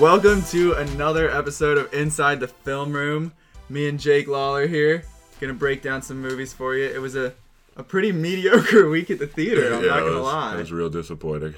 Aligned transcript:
Welcome 0.00 0.42
to 0.50 0.74
another 0.74 1.28
episode 1.30 1.76
of 1.76 1.92
Inside 1.92 2.38
the 2.40 2.46
Film 2.46 2.92
Room. 2.92 3.32
Me 3.68 3.88
and 3.88 3.98
Jake 3.98 4.28
Lawler 4.28 4.66
here, 4.68 5.02
gonna 5.40 5.54
break 5.54 5.82
down 5.82 6.02
some 6.02 6.20
movies 6.20 6.52
for 6.52 6.76
you. 6.76 6.84
It 6.84 7.00
was 7.00 7.16
a, 7.16 7.34
a 7.76 7.82
pretty 7.82 8.12
mediocre 8.12 8.88
week 8.90 9.10
at 9.10 9.18
the 9.18 9.26
theater. 9.26 9.74
I'm 9.74 9.82
yeah, 9.82 9.88
not 9.88 10.00
gonna 10.00 10.14
was, 10.16 10.22
lie. 10.22 10.54
It 10.54 10.58
was 10.58 10.72
real 10.72 10.88
disappointing. 10.88 11.54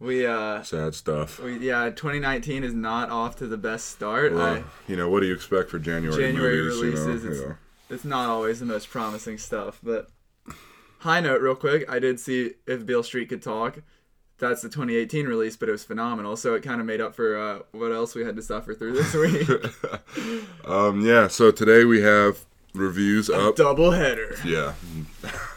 we 0.00 0.26
uh, 0.26 0.62
Sad 0.64 0.94
stuff. 0.96 1.38
we 1.38 1.58
yeah, 1.58 1.90
2019 1.90 2.64
is 2.64 2.74
not 2.74 3.10
off 3.10 3.36
to 3.36 3.46
the 3.46 3.56
best 3.56 3.90
start. 3.90 4.32
Well, 4.32 4.56
I, 4.56 4.64
you 4.88 4.96
know, 4.96 5.08
what 5.08 5.20
do 5.20 5.26
you 5.26 5.34
expect 5.34 5.70
for 5.70 5.78
January, 5.78 6.20
January 6.20 6.62
movies? 6.62 6.82
releases, 6.82 7.22
You 7.22 7.28
know, 7.28 7.32
it's, 7.34 7.40
you 7.42 7.48
know. 7.48 7.56
it's 7.90 8.04
not 8.04 8.28
always 8.28 8.58
the 8.58 8.66
most 8.66 8.90
promising 8.90 9.38
stuff. 9.38 9.78
But 9.82 10.08
high 11.00 11.20
note, 11.20 11.40
real 11.40 11.54
quick, 11.54 11.88
I 11.88 12.00
did 12.00 12.18
see 12.18 12.54
if 12.66 12.84
Beale 12.84 13.04
Street 13.04 13.28
could 13.28 13.42
talk. 13.42 13.78
That's 14.38 14.60
the 14.60 14.68
2018 14.68 15.26
release, 15.26 15.56
but 15.56 15.68
it 15.68 15.72
was 15.72 15.84
phenomenal. 15.84 16.36
So 16.36 16.54
it 16.54 16.62
kind 16.62 16.80
of 16.80 16.86
made 16.86 17.00
up 17.00 17.14
for 17.14 17.38
uh, 17.38 17.58
what 17.72 17.90
else 17.92 18.14
we 18.14 18.24
had 18.24 18.36
to 18.36 18.42
suffer 18.42 18.74
through 18.74 18.92
this 18.92 19.14
week. 19.14 19.48
Um, 20.64 21.00
yeah. 21.06 21.28
So 21.28 21.52
today 21.52 21.84
we 21.84 22.02
have 22.02 22.44
reviews 22.74 23.30
up. 23.30 23.56
Double 23.56 23.92
header. 23.92 24.36
Yeah, 24.44 24.74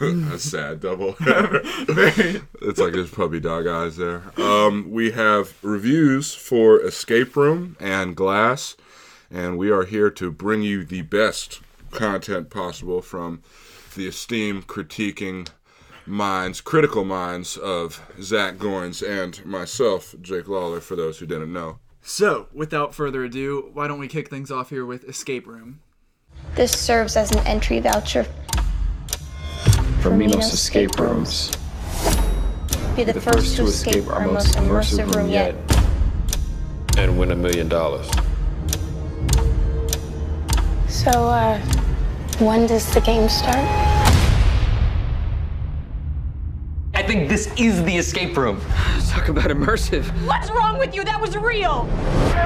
a 0.00 0.38
sad 0.38 0.80
double. 0.80 1.12
Very 1.18 2.42
it's 2.62 2.78
like 2.78 2.92
there's 2.92 3.10
puppy 3.10 3.40
dog 3.40 3.66
eyes 3.66 3.96
there. 3.96 4.22
Um, 4.36 4.90
we 4.90 5.10
have 5.12 5.54
reviews 5.62 6.32
for 6.34 6.80
Escape 6.80 7.34
Room 7.36 7.76
and 7.80 8.14
Glass, 8.16 8.76
and 9.30 9.58
we 9.58 9.70
are 9.70 9.84
here 9.84 10.10
to 10.10 10.30
bring 10.30 10.62
you 10.62 10.84
the 10.84 11.02
best 11.02 11.60
content 11.90 12.50
possible 12.50 13.02
from 13.02 13.42
the 13.96 14.06
esteemed 14.06 14.68
critiquing 14.68 15.48
minds, 16.10 16.60
critical 16.60 17.04
minds 17.04 17.56
of 17.56 18.02
Zach 18.20 18.56
Goins 18.56 19.02
and 19.06 19.44
myself, 19.46 20.14
Jake 20.20 20.48
Lawler. 20.48 20.80
For 20.80 20.96
those 20.96 21.18
who 21.18 21.26
didn't 21.26 21.52
know. 21.52 21.78
So, 22.02 22.48
without 22.52 22.94
further 22.94 23.24
ado, 23.24 23.70
why 23.72 23.86
don't 23.86 23.98
we 23.98 24.08
kick 24.08 24.28
things 24.30 24.50
off 24.50 24.70
here 24.70 24.86
with 24.86 25.04
Escape 25.04 25.46
Room? 25.46 25.80
This 26.54 26.72
serves 26.72 27.16
as 27.16 27.30
an 27.32 27.46
entry 27.46 27.78
voucher 27.80 28.24
from 30.00 30.18
Minos 30.18 30.52
Escape 30.52 30.98
Rooms. 30.98 31.50
Be 32.96 33.04
the, 33.04 33.20
first, 33.20 33.56
to 33.56 33.64
escape 33.64 34.08
our 34.08 34.26
most 34.26 34.56
immersive 34.56 35.14
room 35.14 35.28
yet. 35.28 35.54
and 36.98 37.18
win 37.18 37.30
a 37.30 37.36
million 37.36 37.68
dollars. 37.68 38.08
So, 40.88 41.10
uh, 41.10 41.58
when 42.40 42.66
does 42.66 42.92
the 42.94 43.00
game 43.00 43.28
start? 43.28 43.99
Think 47.10 47.28
this 47.28 47.52
is 47.56 47.82
the 47.82 47.96
escape 47.96 48.36
room. 48.36 48.60
Talk 49.08 49.30
about 49.30 49.50
immersive. 49.50 50.04
What's 50.24 50.48
wrong 50.48 50.78
with 50.78 50.94
you? 50.94 51.02
That 51.02 51.20
was 51.20 51.36
real. 51.36 51.86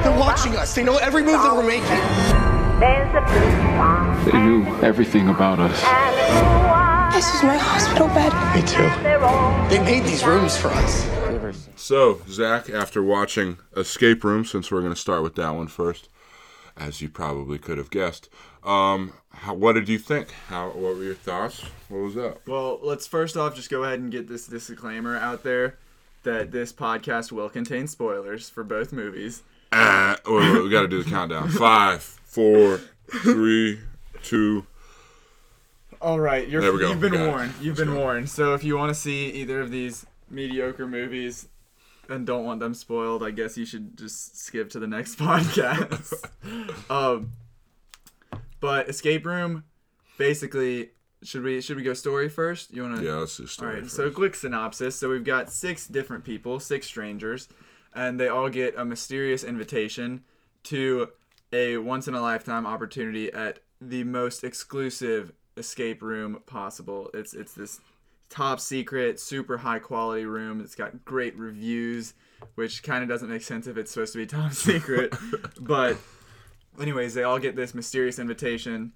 They're 0.03 0.19
watching 0.19 0.57
us. 0.57 0.75
They 0.75 0.83
know 0.83 0.97
every 0.97 1.23
move 1.23 1.43
that 1.43 1.55
we're 1.55 1.67
making. 1.67 1.85
They 4.25 4.39
knew 4.39 4.65
everything 4.83 5.29
about 5.29 5.59
us. 5.59 5.79
This 7.15 7.35
is 7.35 7.43
my 7.43 7.59
hospital 7.59 8.09
bed. 8.09 8.33
Me 8.55 8.63
too. 8.67 8.89
They 9.69 9.85
made 9.85 10.05
these 10.05 10.25
rooms 10.25 10.57
for 10.57 10.69
us. 10.69 11.07
So, 11.77 12.23
Zach, 12.31 12.71
after 12.71 13.03
watching 13.03 13.59
Escape 13.77 14.25
Room, 14.25 14.47
since 14.47 14.71
we're 14.71 14.81
going 14.81 14.95
to 14.95 14.99
start 14.99 15.23
with 15.23 15.35
that 15.35 15.51
one 15.51 15.67
first, 15.67 16.09
as 16.75 17.03
you 17.03 17.11
probably 17.11 17.59
could 17.59 17.77
have 17.77 17.91
guessed, 17.91 18.31
um, 18.65 19.13
how, 19.31 19.55
what 19.55 19.75
did 19.75 19.89
you 19.89 19.99
think? 19.99 20.31
How? 20.49 20.69
What 20.69 20.97
were 20.97 21.03
your 21.05 21.15
thoughts? 21.15 21.63
What 21.89 21.99
was 21.99 22.17
up? 22.17 22.47
Well, 22.47 22.79
let's 22.83 23.07
first 23.07 23.37
off 23.37 23.55
just 23.55 23.71
go 23.71 23.85
ahead 23.85 23.99
and 24.01 24.11
get 24.11 24.29
this 24.29 24.47
disclaimer 24.47 25.17
out 25.17 25.43
there 25.43 25.77
that 26.23 26.51
this 26.53 26.73
podcast 26.73 27.31
will 27.33 27.49
contain 27.51 27.87
spoilers 27.87 28.49
for 28.49 28.65
both 28.65 28.93
movies. 28.93 29.43
Uh, 29.73 30.17
wait, 30.27 30.53
wait, 30.53 30.63
we 30.63 30.71
got 30.71 30.83
to 30.83 30.89
do 30.89 31.03
the 31.03 31.11
countdown. 31.11 31.49
Five, 31.51 32.03
four, 32.03 32.81
three, 33.23 33.81
two. 34.23 34.65
All 36.01 36.21
right, 36.21 36.47
you're, 36.49 36.61
There 36.61 36.73
we 36.73 36.81
go. 36.81 36.91
you've 36.91 37.01
been 37.01 37.13
Got 37.13 37.21
it. 37.23 37.29
warned. 37.29 37.55
You've 37.61 37.77
been 37.77 37.95
warned. 37.95 38.29
So 38.31 38.55
if 38.55 38.63
you 38.63 38.77
want 38.77 38.91
to 38.91 38.95
see 38.95 39.31
either 39.31 39.61
of 39.61 39.71
these 39.71 40.07
mediocre 40.31 40.87
movies 40.87 41.49
and 42.09 42.27
don't 42.27 42.45
want 42.45 42.61
them 42.61 42.75
spoiled, 42.75 43.23
I 43.23 43.31
guess 43.31 43.57
you 43.57 43.65
should 43.65 43.97
just 43.97 44.39
skip 44.39 44.71
to 44.71 44.79
the 44.79 44.87
next 44.87 45.19
podcast. 45.19 46.13
um, 46.91 47.33
but 48.65 48.89
Escape 48.89 49.27
Room, 49.27 49.65
basically, 50.17 50.93
should 51.23 51.43
we 51.43 51.61
should 51.61 51.77
we 51.77 51.83
go 51.83 51.93
story 51.93 52.31
first? 52.31 52.73
You 52.73 52.85
want 52.85 52.97
to? 52.97 53.05
Yeah, 53.05 53.17
let's 53.17 53.37
do 53.37 53.47
story 53.47 53.69
All 53.69 53.75
right. 53.75 53.83
first. 53.83 53.95
So 53.95 54.11
quick 54.11 54.35
synopsis. 54.35 54.97
So 54.97 55.11
we've 55.11 55.23
got 55.23 55.53
six 55.53 55.87
different 55.87 56.25
people, 56.25 56.59
six 56.59 56.87
strangers, 56.87 57.47
and 57.95 58.19
they 58.19 58.29
all 58.29 58.49
get 58.49 58.75
a 58.79 58.83
mysterious 58.87 59.45
invitation 59.45 60.25
to 60.63 61.11
a 61.53 61.77
once 61.77 62.09
in 62.09 62.15
a 62.15 62.23
lifetime 62.23 62.65
opportunity 62.67 63.31
at 63.35 63.59
the 63.83 64.03
most 64.03 64.43
exclusive 64.43 65.35
escape 65.59 66.01
room 66.01 66.39
possible. 66.47 67.11
It's 67.13 67.35
it's 67.35 67.53
this 67.53 67.83
top 68.31 68.61
secret, 68.61 69.21
super 69.21 69.59
high 69.59 69.79
quality 69.79 70.25
room. 70.25 70.63
It's 70.63 70.75
got 70.75 71.05
great 71.05 71.37
reviews, 71.39 72.15
which 72.55 72.83
kind 72.83 73.03
of 73.03 73.11
doesn't 73.11 73.29
make 73.29 73.43
sense 73.43 73.67
if 73.67 73.77
it's 73.77 73.91
supposed 73.91 74.15
to 74.15 74.21
be 74.21 74.27
top 74.27 74.53
secret. 74.55 75.15
but 75.61 75.99
anyways, 76.81 77.15
they 77.15 77.23
all 77.23 77.39
get 77.39 77.57
this 77.57 77.75
mysterious 77.75 78.19
invitation. 78.19 78.93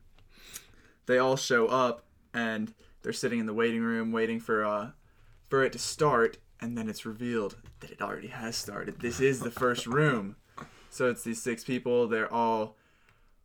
They 1.07 1.19
all 1.19 1.37
show 1.37 1.67
up 1.67 2.05
and 2.35 2.75
they're 3.03 3.13
sitting 3.13 3.39
in 3.39 3.47
the 3.47 3.55
waiting 3.55 3.81
room 3.81 4.13
waiting 4.13 4.41
for 4.41 4.65
uh 4.65 4.91
for 5.49 5.65
it 5.65 5.73
to 5.73 5.79
start 5.79 6.37
and 6.61 6.77
then 6.77 6.89
it's 6.89 7.07
revealed 7.07 7.57
that 7.81 7.91
it 7.91 8.03
already 8.03 8.29
has 8.29 8.57
started. 8.57 9.01
This 9.01 9.21
is 9.21 9.41
the 9.41 9.51
first 9.51 9.87
room. 9.87 10.37
So 10.91 11.09
it's 11.09 11.23
these 11.23 11.41
six 11.41 11.65
people. 11.65 12.09
They're 12.09 12.33
all 12.33 12.77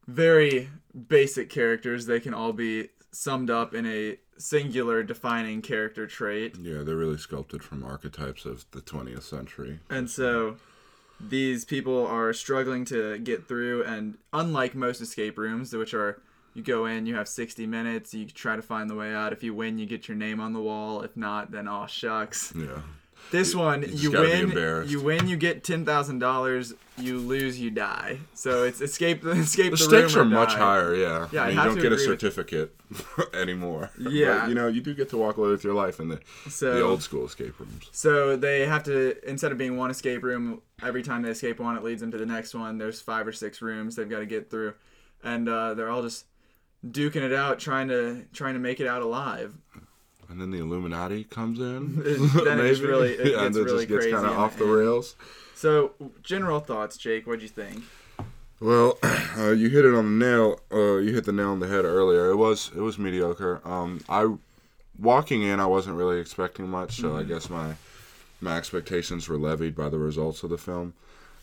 very 0.08 0.70
basic 1.08 1.50
characters. 1.50 2.06
They 2.06 2.20
can 2.20 2.34
all 2.34 2.54
be 2.54 2.90
summed 3.12 3.50
up 3.50 3.74
in 3.74 3.86
a 3.86 4.18
singular 4.38 5.04
defining 5.04 5.62
character 5.62 6.08
trait. 6.08 6.58
Yeah, 6.60 6.82
they're 6.82 6.96
really 6.96 7.18
sculpted 7.18 7.64
from 7.64 7.84
archetypes 7.84 8.46
of 8.46 8.66
the 8.72 8.82
20th 8.82 9.24
century. 9.24 9.80
And 9.90 10.10
so 10.10 10.58
these 11.30 11.66
people 11.66 12.06
are 12.08 12.34
struggling 12.34 12.86
to 12.86 13.18
get 13.20 13.48
through 13.48 13.84
and 13.84 14.18
unlike 14.32 14.76
most 14.76 15.02
escape 15.02 15.38
rooms 15.38 15.74
which 15.74 15.94
are 15.94 16.22
you 16.54 16.62
go 16.62 16.86
in 16.86 17.06
you 17.06 17.16
have 17.16 17.28
60 17.28 17.66
minutes 17.66 18.14
you 18.14 18.26
try 18.26 18.56
to 18.56 18.62
find 18.62 18.90
the 18.90 18.96
way 18.96 19.14
out. 19.14 19.34
If 19.34 19.44
you 19.44 19.54
win 19.54 19.78
you 19.78 19.86
get 19.86 20.08
your 20.08 20.18
name 20.18 20.40
on 20.40 20.54
the 20.54 20.62
wall. 20.62 21.02
If 21.02 21.16
not 21.18 21.52
then 21.52 21.68
oh 21.68 21.88
shucks. 21.88 22.54
Yeah. 22.56 22.82
This 23.32 23.56
one, 23.56 23.82
you 23.82 23.88
you 23.90 24.12
win, 24.12 24.88
you 24.88 25.02
win, 25.02 25.28
you 25.28 25.38
get 25.38 25.64
ten 25.64 25.86
thousand 25.86 26.20
dollars. 26.20 26.74
You 27.00 27.18
lose, 27.18 27.60
you 27.60 27.72
die. 27.72 28.20
So 28.36 28.64
it's 28.66 28.80
escape, 28.80 29.24
the 29.24 29.32
escape 29.32 29.72
The 29.72 29.78
the, 29.78 29.78
stakes 29.78 30.14
room 30.14 30.28
are 30.32 30.36
much 30.42 30.50
die. 30.54 30.60
higher, 30.60 30.94
yeah. 30.96 31.28
Yeah, 31.32 31.42
I 31.44 31.48
mean, 31.48 31.58
you 31.58 31.64
don't 31.64 31.76
get 31.76 31.86
a 31.88 31.90
with- 31.96 32.02
certificate 32.02 32.76
anymore. 33.34 33.90
Yeah. 33.98 34.42
But, 34.42 34.50
you 34.50 34.54
know, 34.56 34.68
you 34.68 34.80
do 34.82 34.94
get 34.94 35.10
to 35.10 35.18
walk 35.18 35.38
away 35.38 35.50
with 35.50 35.64
your 35.64 35.74
life 35.74 36.00
in 36.00 36.10
the, 36.10 36.20
So- 36.50 36.76
the 36.76 36.84
old 36.84 37.02
school 37.02 37.26
escape 37.26 37.60
rooms. 37.60 37.90
So 37.92 38.36
they 38.36 38.68
have 38.68 38.84
to 38.84 39.16
instead 39.28 39.52
of 39.52 39.58
being 39.58 39.76
one 39.76 39.90
escape 39.90 40.22
room, 40.22 40.62
every 40.84 41.02
time 41.02 41.24
they 41.24 41.32
escape 41.32 41.60
one, 41.60 41.76
it 41.76 41.84
leads 41.84 42.02
them 42.02 42.12
to 42.12 42.18
the 42.20 42.28
next 42.28 42.54
one. 42.54 42.78
There's 42.78 43.02
five 43.02 43.26
or 43.26 43.32
six 43.34 43.60
rooms 43.64 43.96
they've 43.96 44.08
got 44.10 44.20
to 44.20 44.28
get 44.28 44.52
through, 44.52 44.76
and 45.24 45.50
uh, 45.50 45.74
they're 45.74 45.90
all 45.90 46.04
just 46.04 46.26
duking 46.86 47.24
it 47.24 47.34
out, 47.34 47.58
trying 47.58 47.88
to 47.88 48.26
trying 48.34 48.54
to 48.54 48.60
make 48.60 48.80
it 48.80 48.86
out 48.86 49.02
alive. 49.02 49.56
And 50.34 50.42
then 50.42 50.50
the 50.50 50.58
Illuminati 50.58 51.26
comes 51.26 51.60
in. 51.60 51.96
then 51.98 52.60
it 52.60 52.70
just 52.70 52.82
really 52.82 53.12
it 53.12 53.34
yeah, 53.34 53.46
and 53.46 53.56
it 53.56 53.60
really 53.60 53.86
just 53.86 54.02
gets 54.04 54.12
kind 54.12 54.26
of 54.26 54.36
off 54.36 54.58
the 54.58 54.64
end. 54.64 54.74
rails. 54.74 55.16
So 55.54 55.92
general 56.24 56.60
thoughts, 56.60 56.98
Jake. 56.98 57.28
What'd 57.28 57.44
you 57.44 57.50
think? 57.50 57.84
Well, 58.60 58.98
uh, 59.38 59.52
you 59.52 59.70
hit 59.70 59.86
it 59.86 59.94
on 59.94 60.18
the 60.18 60.26
nail. 60.26 60.60
Uh, 60.72 60.98
you 60.98 61.14
hit 61.14 61.26
the 61.26 61.32
nail 61.32 61.50
on 61.52 61.60
the 61.60 61.68
head 61.68 61.86
earlier. 61.86 62.32
It 62.32 62.38
was 62.38 62.72
it 62.76 62.80
was 62.80 62.98
mediocre. 62.98 63.62
Um, 63.64 64.02
I 64.10 64.28
walking 64.98 65.44
in, 65.44 65.60
I 65.60 65.68
wasn't 65.68 65.98
really 65.98 66.20
expecting 66.20 66.68
much, 66.68 66.94
so 67.00 67.16
I 67.16 67.22
Mhm. 67.22 67.28
guess 67.28 67.48
my 67.52 67.76
my 68.42 68.58
expectations 68.58 69.30
were 69.30 69.38
levied 69.38 69.76
by 69.76 69.90
the 69.90 70.00
results 70.00 70.42
of 70.42 70.50
the 70.50 70.58
film. 70.58 70.96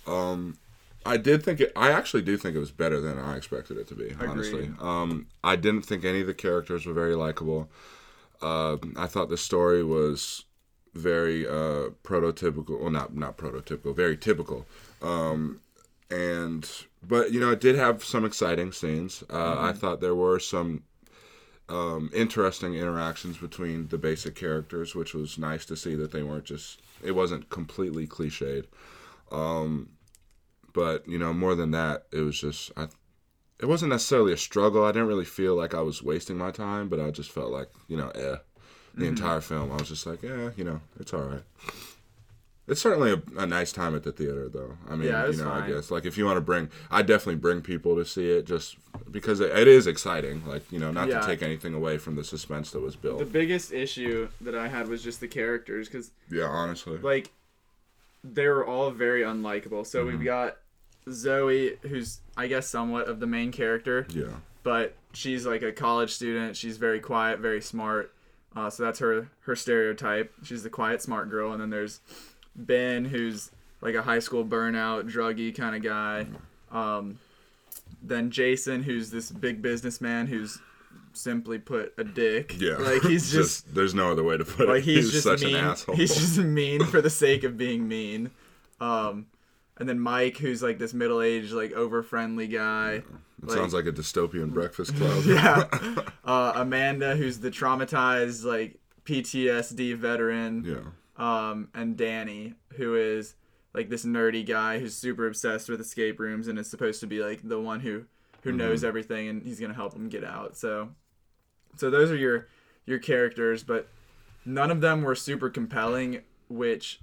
Um, 0.04 0.56
I 1.06 1.16
did 1.16 1.44
think 1.44 1.60
it. 1.60 1.70
I 1.76 1.92
actually 1.92 2.22
do 2.22 2.36
think 2.36 2.56
it 2.56 2.58
was 2.58 2.72
better 2.72 3.00
than 3.00 3.20
I 3.20 3.36
expected 3.36 3.76
it 3.78 3.86
to 3.86 3.94
be. 3.94 4.16
Honestly, 4.20 4.72
um, 4.80 5.28
I 5.44 5.54
didn't 5.54 5.82
think 5.82 6.04
any 6.04 6.22
of 6.22 6.26
the 6.26 6.34
characters 6.34 6.86
were 6.86 6.92
very 6.92 7.14
likable. 7.14 7.68
Uh, 8.42 8.76
I 8.96 9.06
thought 9.06 9.28
the 9.28 9.36
story 9.36 9.84
was 9.84 10.44
very 10.94 11.46
uh, 11.46 11.90
prototypical. 12.02 12.80
Well, 12.80 12.90
not 12.90 13.14
not 13.14 13.36
prototypical, 13.36 13.94
very 13.94 14.16
typical. 14.16 14.66
Um, 15.02 15.60
and 16.10 16.68
but 17.06 17.32
you 17.32 17.40
know, 17.40 17.50
it 17.52 17.60
did 17.60 17.76
have 17.76 18.02
some 18.04 18.24
exciting 18.24 18.72
scenes. 18.72 19.22
Uh, 19.30 19.56
I 19.58 19.72
Mhm. 19.72 19.78
thought 19.78 20.00
there 20.00 20.14
were 20.14 20.38
some 20.38 20.82
um, 21.68 22.10
interesting 22.12 22.74
interactions 22.74 23.36
between 23.38 23.88
the 23.88 23.98
basic 23.98 24.34
characters, 24.34 24.94
which 24.94 25.14
was 25.14 25.38
nice 25.38 25.64
to 25.66 25.76
see 25.76 25.94
that 25.96 26.10
they 26.10 26.22
weren't 26.22 26.44
just. 26.44 26.80
It 27.02 27.12
wasn't 27.12 27.48
completely 27.50 28.06
cliched. 28.06 28.64
Um, 29.30 29.90
but 30.72 31.08
you 31.08 31.18
know, 31.18 31.32
more 31.32 31.54
than 31.54 31.70
that, 31.72 32.06
it 32.12 32.20
was 32.20 32.40
just. 32.40 32.72
I, 32.76 32.88
it 33.60 33.66
wasn't 33.66 33.90
necessarily 33.90 34.32
a 34.32 34.36
struggle. 34.36 34.84
I 34.84 34.92
didn't 34.92 35.08
really 35.08 35.24
feel 35.24 35.54
like 35.54 35.74
I 35.74 35.80
was 35.82 36.02
wasting 36.02 36.36
my 36.38 36.50
time, 36.50 36.88
but 36.88 36.98
I 37.00 37.10
just 37.10 37.30
felt 37.30 37.50
like 37.50 37.68
you 37.88 37.96
know, 37.96 38.08
eh. 38.10 38.36
The 38.94 39.04
Mhm. 39.04 39.08
entire 39.10 39.40
film, 39.40 39.70
I 39.70 39.76
was 39.76 39.88
just 39.88 40.04
like, 40.04 40.20
yeah, 40.22 40.50
you 40.56 40.64
know, 40.64 40.80
it's 40.98 41.14
all 41.14 41.22
right. 41.22 41.42
It's 42.66 42.80
certainly 42.80 43.12
a, 43.12 43.22
a 43.40 43.46
nice 43.46 43.72
time 43.72 43.94
at 43.96 44.04
the 44.04 44.12
theater, 44.12 44.48
though. 44.48 44.76
I 44.88 44.94
mean, 44.94 45.08
Yeah, 45.08 45.26
you 45.28 45.36
know, 45.36 45.50
I 45.50 45.66
guess 45.68 45.90
like 45.90 46.04
if 46.04 46.16
you 46.18 46.24
want 46.24 46.36
to 46.36 46.40
bring, 46.40 46.70
I 46.90 47.02
definitely 47.02 47.36
bring 47.40 47.62
people 47.62 47.96
to 47.96 48.04
see 48.04 48.30
it 48.30 48.46
just 48.46 48.76
because 49.10 49.40
it, 49.40 49.50
it 49.56 49.66
is 49.68 49.86
exciting. 49.88 50.44
Like 50.46 50.70
you 50.72 50.78
know, 50.78 50.90
not 50.92 51.08
Yeah. 51.08 51.20
to 51.20 51.26
take 51.26 51.42
anything 51.42 51.74
away 51.74 51.98
from 51.98 52.14
the 52.16 52.24
suspense 52.24 52.70
that 52.72 52.80
was 52.80 52.94
built. 52.96 53.18
The 53.18 53.24
biggest 53.24 53.72
issue 53.72 54.28
that 54.40 54.54
I 54.54 54.68
had 54.68 54.88
was 54.88 55.02
just 55.02 55.20
the 55.20 55.28
characters, 55.28 55.88
because 55.88 56.10
yeah, 56.30 56.44
honestly, 56.44 56.98
like 56.98 57.30
they 58.22 58.46
were 58.48 58.64
all 58.66 58.90
very 58.90 59.22
unlikable. 59.22 59.84
So 59.86 60.00
Mm-hmm. 60.04 60.16
we've 60.18 60.24
got 60.24 60.58
Zoe, 61.12 61.76
who's 61.82 62.20
I 62.36 62.46
guess 62.46 62.66
somewhat 62.66 63.08
of 63.08 63.20
the 63.20 63.26
main 63.26 63.52
character. 63.52 64.06
Yeah. 64.10 64.34
But 64.62 64.94
she's 65.12 65.46
like 65.46 65.62
a 65.62 65.72
college 65.72 66.12
student. 66.12 66.56
She's 66.56 66.76
very 66.76 67.00
quiet, 67.00 67.40
very 67.40 67.60
smart. 67.60 68.12
Uh, 68.54 68.68
so 68.68 68.82
that's 68.82 68.98
her 68.98 69.30
her 69.40 69.56
stereotype. 69.56 70.32
She's 70.42 70.62
the 70.62 70.70
quiet, 70.70 71.02
smart 71.02 71.30
girl. 71.30 71.52
And 71.52 71.60
then 71.60 71.70
there's 71.70 72.00
Ben, 72.54 73.04
who's 73.06 73.50
like 73.80 73.94
a 73.94 74.02
high 74.02 74.18
school 74.18 74.44
burnout, 74.44 75.10
druggy 75.10 75.54
kind 75.54 75.76
of 75.76 75.82
guy. 75.82 76.26
Um, 76.70 77.18
then 78.02 78.30
Jason, 78.30 78.82
who's 78.82 79.10
this 79.10 79.30
big 79.30 79.62
businessman 79.62 80.26
who's 80.26 80.58
simply 81.12 81.58
put 81.58 81.92
a 81.98 82.04
dick. 82.04 82.56
yeah, 82.60 82.76
like 82.76 83.02
he's 83.02 83.30
just 83.32 83.74
there's 83.74 83.94
no 83.94 84.12
other 84.12 84.22
way 84.22 84.36
to 84.36 84.44
put 84.44 84.68
it. 84.68 84.72
like 84.72 84.84
he's, 84.84 85.10
just 85.10 85.24
such 85.24 85.42
mean. 85.42 85.56
an 85.56 85.64
asshole. 85.64 85.96
He's 85.96 86.14
just 86.14 86.38
mean 86.38 86.84
for 86.86 87.00
the 87.00 87.10
sake 87.10 87.44
of 87.44 87.56
being 87.56 87.88
mean. 87.88 88.30
Um, 88.80 89.26
and 89.80 89.88
then 89.88 89.98
Mike, 89.98 90.36
who's 90.36 90.62
like 90.62 90.78
this 90.78 90.94
middle-aged, 90.94 91.52
like 91.52 91.72
over-friendly 91.72 92.46
guy. 92.46 93.02
it 93.42 93.50
sounds 93.50 93.74
like 93.74 93.86
a 93.86 93.92
dystopian 93.92 94.50
Breakfast 94.54 94.94
Club. 94.96 95.24
yeah. 95.26 95.64
Uh, 96.24 96.52
Amanda, 96.54 97.16
who's 97.16 97.40
the 97.40 97.50
traumatized 97.50 98.44
like 98.44 98.78
PTSD 99.04 99.96
veteran. 99.96 100.64
Yeah. 100.64 101.50
Um, 101.50 101.68
and 101.74 101.96
Danny, 101.96 102.54
who 102.74 102.94
is 102.94 103.34
like 103.74 103.88
this 103.88 104.04
nerdy 104.04 104.46
guy 104.46 104.78
who's 104.78 104.94
super 104.94 105.26
obsessed 105.26 105.68
with 105.68 105.80
escape 105.80 106.20
rooms 106.20 106.46
and 106.46 106.56
is 106.58 106.70
supposed 106.70 107.00
to 107.00 107.06
be 107.08 107.20
like 107.24 107.40
the 107.42 107.58
one 107.60 107.80
who 107.80 108.04
who 108.42 108.52
knows 108.52 108.82
Mhm. 108.82 108.86
everything 108.88 109.28
and 109.28 109.42
he's 109.42 109.58
gonna 109.58 109.74
help 109.74 109.94
him 109.94 110.08
get 110.08 110.22
out. 110.22 110.56
So, 110.56 110.90
so 111.76 111.90
those 111.90 112.10
are 112.12 112.16
your 112.16 112.46
your 112.86 112.98
characters, 113.00 113.64
but 113.64 113.88
none 114.44 114.70
of 114.70 114.80
them 114.80 115.02
were 115.02 115.14
super 115.16 115.50
compelling, 115.50 116.20
which 116.48 117.00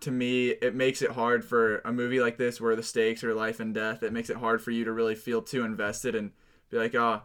to 0.00 0.10
me 0.10 0.48
it 0.50 0.74
makes 0.74 1.02
it 1.02 1.10
hard 1.12 1.44
for 1.44 1.78
a 1.84 1.92
movie 1.92 2.20
like 2.20 2.36
this 2.36 2.60
where 2.60 2.76
the 2.76 2.82
stakes 2.82 3.24
are 3.24 3.34
life 3.34 3.60
and 3.60 3.74
death. 3.74 4.02
It 4.02 4.12
makes 4.12 4.30
it 4.30 4.36
hard 4.36 4.62
for 4.62 4.70
you 4.70 4.84
to 4.84 4.92
really 4.92 5.14
feel 5.14 5.42
too 5.42 5.64
invested 5.64 6.14
and 6.14 6.32
be 6.70 6.76
like, 6.78 6.94
oh. 6.94 7.22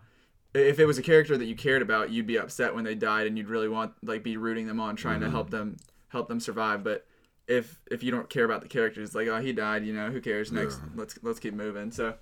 If 0.55 0.77
it 0.77 0.85
was 0.85 0.99
a 0.99 1.01
character 1.01 1.35
that 1.35 1.45
you 1.45 1.55
cared 1.55 1.81
about, 1.81 2.11
you'd 2.11 2.27
be 2.27 2.37
upset 2.37 2.75
when 2.75 2.83
they 2.83 2.93
died, 2.93 3.25
and 3.25 3.35
you'd 3.35 3.49
really 3.49 3.67
want 3.67 3.93
like 4.03 4.21
be 4.21 4.37
rooting 4.37 4.67
them 4.67 4.79
on, 4.79 4.95
trying 4.95 5.21
to 5.21 5.25
Mhm. 5.25 5.31
help 5.31 5.49
them 5.49 5.77
help 6.09 6.27
them 6.27 6.39
survive. 6.39 6.83
But 6.83 7.07
if 7.47 7.81
if 7.89 8.03
you 8.03 8.11
don't 8.11 8.29
care 8.29 8.45
about 8.45 8.61
the 8.61 8.67
characters, 8.67 9.15
like 9.15 9.27
oh 9.27 9.39
he 9.41 9.51
died, 9.51 9.83
you 9.83 9.93
know 9.93 10.11
who 10.11 10.21
cares? 10.21 10.51
Next, 10.51 10.79
Yeah. 10.79 10.89
let's 10.95 11.17
let's 11.23 11.39
keep 11.39 11.55
moving. 11.55 11.89
So 11.89 12.13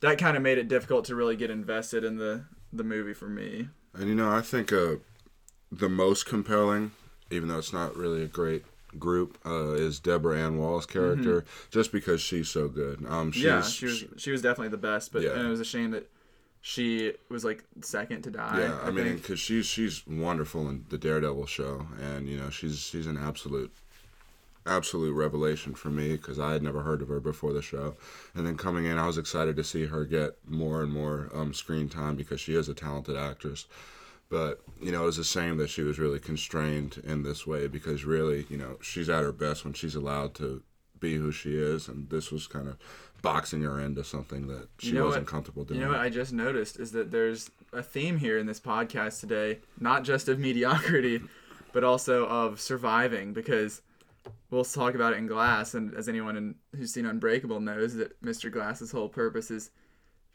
that 0.00 0.18
kind 0.18 0.36
of 0.36 0.42
made 0.42 0.58
it 0.58 0.68
difficult 0.68 1.06
to 1.06 1.14
really 1.14 1.34
get 1.34 1.48
invested 1.48 2.04
in 2.04 2.18
the 2.18 2.44
the 2.74 2.84
movie 2.84 3.14
for 3.14 3.30
me. 3.30 3.70
And 3.94 4.06
you 4.10 4.14
know, 4.14 4.30
I 4.30 4.42
think 4.42 4.70
uh, 4.70 4.96
the 5.70 5.88
most 5.88 6.26
compelling, 6.26 6.90
even 7.30 7.48
though 7.48 7.58
it's 7.58 7.72
not 7.72 7.96
really 7.96 8.22
a 8.22 8.26
great 8.28 8.66
group, 8.98 9.38
uh, 9.46 9.72
is 9.72 9.98
Deborah 10.00 10.38
Ann 10.38 10.58
Woll's 10.58 10.86
character, 10.86 11.44
just 11.70 11.92
because 11.92 12.20
she's 12.20 12.48
so 12.48 12.68
good. 12.68 13.04
Um, 13.08 13.32
she's, 13.32 13.44
Mm-hmm. 13.44 13.56
yeah, 13.56 13.62
she 13.62 13.86
was 13.86 14.04
she 14.16 14.30
was 14.30 14.42
definitely 14.42 14.68
the 14.68 14.76
best, 14.76 15.12
but 15.12 15.22
Yeah. 15.22 15.32
and 15.32 15.46
it 15.46 15.50
was 15.50 15.60
a 15.60 15.64
shame 15.64 15.90
that 15.92 16.08
she 16.60 17.12
was 17.28 17.44
like 17.44 17.64
second 17.80 18.22
to 18.22 18.30
die. 18.30 18.60
yeah, 18.60 18.78
I, 18.84 18.90
mean, 18.90 19.16
because 19.16 19.40
she's 19.40 19.66
she's 19.66 20.06
wonderful 20.06 20.68
in 20.68 20.84
the 20.90 20.98
Daredevil 20.98 21.46
show, 21.46 21.86
and 22.00 22.28
you 22.28 22.38
know, 22.38 22.50
she's 22.50 22.78
she's 22.80 23.06
an 23.06 23.16
absolute 23.18 23.72
absolute 24.64 25.12
revelation 25.14 25.74
for 25.74 25.90
me 25.90 26.12
because 26.12 26.38
I 26.38 26.52
had 26.52 26.62
never 26.62 26.82
heard 26.82 27.02
of 27.02 27.08
her 27.08 27.18
before 27.18 27.52
the 27.52 27.62
show, 27.62 27.96
and 28.34 28.46
then 28.46 28.56
coming 28.56 28.84
in, 28.84 28.96
I 28.96 29.06
was 29.06 29.18
excited 29.18 29.56
to 29.56 29.64
see 29.64 29.86
her 29.86 30.04
get 30.04 30.36
more 30.46 30.82
and 30.82 30.92
more 30.92 31.30
um, 31.34 31.52
screen 31.52 31.88
time 31.88 32.14
because 32.14 32.40
she 32.40 32.54
is 32.54 32.68
a 32.68 32.74
talented 32.74 33.16
actress. 33.16 33.66
But 34.32 34.62
you 34.80 34.90
know, 34.90 35.02
it 35.02 35.06
was 35.06 35.18
a 35.18 35.24
shame 35.24 35.58
that 35.58 35.68
she 35.68 35.82
was 35.82 35.98
really 35.98 36.18
constrained 36.18 37.02
in 37.04 37.22
this 37.22 37.46
way 37.46 37.66
because 37.66 38.06
really, 38.06 38.46
you 38.48 38.56
know, 38.56 38.78
she's 38.80 39.10
at 39.10 39.22
her 39.22 39.30
best 39.30 39.62
when 39.62 39.74
she's 39.74 39.94
allowed 39.94 40.32
to 40.36 40.62
be 40.98 41.16
who 41.16 41.30
she 41.30 41.54
is, 41.54 41.86
and 41.86 42.08
this 42.08 42.32
was 42.32 42.46
kind 42.46 42.66
of 42.66 42.78
boxing 43.20 43.60
her 43.62 43.78
into 43.78 44.02
something 44.02 44.46
that 44.46 44.68
she 44.78 44.88
You 44.88 44.94
know 44.94 45.04
wasn't 45.04 45.26
what- 45.26 45.30
comfortable 45.30 45.64
doing. 45.64 45.80
You 45.80 45.86
know 45.86 45.92
what 45.92 46.00
I 46.00 46.08
just 46.08 46.32
noticed 46.32 46.80
is 46.80 46.92
that 46.92 47.10
there's 47.10 47.50
a 47.74 47.82
theme 47.82 48.16
here 48.16 48.38
in 48.38 48.46
this 48.46 48.58
podcast 48.58 49.20
today, 49.20 49.58
not 49.78 50.02
just 50.02 50.28
of 50.30 50.38
mediocrity, 50.38 51.20
but 51.74 51.84
also 51.84 52.26
of 52.26 52.58
surviving. 52.58 53.34
Because 53.34 53.82
we'll 54.50 54.64
talk 54.64 54.94
about 54.94 55.12
it 55.12 55.18
in 55.18 55.26
Glass, 55.26 55.74
and 55.74 55.92
as 55.94 56.08
anyone 56.08 56.36
in, 56.38 56.54
who's 56.74 56.92
seen 56.94 57.04
Unbreakable 57.04 57.60
knows, 57.60 57.94
that 57.96 58.20
Mr. 58.22 58.50
Glass's 58.50 58.92
whole 58.92 59.10
purpose 59.10 59.50
is 59.50 59.70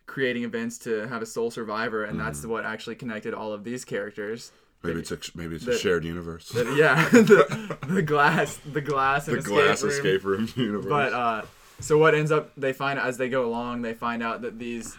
creating 0.07 0.43
events 0.43 0.77
to 0.79 1.07
have 1.07 1.21
a 1.21 1.25
sole 1.25 1.51
survivor, 1.51 2.03
and 2.05 2.19
that's 2.19 2.45
what 2.45 2.65
actually 2.65 2.95
connected 2.95 3.33
all 3.33 3.53
of 3.53 3.63
these 3.63 3.85
characters. 3.85 4.47
Mm-hmm. 4.49 4.87
Maybe 4.87 4.99
it's 5.01 5.11
a 5.11 5.17
maybe 5.35 5.55
it's 5.55 5.67
a 5.67 5.77
shared 5.77 6.03
universe. 6.05 6.49
that- 6.49 6.75
yeah, 6.75 7.07
the, 7.11 7.77
the 7.87 8.01
glass, 8.01 8.57
the 8.71 8.81
glass, 8.81 9.25
The 9.25 9.37
escape 9.37 9.53
glass 9.53 9.83
room. 9.83 9.91
escape 9.91 10.23
room 10.23 10.49
universe. 10.55 10.85
But 10.89 11.13
uh, 11.13 11.41
so 11.79 11.97
what 11.97 12.15
ends 12.15 12.31
up 12.31 12.51
they 12.55 12.73
find 12.73 12.97
as 12.99 13.17
they 13.17 13.29
go 13.29 13.45
along, 13.45 13.81
they 13.83 13.93
find 13.93 14.23
out 14.23 14.41
that 14.41 14.57
these 14.59 14.97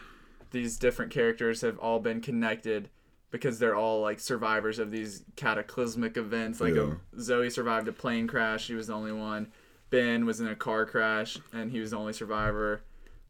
these 0.50 0.76
different 0.78 1.10
characters 1.12 1.60
have 1.62 1.78
all 1.78 2.00
been 2.00 2.20
connected 2.20 2.88
because 3.30 3.58
they're 3.58 3.76
all 3.76 4.00
like 4.00 4.18
survivors 4.18 4.78
of 4.78 4.90
these 4.90 5.22
cataclysmic 5.36 6.16
events. 6.16 6.60
Like 6.60 6.74
Yeah. 6.74 6.94
a, 7.16 7.20
Zoe 7.20 7.50
survived 7.50 7.86
a 7.88 7.92
plane 7.92 8.26
crash; 8.26 8.64
she 8.64 8.74
was 8.74 8.88
the 8.88 8.94
only 8.94 9.12
one. 9.12 9.48
Ben 9.90 10.26
was 10.26 10.40
in 10.40 10.48
a 10.48 10.56
car 10.56 10.84
crash, 10.86 11.38
and 11.52 11.70
he 11.70 11.80
was 11.80 11.92
the 11.92 11.96
only 11.98 12.12
survivor. 12.12 12.82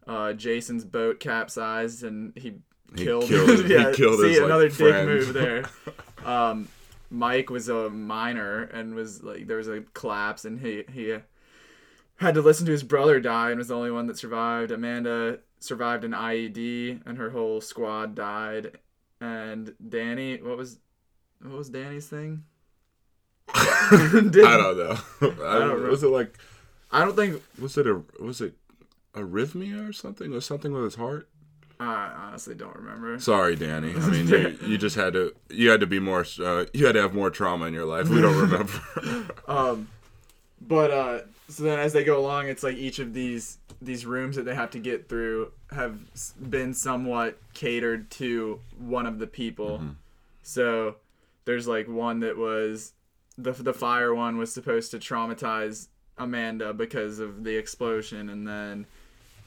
Uh, 0.08 0.32
Jason's 0.32 0.84
boat 0.84 1.20
capsized, 1.20 2.02
and 2.02 2.32
he, 2.36 2.54
He 2.96 3.04
killed. 3.04 3.24
killed- 3.24 3.64
he 3.66 3.72
yeah, 3.74 3.92
killed 3.92 4.18
see 4.20 4.28
his, 4.30 4.38
like, 4.38 4.46
another 4.46 4.68
dick 4.68 4.76
friend. 4.78 5.08
move 5.08 5.32
there. 5.34 5.64
Um, 6.24 6.68
Mike 7.10 7.48
was 7.48 7.68
a 7.68 7.88
miner 7.88 8.62
and 8.64 8.94
was 8.94 9.22
like 9.22 9.46
there 9.46 9.56
was 9.58 9.68
a 9.68 9.82
collapse, 9.94 10.44
and 10.44 10.58
he 10.60 10.82
he 10.92 11.16
had 12.16 12.34
to 12.34 12.42
listen 12.42 12.66
to 12.66 12.72
his 12.72 12.82
brother 12.82 13.20
die 13.20 13.50
and 13.50 13.58
was 13.58 13.68
the 13.68 13.76
only 13.76 13.90
one 13.92 14.08
that 14.08 14.18
survived. 14.18 14.70
Amanda 14.72 15.38
survived 15.60 16.04
an 16.04 16.10
IED, 16.12 17.02
and 17.06 17.16
her 17.16 17.30
whole 17.30 17.60
squad 17.60 18.14
died. 18.16 18.78
And 19.20 19.74
Danny, 19.88 20.42
what 20.42 20.56
was 20.58 20.78
what 21.40 21.56
was 21.56 21.70
Danny's 21.70 22.08
thing? 22.08 22.42
I 23.54 24.00
don't 24.02 24.32
know. 24.34 24.98
I 25.20 25.20
don't 25.20 25.38
don't 25.38 25.82
know. 25.84 25.90
Was 25.90 26.02
it 26.02 26.08
like? 26.08 26.36
I 26.90 27.04
don't 27.04 27.16
think. 27.16 27.42
Was 27.60 27.78
it 27.78 27.86
a? 27.86 28.02
Was 28.20 28.40
it 28.40 28.54
arrhythmia 29.18 29.88
or 29.88 29.92
something? 29.92 30.30
Was 30.30 30.46
something 30.46 30.72
with 30.72 30.84
his 30.84 30.94
heart? 30.94 31.28
I 31.80 32.12
honestly 32.26 32.54
don't 32.56 32.74
remember. 32.74 33.18
Sorry, 33.20 33.54
Danny. 33.54 33.94
I 33.94 34.08
mean, 34.08 34.26
you, 34.26 34.58
you 34.66 34.78
just 34.78 34.96
had 34.96 35.12
to. 35.12 35.32
You 35.48 35.70
had 35.70 35.80
to 35.80 35.86
be 35.86 36.00
more. 36.00 36.26
Uh, 36.40 36.64
you 36.72 36.86
had 36.86 36.92
to 36.92 37.02
have 37.02 37.14
more 37.14 37.30
trauma 37.30 37.66
in 37.66 37.74
your 37.74 37.84
life. 37.84 38.08
We 38.08 38.20
don't 38.20 38.36
remember. 38.50 38.72
Um, 39.48 39.88
but 40.60 40.90
uh, 40.90 41.20
so 41.48 41.62
then 41.62 41.78
as 41.78 41.92
they 41.92 42.04
go 42.04 42.18
along, 42.18 42.48
it's 42.48 42.62
like 42.62 42.76
each 42.76 42.98
of 42.98 43.14
these 43.14 43.58
these 43.80 44.04
rooms 44.04 44.36
that 44.36 44.42
they 44.44 44.54
have 44.54 44.70
to 44.72 44.78
get 44.78 45.08
through 45.08 45.52
have 45.70 45.98
been 46.50 46.74
somewhat 46.74 47.38
catered 47.54 48.10
to 48.10 48.60
one 48.78 49.06
of 49.06 49.18
the 49.18 49.26
people. 49.26 49.80
So 50.42 50.96
there's 51.44 51.66
like 51.66 51.88
one 51.88 52.20
that 52.20 52.36
was 52.36 52.92
the 53.38 53.52
the 53.52 53.72
fire 53.72 54.14
one 54.14 54.36
was 54.36 54.52
supposed 54.52 54.90
to 54.90 54.98
traumatize 54.98 55.88
Amanda 56.18 56.74
because 56.74 57.20
of 57.20 57.44
the 57.44 57.56
explosion, 57.56 58.28
and 58.28 58.46
then 58.46 58.86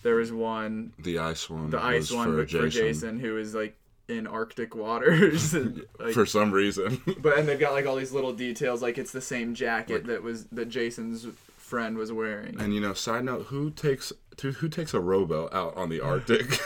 there 0.03 0.15
was 0.15 0.31
one 0.31 0.93
the 0.99 1.19
ice 1.19 1.49
one. 1.49 1.69
the 1.69 1.81
ice 1.81 2.11
one 2.11 2.27
for 2.27 2.37
but 2.37 2.49
for 2.49 2.67
Jason. 2.67 2.87
Jason 2.87 3.19
who 3.19 3.37
is 3.37 3.53
like 3.53 3.77
in 4.07 4.27
Arctic 4.27 4.75
waters. 4.75 5.53
and, 5.55 5.83
like, 5.99 6.13
for 6.13 6.25
some 6.25 6.51
reason. 6.51 7.01
but 7.19 7.37
and 7.37 7.47
they've 7.47 7.59
got 7.59 7.73
like 7.73 7.85
all 7.85 7.95
these 7.95 8.11
little 8.11 8.33
details, 8.33 8.81
like 8.81 8.97
it's 8.97 9.11
the 9.11 9.21
same 9.21 9.55
jacket 9.55 10.05
that 10.07 10.23
was 10.23 10.45
that 10.45 10.69
Jason's 10.69 11.25
friend 11.57 11.97
was 11.97 12.11
wearing. 12.11 12.59
And 12.59 12.73
you 12.73 12.81
know, 12.81 12.93
side 12.93 13.23
note, 13.23 13.47
who 13.47 13.71
takes 13.71 14.11
who 14.41 14.51
who 14.51 14.67
takes 14.69 14.93
a 14.93 14.99
rowboat 14.99 15.53
out 15.53 15.75
on 15.77 15.89
the 15.89 16.01
Arctic? 16.01 16.59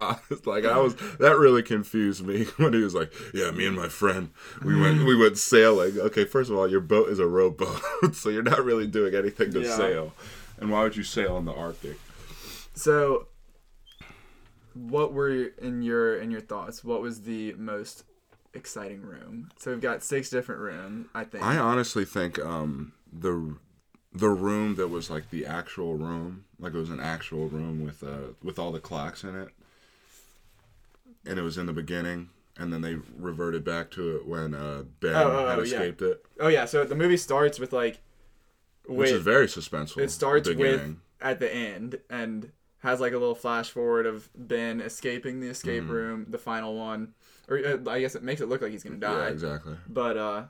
I 0.00 0.18
was 0.30 0.46
like 0.46 0.64
I 0.64 0.78
was 0.78 0.94
that 1.18 1.36
really 1.36 1.62
confused 1.62 2.24
me 2.24 2.44
when 2.56 2.72
he 2.72 2.82
was 2.82 2.94
like, 2.94 3.12
"Yeah, 3.34 3.50
me 3.50 3.66
and 3.66 3.76
my 3.76 3.88
friend, 3.88 4.30
we 4.64 4.80
went 4.80 5.04
we 5.04 5.16
went 5.16 5.36
sailing." 5.38 5.98
Okay, 5.98 6.24
first 6.24 6.50
of 6.50 6.56
all, 6.56 6.68
your 6.68 6.80
boat 6.80 7.08
is 7.08 7.18
a 7.18 7.26
rowboat, 7.26 7.82
so 8.14 8.30
you're 8.30 8.42
not 8.42 8.64
really 8.64 8.86
doing 8.86 9.14
anything 9.14 9.52
to 9.52 9.60
Yeah. 9.62 9.76
sail. 9.76 10.14
And 10.58 10.70
why 10.70 10.82
would 10.84 10.96
you 10.96 11.02
sail 11.02 11.36
in 11.38 11.44
the 11.44 11.52
Arctic? 11.52 11.98
So, 12.74 13.28
what 14.74 15.12
were 15.12 15.30
in 15.58 15.82
your 15.82 16.16
in 16.16 16.30
your 16.30 16.40
thoughts? 16.40 16.82
What 16.82 17.02
was 17.02 17.22
the 17.22 17.52
most 17.54 18.04
exciting 18.54 19.02
room? 19.02 19.50
So 19.58 19.70
we've 19.72 19.80
got 19.80 20.02
six 20.02 20.30
different 20.30 20.60
rooms. 20.60 21.08
I 21.14 21.24
think. 21.24 21.44
I 21.44 21.58
honestly 21.58 22.04
think 22.04 22.38
um 22.38 22.92
the 23.12 23.56
the 24.12 24.28
room 24.28 24.74
that 24.76 24.88
was 24.88 25.10
like 25.10 25.30
the 25.30 25.46
actual 25.46 25.94
room, 25.96 26.44
like 26.58 26.74
it 26.74 26.78
was 26.78 26.90
an 26.90 27.00
actual 27.00 27.48
room 27.48 27.84
with 27.84 28.02
uh 28.02 28.32
with 28.42 28.58
all 28.58 28.72
the 28.72 28.80
clocks 28.80 29.22
in 29.24 29.34
it, 29.36 29.48
and 31.26 31.38
it 31.38 31.42
was 31.42 31.58
in 31.58 31.66
the 31.66 31.72
beginning, 31.72 32.30
and 32.56 32.72
then 32.72 32.80
they 32.80 32.96
reverted 33.18 33.64
back 33.64 33.90
to 33.92 34.16
it 34.16 34.26
when 34.26 34.54
uh 34.54 34.84
Ben 35.00 35.14
Oh, 35.14 35.30
oh, 35.30 35.46
had 35.48 35.58
oh, 35.58 35.62
yeah. 35.62 35.74
escaped 35.76 36.02
it, 36.02 36.24
Oh 36.40 36.48
yeah. 36.48 36.64
So 36.64 36.84
the 36.84 36.94
movie 36.94 37.16
starts 37.18 37.58
with 37.58 37.72
like. 37.72 38.00
which 38.86 39.10
is 39.10 39.22
very 39.22 39.46
suspenseful. 39.46 39.98
It 39.98 40.10
starts 40.10 40.48
with 40.48 40.96
at 41.20 41.38
the 41.38 41.54
end 41.54 42.00
and 42.10 42.50
has 42.82 43.00
like 43.00 43.12
a 43.12 43.18
little 43.18 43.34
flash 43.34 43.70
forward 43.70 44.06
of 44.06 44.28
Ben 44.36 44.80
escaping 44.80 45.40
the 45.40 45.48
escape 45.48 45.84
Mm-hmm. 45.84 45.90
room, 45.90 46.26
the 46.28 46.38
final 46.38 46.76
one, 46.76 47.14
or 47.48 47.58
uh, 47.58 47.90
I 47.90 48.00
guess 48.00 48.14
it 48.14 48.22
makes 48.22 48.40
it 48.40 48.48
look 48.48 48.62
like 48.62 48.72
he's 48.72 48.84
gonna 48.84 48.96
die. 48.96 49.12
Yeah, 49.12 49.28
exactly. 49.28 49.76
But 49.88 50.16
uh, 50.16 50.44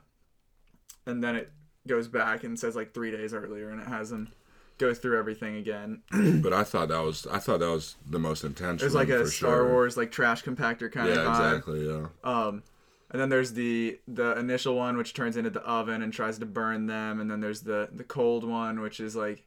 and 1.05 1.23
then 1.23 1.35
it 1.35 1.51
goes 1.87 2.07
back 2.07 2.43
and 2.43 2.59
says 2.59 2.75
like 2.75 2.93
three 2.93 3.11
days 3.11 3.33
earlier, 3.33 3.69
and 3.69 3.81
it 3.81 3.87
has 3.87 4.11
him 4.11 4.31
go 4.77 4.93
through 4.93 5.17
everything 5.17 5.55
again. 5.57 6.01
But 6.41 6.53
I 6.53 6.63
thought 6.63 6.89
that 6.89 6.99
was 7.01 7.27
I 7.27 7.39
thought 7.39 7.59
that 7.59 7.69
was 7.69 7.95
the 8.09 8.19
most 8.19 8.43
intense. 8.43 8.81
There's 8.81 8.95
like 8.95 9.09
a 9.09 9.25
Star 9.25 9.65
sure. 9.65 9.69
Wars 9.69 9.97
like 9.97 10.11
trash 10.11 10.43
compactor 10.43 10.91
kind 10.91 11.09
Yeah, 11.09 11.15
of 11.19 11.19
vibe. 11.21 11.29
exactly. 11.29 11.87
Yeah. 11.87 12.07
Um, 12.23 12.63
and 13.11 13.21
then 13.21 13.29
there's 13.29 13.53
the 13.53 13.99
the 14.07 14.37
initial 14.37 14.75
one 14.75 14.97
which 14.97 15.13
turns 15.13 15.37
into 15.37 15.49
the 15.49 15.61
oven 15.61 16.01
and 16.01 16.11
tries 16.11 16.39
to 16.39 16.45
burn 16.45 16.87
them, 16.87 17.19
and 17.19 17.29
then 17.29 17.39
there's 17.39 17.61
the 17.61 17.89
the 17.91 18.03
cold 18.03 18.43
one 18.43 18.79
which 18.81 18.99
is 18.99 19.15
like 19.15 19.45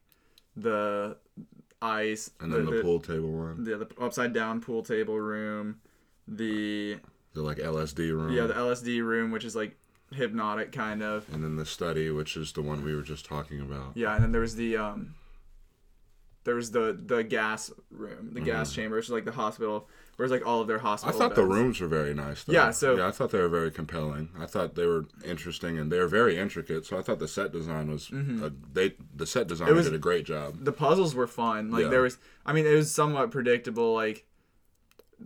the 0.57 1.17
ice 1.83 2.31
And 2.41 2.53
then 2.53 2.65
the, 2.67 2.81
pool 2.83 3.01
table 3.01 3.31
one, 3.31 3.65
the, 3.65 3.77
the 3.79 3.89
upside 4.01 4.33
down 4.33 4.61
pool 4.61 4.83
table 4.83 5.19
room, 5.21 5.81
the 6.27 6.97
the 7.35 7.43
like 7.43 7.59
LSD 7.59 8.11
room. 8.11 8.33
yeah 8.33 8.47
the 8.47 8.55
LSD 8.55 9.03
room 9.05 9.31
which 9.31 9.45
is 9.45 9.55
like 9.55 9.77
hypnotic 10.13 10.73
kind 10.73 11.03
of 11.03 11.27
and 11.33 11.43
then 11.45 11.57
the 11.57 11.67
study, 11.67 12.11
which 12.11 12.37
is 12.37 12.53
the 12.53 12.63
one 12.63 12.83
we 12.85 12.95
were 12.95 13.03
just 13.03 13.25
talking 13.27 13.61
about. 13.61 13.93
yeah, 13.95 14.15
and 14.15 14.23
then 14.25 14.33
there 14.33 14.41
was 14.41 14.57
the 14.57 14.77
um 14.77 15.15
there 16.47 16.55
was 16.55 16.71
the 16.71 16.99
the 16.99 17.23
gas 17.23 17.71
room, 17.91 18.31
the 18.33 18.41
gas 18.41 18.73
chamber, 18.73 18.97
which 18.97 19.05
is 19.07 19.11
like 19.11 19.27
the 19.27 19.33
hospital, 19.33 19.89
where 20.17 20.25
it's 20.25 20.33
like 20.33 20.47
all 20.47 20.61
of 20.63 20.69
their 20.69 20.79
Mm-hmm. 20.79 20.87
I 20.87 20.91
hospital. 20.91 21.19
thought 21.21 21.35
the 21.35 21.45
rooms 21.45 21.81
were 21.81 21.89
very 21.89 22.15
nice. 22.15 22.45
Though. 22.45 22.55
Yeah, 22.55 22.71
so- 22.71 22.97
yeah, 22.97 23.09
I 23.09 23.11
thought 23.11 23.31
they 23.33 23.39
were 23.41 23.49
very 23.49 23.71
compelling. 23.71 24.31
I 24.39 24.47
thought 24.47 24.75
they 24.77 24.87
were 24.87 25.05
interesting 25.25 25.77
and 25.79 25.93
they 25.93 25.99
were 25.99 26.07
very 26.09 26.39
intricate. 26.39 26.87
So 26.87 26.97
I 26.99 27.03
thought 27.03 27.19
the 27.19 27.29
set 27.29 27.53
design 27.53 27.91
was 27.91 28.11
uh, 28.11 28.51
they 28.73 28.95
the 29.15 29.27
set 29.27 29.47
designer 29.49 29.71
Mm-hmm. 29.73 29.77
was- 29.77 29.87
did 29.87 29.95
a 29.95 29.99
great 29.99 30.25
job. 30.25 30.65
the 30.65 30.73
puzzles 30.73 31.15
were 31.15 31.27
fun. 31.27 31.71
Like 31.71 31.83
Yeah. 31.85 31.89
there 31.91 32.03
was, 32.03 32.17
I 32.47 32.53
mean, 32.55 32.65
it 32.67 32.75
was 32.75 32.91
somewhat 32.91 33.31
predictable. 33.31 33.93
Like, 33.93 34.25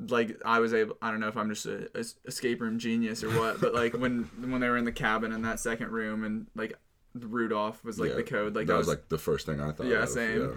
like 0.08 0.40
I 0.44 0.60
was 0.60 0.72
able. 0.72 0.96
I 1.02 1.10
don't 1.10 1.20
know 1.20 1.28
if 1.28 1.36
I'm 1.36 1.48
just 1.50 1.66
a, 1.66 1.90
a 1.94 2.04
escape 2.26 2.60
room 2.60 2.78
genius 2.78 3.22
or 3.24 3.30
what, 3.38 3.60
but 3.60 3.74
like 3.74 3.92
when 3.94 4.22
when 4.50 4.60
they 4.60 4.68
were 4.68 4.76
in 4.78 4.84
the 4.84 4.92
cabin 4.92 5.32
in 5.32 5.42
that 5.42 5.60
second 5.60 5.90
room 5.90 6.24
and 6.24 6.46
like 6.54 6.74
Rudolph 7.14 7.84
was 7.84 7.98
like 7.98 8.10
Yeah, 8.10 8.16
the 8.16 8.22
code. 8.22 8.54
Like 8.54 8.68
that, 8.68 8.76
was, 8.78 8.86
like 8.88 9.08
the 9.08 9.18
first 9.18 9.44
thing 9.46 9.60
I 9.60 9.72
thought. 9.72 9.86
yeah, 9.86 10.04
of, 10.04 10.08
same. 10.08 10.40
yeah. 10.42 10.48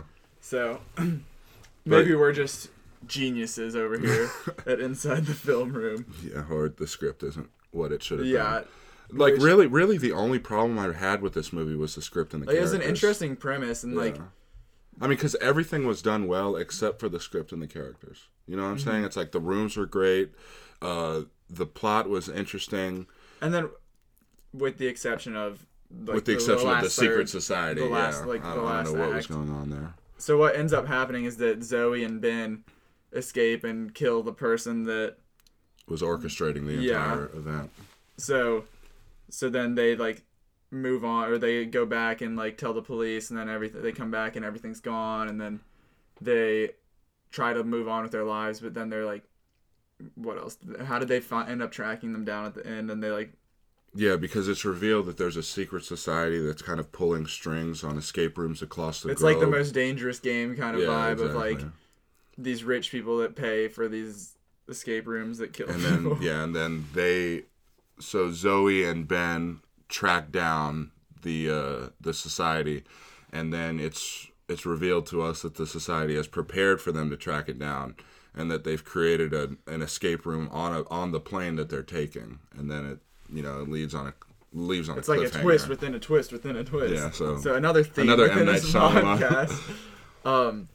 So 0.44 0.82
maybe 1.86 2.14
we're 2.16 2.34
just 2.34 2.70
geniuses 3.08 3.78
over 3.78 3.98
here 3.98 4.30
at 4.68 4.82
inside 4.82 5.26
the 5.26 5.34
film 5.34 5.72
room. 5.72 6.14
Yeah, 6.22 6.44
or 6.52 6.68
the 6.68 6.86
script 6.86 7.24
isn't 7.24 7.50
what 7.72 7.94
it 7.94 8.04
should 8.04 8.20
have 8.20 8.26
been. 8.26 8.36
Yeah. 8.36 8.60
been. 9.10 9.18
Like 9.18 9.34
Which- 9.36 9.42
really, 9.42 9.68
really, 9.68 9.98
the 9.98 10.12
only 10.12 10.40
problem 10.40 10.78
I 10.78 10.92
had 10.92 11.22
with 11.22 11.34
this 11.34 11.54
movie 11.54 11.76
was 11.78 11.96
the 11.96 12.02
script 12.02 12.34
and 12.34 12.44
the 12.44 12.48
Like, 12.48 12.58
it 12.58 12.62
was 12.62 12.74
an 12.74 12.82
interesting 12.82 13.38
premise 13.38 13.84
and 13.86 13.96
like 13.96 14.18
I 15.00 15.08
mean, 15.08 15.12
because 15.18 15.36
everything 15.36 15.88
was 15.88 16.02
done 16.02 16.28
well 16.28 16.58
except 16.58 17.00
for 17.00 17.08
the 17.10 17.20
script 17.22 17.52
and 17.54 17.62
the 17.62 17.68
characters. 17.68 18.28
You 18.46 18.58
know 18.58 18.64
what 18.64 18.70
I'm 18.70 18.78
Mm-hmm. 18.78 18.90
saying? 18.90 19.04
It's 19.06 19.16
like 19.16 19.32
the 19.32 19.40
rooms 19.40 19.78
were 19.78 19.86
great, 19.86 20.32
uh, 20.82 21.22
the 21.50 21.66
plot 21.66 22.10
was 22.10 22.28
interesting, 22.28 23.08
and 23.42 23.54
then 23.54 23.70
with 24.54 24.78
the 24.78 24.88
exception 24.88 25.36
of 25.38 25.66
like, 26.06 26.16
with 26.16 26.26
the 26.26 26.34
exception 26.34 26.68
of 26.68 26.76
the 26.78 26.84
last 26.84 26.96
secret 26.98 27.30
society. 27.30 27.80
the 27.82 27.88
last 27.88 28.22
yeah, 28.22 28.26
like 28.26 28.44
I, 28.44 28.56
the 28.56 28.62
I 28.62 28.64
last 28.64 28.86
don't 28.88 28.98
know 28.98 29.06
what 29.08 29.16
was 29.16 29.28
going 29.28 29.50
on 29.52 29.70
there. 29.70 29.94
So 30.24 30.38
what 30.38 30.56
ends 30.56 30.72
up 30.72 30.88
happening 30.88 31.26
is 31.26 31.36
that 31.38 31.64
Zoe 31.66 32.02
and 32.02 32.22
Ben 32.22 32.64
escape 33.12 33.66
and 33.66 33.94
kill 33.94 34.24
the 34.24 34.32
person 34.32 34.86
that 34.86 35.18
Was 35.86 36.02
orchestrating 36.02 36.66
the 36.66 36.76
Yeah. 36.76 37.04
entire 37.04 37.26
event. 37.36 37.72
so 38.18 38.64
so 39.30 39.50
then 39.50 39.76
they 39.76 39.98
like 39.98 40.24
move 40.72 41.04
on 41.04 41.28
or 41.30 41.38
they 41.38 41.66
go 41.66 41.86
back 41.86 42.22
and 42.22 42.38
like 42.38 42.58
tell 42.58 42.72
the 42.74 42.82
police 42.82 43.30
and 43.32 43.38
then 43.38 43.50
everything 43.50 43.82
they 43.82 43.92
come 43.92 44.12
back 44.12 44.38
and 44.38 44.46
everything's 44.46 44.80
gone 44.80 45.28
and 45.28 45.42
then 45.42 45.60
they 46.22 46.70
try 47.30 47.52
to 47.52 47.64
move 47.64 47.90
on 47.90 48.04
with 48.04 48.12
their 48.14 48.24
lives 48.24 48.62
but 48.62 48.74
then 48.74 48.90
they're 48.90 49.06
like 49.06 49.24
what 50.16 50.38
else 50.38 50.58
how 50.86 51.00
did 51.00 51.10
they 51.10 51.20
fi- 51.20 51.48
end 51.48 51.62
up 51.62 51.72
tracking 51.72 52.14
them 52.14 52.24
down 52.24 52.46
at 52.46 52.54
the 52.54 52.66
end 52.66 52.90
and 52.90 53.04
they 53.04 53.12
like 53.12 53.34
Yeah, 53.96 54.16
because 54.16 54.48
it's 54.48 54.66
revealed 54.66 55.06
that 55.06 55.18
there's 55.18 55.38
a 55.38 55.44
secret 55.44 55.84
society 55.86 56.44
that's 56.44 56.62
kind 56.64 56.80
of 56.80 56.92
pulling 56.92 57.28
strings 57.28 57.84
on 57.84 57.98
escape 57.98 58.38
rooms 58.38 58.62
across 58.62 59.02
the 59.02 59.08
globe. 59.08 59.12
it's 59.14 59.22
globe. 59.22 59.34
like 59.36 59.42
the 59.42 59.58
most 59.58 59.72
dangerous 59.72 60.20
game 60.20 60.56
kind 60.56 60.76
of 60.76 60.82
Yeah, 60.82 60.88
vibe 60.88 61.22
of 61.22 61.36
like 61.36 61.62
these 62.38 62.64
rich 62.64 62.92
people 62.92 63.18
that 63.20 63.36
pay 63.36 63.68
for 63.68 63.88
these 63.88 64.36
escape 64.68 65.06
rooms 65.06 65.38
that 65.38 65.54
kill 65.54 65.70
and 65.70 65.84
people. 65.84 66.16
then 66.16 66.22
yeah, 66.24 66.44
and 66.44 66.56
then 66.56 66.86
they, 66.94 67.44
so 68.00 68.32
Zoe 68.32 68.84
and 68.84 69.08
Ben 69.08 69.60
track 69.90 70.32
down 70.32 70.92
the 71.22 71.50
uh, 71.50 71.90
the 72.02 72.14
society, 72.14 72.84
and 73.32 73.54
then 73.54 73.80
it's 73.80 74.28
it's 74.50 74.66
revealed 74.66 75.06
to 75.08 75.22
us 75.22 75.44
that 75.44 75.56
the 75.56 75.68
society 75.68 76.16
has 76.16 76.28
prepared 76.28 76.82
for 76.82 76.92
them 76.92 77.10
to 77.12 77.16
track 77.16 77.48
it 77.48 77.60
down, 77.60 77.96
and 78.34 78.50
that 78.50 78.64
they've 78.64 78.84
created 78.84 79.34
a, 79.34 79.52
an 79.68 79.84
escape 79.84 80.26
room 80.26 80.50
on 80.52 80.74
a 80.74 80.82
on 80.90 81.12
the 81.12 81.20
plane 81.20 81.56
that 81.58 81.70
they're 81.70 81.84
taking, 81.84 82.40
and 82.58 82.72
then 82.72 82.86
it 82.88 83.00
you 83.32 83.42
know 83.44 83.62
it 83.62 83.70
leads 83.70 83.94
on 83.96 84.08
a 84.08 84.14
leaves 84.54 84.88
on 84.90 84.98
It's 84.98 85.08
a 85.08 85.16
like 85.16 85.28
a 85.28 85.30
twist 85.42 85.68
within 85.68 85.96
a 85.96 86.00
twist 86.00 86.32
within 86.32 86.56
a 86.56 86.64
twist. 86.64 86.94
Yeah, 86.94 87.12
so- 87.12 87.38
so 87.40 87.56
another 87.56 87.84
theme 87.84 88.06
Another 88.06 88.24
within 88.24 88.40
M. 88.40 88.46
Night 88.46 88.62
this 88.62 88.72
podcast. 88.74 89.78
um, 90.26 90.70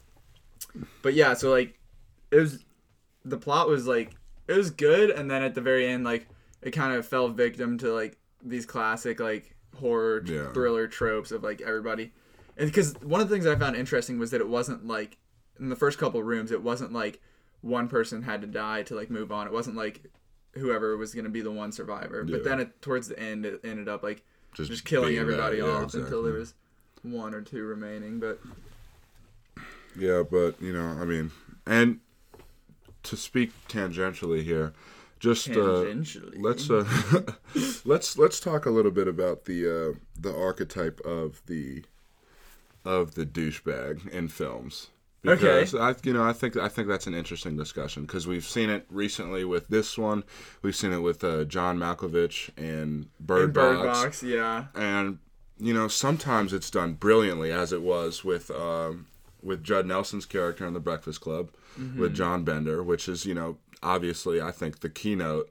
but 1.01 1.13
yeah, 1.13 1.33
so 1.33 1.49
like 1.51 1.79
it 2.31 2.37
was 2.37 2.63
the 3.25 3.37
plot 3.37 3.67
was 3.69 3.87
like 3.87 4.11
it 4.47 4.53
was 4.57 4.69
good, 4.71 5.09
and 5.09 5.29
then 5.29 5.43
at 5.43 5.55
the 5.55 5.61
very 5.61 5.87
end, 5.87 6.03
like 6.03 6.27
it 6.61 6.71
kind 6.71 6.93
of 6.93 7.05
fell 7.07 7.29
victim 7.29 7.77
to 7.79 7.93
like 7.93 8.17
these 8.43 8.65
classic 8.65 9.19
like 9.19 9.55
horror 9.77 10.23
Yeah. 10.25 10.51
thriller 10.51 10.87
tropes 10.87 11.31
of 11.31 11.43
like 11.43 11.61
everybody, 11.61 12.11
and 12.57 12.67
because 12.69 12.93
one 13.01 13.21
of 13.21 13.29
the 13.29 13.35
things 13.35 13.47
I 13.47 13.55
found 13.55 13.75
interesting 13.75 14.19
was 14.19 14.31
that 14.31 14.41
it 14.41 14.47
wasn't 14.49 14.85
like 14.85 15.17
in 15.59 15.69
the 15.69 15.75
first 15.75 15.97
couple 15.97 16.21
rooms, 16.23 16.51
it 16.51 16.61
wasn't 16.63 16.91
like 16.93 17.21
one 17.61 17.87
person 17.87 18.23
had 18.23 18.41
to 18.41 18.47
die 18.47 18.83
to 18.83 18.95
like 18.95 19.09
move 19.09 19.31
on. 19.31 19.47
It 19.47 19.53
wasn't 19.53 19.75
like 19.75 20.03
whoever 20.53 20.97
was 20.97 21.13
gonna 21.13 21.29
be 21.29 21.41
the 21.41 21.51
one 21.51 21.71
survivor. 21.71 22.23
But 22.23 22.43
then 22.43 22.59
it, 22.59 22.81
towards 22.81 23.07
the 23.07 23.19
end, 23.19 23.45
it 23.45 23.61
ended 23.63 23.87
up 23.87 24.03
like 24.03 24.23
Just 24.53 24.71
just, 24.71 24.85
killing 24.85 25.17
everybody 25.17 25.59
that, 25.59 25.65
yeah, 25.65 25.71
off 25.71 25.93
until 25.93 26.23
there 26.23 26.33
was 26.33 26.53
one 27.03 27.33
or 27.33 27.41
two 27.41 27.63
remaining. 27.63 28.19
But 28.19 28.39
Yeah, 29.97 30.23
but 30.29 30.61
you 30.61 30.73
know, 30.73 30.97
I 31.01 31.05
mean, 31.05 31.31
and 31.65 31.99
to 33.03 33.17
speak 33.17 33.51
tangentially 33.67 34.43
here, 34.43 34.73
just 35.19 35.49
uh, 35.49 35.85
let's 36.37 36.69
uh, 36.69 36.85
let's 37.85 38.17
let's 38.17 38.39
talk 38.39 38.65
a 38.65 38.69
little 38.69 38.91
bit 38.91 39.07
about 39.07 39.45
the 39.45 39.65
uh, 39.67 39.97
the 40.19 40.35
archetype 40.35 40.99
of 41.01 41.41
the 41.45 41.83
of 42.85 43.15
the 43.15 43.25
douchebag 43.25 44.07
in 44.09 44.29
films. 44.29 44.89
Okay. 45.27 45.59
Because 45.65 45.75
I, 45.75 45.95
you 46.03 46.13
know, 46.13 46.23
I 46.23 46.31
think 46.33 46.55
I 46.55 46.69
think 46.69 46.87
that's 46.87 47.05
an 47.07 47.13
interesting 47.13 47.57
discussion 47.57 48.03
because 48.05 48.25
we've 48.25 48.45
seen 48.45 48.69
it 48.69 48.85
recently 48.89 49.43
with 49.43 49.67
this 49.67 49.97
one. 49.97 50.23
We've 50.61 50.75
seen 50.75 50.93
it 50.93 50.99
with 50.99 51.23
uh, 51.23 51.43
John 51.43 51.77
Malkovich 51.77 52.49
and 52.57 53.07
Bird, 53.19 53.45
In 53.45 53.51
Bird 53.51 53.85
Box. 53.85 53.99
Box, 54.03 54.23
yeah. 54.23 54.65
and 54.75 55.19
you 55.59 55.73
know 55.73 55.89
sometimes 55.89 56.53
it's 56.53 56.71
done 56.71 56.93
brilliantly, 56.93 57.51
as 57.51 57.73
it 57.73 57.81
was 57.81 58.23
with 58.23 58.49
um, 58.51 59.07
with 59.43 59.61
Judd 59.63 59.85
Nelson's 59.85 60.25
character 60.25 60.65
in 60.65 60.73
The 60.73 60.79
Breakfast 60.79 61.19
Club 61.21 61.49
with 61.97 62.11
Mhm. 62.13 62.15
John 62.15 62.43
Bender, 62.45 62.81
which 62.81 63.09
is 63.09 63.25
you 63.25 63.33
know 63.33 63.57
obviously 63.83 64.41
I 64.41 64.51
think 64.51 64.79
the 64.79 64.89
keynote 64.89 65.49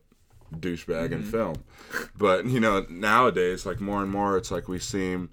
douchebag 0.54 1.12
in 1.12 1.22
Mhm. 1.24 1.30
film. 1.30 1.54
But 2.16 2.46
you 2.46 2.58
know 2.60 2.86
nowadays, 2.88 3.66
like 3.66 3.80
more 3.82 4.00
and 4.02 4.10
more, 4.10 4.38
it's 4.38 4.50
like 4.50 4.66
we 4.66 4.78
seem 4.78 5.28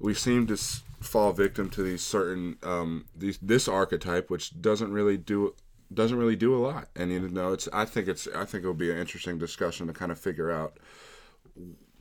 we 0.00 0.12
seem 0.12 0.46
to 0.48 0.56
fall 1.06 1.32
victim 1.32 1.70
to 1.70 1.82
these 1.82 2.02
certain 2.02 2.56
um, 2.62 3.06
these 3.16 3.38
this 3.38 3.68
archetype, 3.68 4.30
which 4.30 4.60
doesn't 4.60 4.92
really 4.92 5.16
do 5.16 5.54
doesn't 5.92 6.18
really 6.18 6.36
do 6.36 6.54
a 6.54 6.58
lot. 6.58 6.88
And 6.96 7.10
you 7.12 7.20
know, 7.28 7.52
it's 7.52 7.68
I 7.72 7.84
think 7.84 8.08
it's 8.08 8.26
I 8.34 8.44
think 8.44 8.62
it'll 8.62 8.74
be 8.74 8.90
an 8.90 8.98
interesting 8.98 9.38
discussion 9.38 9.86
to 9.86 9.92
kind 9.92 10.10
of 10.12 10.18
figure 10.18 10.50
out 10.50 10.78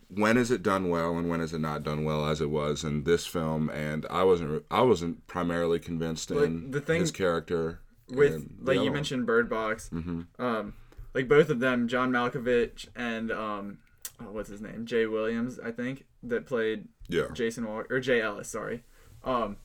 when 0.09 0.37
is 0.37 0.51
it 0.51 0.61
done 0.61 0.89
well 0.89 1.17
and 1.17 1.29
when 1.29 1.41
is 1.41 1.53
it 1.53 1.59
not 1.59 1.81
done 1.83 2.03
well 2.03 2.25
as 2.27 2.39
it 2.39 2.49
was 2.49 2.83
in 2.83 3.03
this 3.05 3.25
film 3.25 3.69
and 3.71 4.05
i 4.11 4.21
wasn't 4.23 4.63
i 4.69 4.79
wasn't 4.81 5.25
primarily 5.25 5.79
convinced 5.79 6.29
Like, 6.29 6.45
in 6.45 6.69
the 6.71 6.79
thing 6.79 7.01
his 7.01 7.09
character 7.11 7.79
with 8.09 8.47
like 8.61 8.75
you 8.75 8.83
one. 8.83 8.93
mentioned 8.93 9.25
Bird 9.25 9.49
Box. 9.49 9.89
Mhm. 9.91 10.27
Um, 10.37 10.73
like 11.15 11.27
both 11.27 11.49
of 11.49 11.59
them, 11.59 11.87
John 11.87 12.11
Malkovich 12.11 12.87
and 12.95 13.31
um, 13.31 13.79
oh, 14.21 14.31
what's 14.31 14.49
his 14.49 14.61
name, 14.61 14.85
Jay 14.85 15.07
Williams, 15.07 15.59
I 15.59 15.71
think, 15.71 16.05
that 16.21 16.45
played 16.45 16.87
Yeah. 17.07 17.29
Jason 17.33 17.65
Walker 17.65 17.95
or 17.95 17.99
Jay 17.99 18.21
Ellis, 18.21 18.47
sorry. 18.47 18.83
Um, 19.25 19.57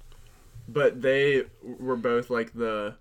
but 0.68 1.02
they 1.02 1.44
were 1.62 1.96
both 1.96 2.30
like 2.30 2.52
the 2.54 2.96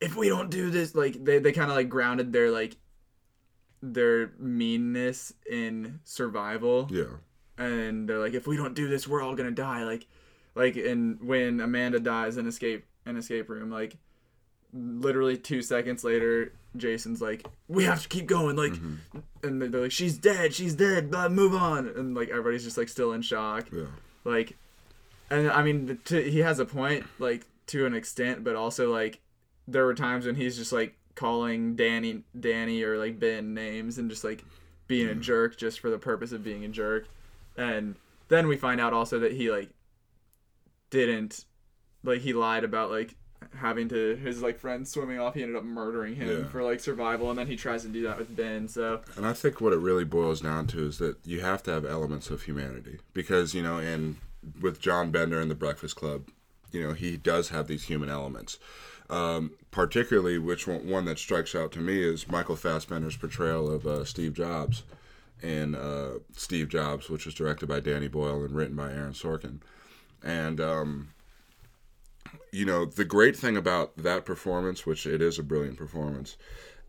if 0.00 0.16
we 0.16 0.28
don't 0.28 0.50
do 0.50 0.70
this, 0.70 0.94
like 0.94 1.24
they 1.24 1.38
they 1.38 1.52
kind 1.52 1.70
of 1.70 1.76
like 1.76 1.88
grounded 1.88 2.32
their 2.32 2.50
like 2.50 2.76
their 3.82 4.32
meanness 4.38 5.32
in 5.50 6.00
survival. 6.04 6.88
Yeah. 6.90 7.04
And 7.56 8.08
they're 8.08 8.18
like, 8.18 8.34
if 8.34 8.46
we 8.46 8.56
don't 8.56 8.74
do 8.74 8.88
this, 8.88 9.06
we're 9.06 9.22
all 9.22 9.34
gonna 9.34 9.50
die. 9.50 9.84
Like, 9.84 10.06
like, 10.54 10.76
and 10.76 11.20
when 11.20 11.60
Amanda 11.60 12.00
dies 12.00 12.36
in 12.36 12.46
escape 12.46 12.84
an 13.06 13.16
escape 13.16 13.48
room, 13.48 13.70
like, 13.70 13.96
literally 14.72 15.36
two 15.36 15.62
seconds 15.62 16.02
later, 16.02 16.52
Jason's 16.76 17.22
like, 17.22 17.46
we 17.68 17.84
have 17.84 18.02
to 18.02 18.08
keep 18.08 18.26
going. 18.26 18.56
Like, 18.56 18.74
and 19.42 19.62
they're 19.62 19.82
like, 19.82 19.92
she's 19.92 20.18
dead, 20.18 20.54
she's 20.54 20.74
dead, 20.74 21.10
but 21.10 21.30
move 21.30 21.54
on. 21.54 21.86
And 21.88 22.14
like 22.14 22.28
everybody's 22.30 22.64
just 22.64 22.76
like 22.76 22.88
still 22.88 23.12
in 23.12 23.22
shock. 23.22 23.68
Yeah. 23.72 23.84
Like, 24.24 24.56
and 25.30 25.50
I 25.50 25.62
mean, 25.62 25.98
to, 26.06 26.22
he 26.22 26.40
has 26.40 26.58
a 26.58 26.64
point, 26.64 27.04
like 27.18 27.46
to 27.68 27.86
an 27.86 27.94
extent, 27.94 28.44
but 28.44 28.56
also 28.56 28.92
like 28.92 29.20
there 29.66 29.84
were 29.84 29.94
times 29.94 30.26
when 30.26 30.34
he's 30.34 30.56
just 30.56 30.72
like 30.72 30.96
calling 31.14 31.76
Danny, 31.76 32.22
Danny 32.38 32.82
or 32.82 32.98
like 32.98 33.18
Ben 33.18 33.54
names 33.54 33.98
and 33.98 34.10
just 34.10 34.24
like 34.24 34.44
being 34.86 35.08
a 35.08 35.14
mm. 35.14 35.20
jerk 35.20 35.56
just 35.56 35.80
for 35.80 35.90
the 35.90 35.98
purpose 35.98 36.32
of 36.32 36.44
being 36.44 36.64
a 36.64 36.68
jerk. 36.68 37.08
And 37.56 37.94
then 38.28 38.48
we 38.48 38.56
find 38.56 38.80
out 38.80 38.92
also 38.92 39.18
that 39.20 39.32
he 39.32 39.50
like 39.50 39.70
didn't, 40.90 41.44
like 42.02 42.20
he 42.20 42.32
lied 42.32 42.64
about 42.64 42.90
like 42.90 43.14
having 43.56 43.88
to 43.88 44.16
his 44.16 44.42
like 44.42 44.58
friend 44.58 44.86
swimming 44.86 45.18
off. 45.18 45.34
He 45.34 45.42
ended 45.42 45.56
up 45.56 45.64
murdering 45.64 46.16
him 46.16 46.28
Yeah. 46.28 46.48
for 46.48 46.62
like 46.62 46.80
survival, 46.80 47.30
and 47.30 47.38
then 47.38 47.46
he 47.46 47.56
tries 47.56 47.82
to 47.82 47.88
do 47.88 48.02
that 48.02 48.18
with 48.18 48.34
Ben. 48.34 48.68
So 48.68 49.00
and 49.16 49.26
i 49.26 49.32
think 49.32 49.60
what 49.60 49.72
it 49.72 49.78
really 49.78 50.04
boils 50.04 50.40
down 50.40 50.66
to 50.68 50.86
is 50.86 50.98
that 50.98 51.16
you 51.24 51.40
have 51.40 51.62
to 51.64 51.70
have 51.70 51.84
elements 51.84 52.30
of 52.30 52.42
humanity 52.42 52.98
because 53.12 53.54
you 53.54 53.62
know 53.62 53.78
in 53.78 54.16
with 54.60 54.80
john 54.80 55.10
bender 55.10 55.40
in 55.40 55.48
the 55.48 55.54
breakfast 55.54 55.96
club 55.96 56.28
you 56.72 56.82
know 56.86 56.92
he 56.92 57.16
does 57.16 57.48
have 57.48 57.66
these 57.66 57.84
human 57.84 58.08
elements 58.08 58.58
um, 59.10 59.50
particularly 59.70 60.38
which 60.38 60.66
one, 60.66 60.88
one 60.88 61.04
that 61.04 61.18
strikes 61.18 61.54
out 61.54 61.72
to 61.72 61.78
me 61.78 62.02
is 62.02 62.28
michael 62.28 62.56
fassbender's 62.56 63.16
portrayal 63.16 63.70
of 63.70 63.86
uh, 63.86 64.04
steve 64.04 64.34
jobs 64.34 64.82
in 65.42 65.74
uh, 65.74 66.14
steve 66.32 66.68
jobs 66.68 67.08
which 67.08 67.26
was 67.26 67.34
directed 67.34 67.68
by 67.68 67.80
danny 67.80 68.08
boyle 68.08 68.44
and 68.44 68.54
written 68.54 68.76
by 68.76 68.90
aaron 68.90 69.12
sorkin 69.12 69.60
and 70.22 70.60
um, 70.60 71.08
you 72.50 72.64
know 72.64 72.84
the 72.84 73.04
great 73.04 73.36
thing 73.36 73.56
about 73.56 73.96
that 73.96 74.24
performance 74.24 74.86
which 74.86 75.06
it 75.06 75.20
is 75.20 75.38
a 75.38 75.42
brilliant 75.42 75.76
performance 75.76 76.36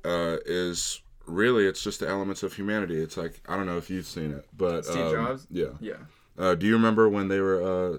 uh, 0.04 0.38
is 0.46 1.02
really 1.26 1.66
it's 1.66 1.84
just 1.84 2.00
the 2.00 2.08
elements 2.08 2.44
of 2.44 2.54
humanity 2.54 3.02
it's 3.02 3.18
like 3.18 3.42
i 3.48 3.58
don't 3.58 3.66
know 3.66 3.78
if 3.78 3.90
you've 3.90 4.06
seen 4.06 4.32
it 4.32 4.46
but 4.56 4.86
Steve 4.86 5.08
um, 5.08 5.12
Jobs? 5.12 5.48
yeah 5.50 5.70
Yeah. 5.80 5.98
Uh, 6.38 6.56
do 6.56 6.66
you 6.66 6.74
remember 6.74 7.08
when 7.10 7.28
they 7.28 7.40
were 7.40 7.62
uh, 7.62 7.98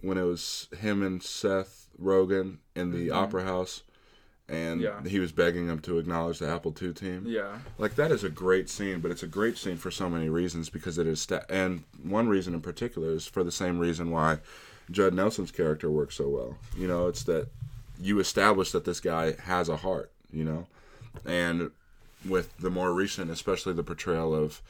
when 0.00 0.18
it 0.18 0.22
was 0.22 0.68
him 0.78 1.02
and 1.02 1.22
seth 1.22 1.88
rogen 2.00 2.58
in 2.74 2.90
the 2.90 3.08
Mhm. 3.08 3.14
opera 3.14 3.44
house 3.44 3.82
and 4.48 4.80
Yeah. 4.82 5.02
he 5.04 5.18
was 5.20 5.32
begging 5.32 5.66
them 5.68 5.78
to 5.80 5.98
acknowledge 5.98 6.38
the 6.38 6.48
apple 6.48 6.74
ii 6.82 6.92
team 6.92 7.24
Yeah. 7.26 7.58
like 7.78 7.94
that 7.96 8.10
is 8.12 8.22
a 8.24 8.28
great 8.28 8.68
scene 8.68 9.00
but 9.00 9.10
it's 9.10 9.22
a 9.22 9.26
great 9.28 9.56
scene 9.56 9.76
for 9.78 9.90
so 9.90 10.10
many 10.10 10.28
reasons 10.28 10.68
because 10.68 10.98
it 10.98 11.06
is 11.06 11.20
sta- 11.20 11.46
and 11.48 11.84
one 12.02 12.28
reason 12.28 12.52
in 12.54 12.60
particular 12.60 13.10
is 13.12 13.26
for 13.26 13.42
the 13.42 13.52
same 13.52 13.78
reason 13.78 14.10
why 14.10 14.40
judd 14.90 15.14
nelson's 15.14 15.50
character 15.50 15.90
works 15.90 16.16
so 16.16 16.28
well 16.28 16.58
you 16.76 16.86
know 16.86 17.06
it's 17.08 17.22
that 17.22 17.48
you 17.98 18.18
establish 18.18 18.70
that 18.72 18.84
this 18.84 19.00
guy 19.00 19.32
has 19.44 19.68
a 19.70 19.76
heart 19.78 20.10
you 20.30 20.44
know 20.44 20.66
and 21.24 21.70
with 22.28 22.54
the 22.58 22.70
more 22.70 22.92
recent 22.92 23.30
especially 23.30 23.72
the 23.72 23.82
portrayal 23.84 24.34
of 24.34 24.60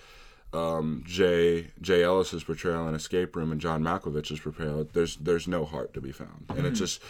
um, 0.55 1.03
Jay 1.07 1.71
Jay 1.81 2.03
Ellis's 2.03 2.45
portrayal 2.45 2.88
in 2.88 2.95
Escape 2.95 3.35
Room 3.37 3.53
and 3.53 3.61
John 3.61 3.83
Malkovich's 3.83 4.40
portrayal, 4.40 4.88
there's 4.93 5.17
there's 5.17 5.49
no 5.49 5.64
heart 5.64 5.93
to 5.95 6.01
be 6.01 6.12
found, 6.12 6.47
and 6.49 6.67
it's 6.67 6.77
Mhm. 6.79 6.85
just 6.85 7.03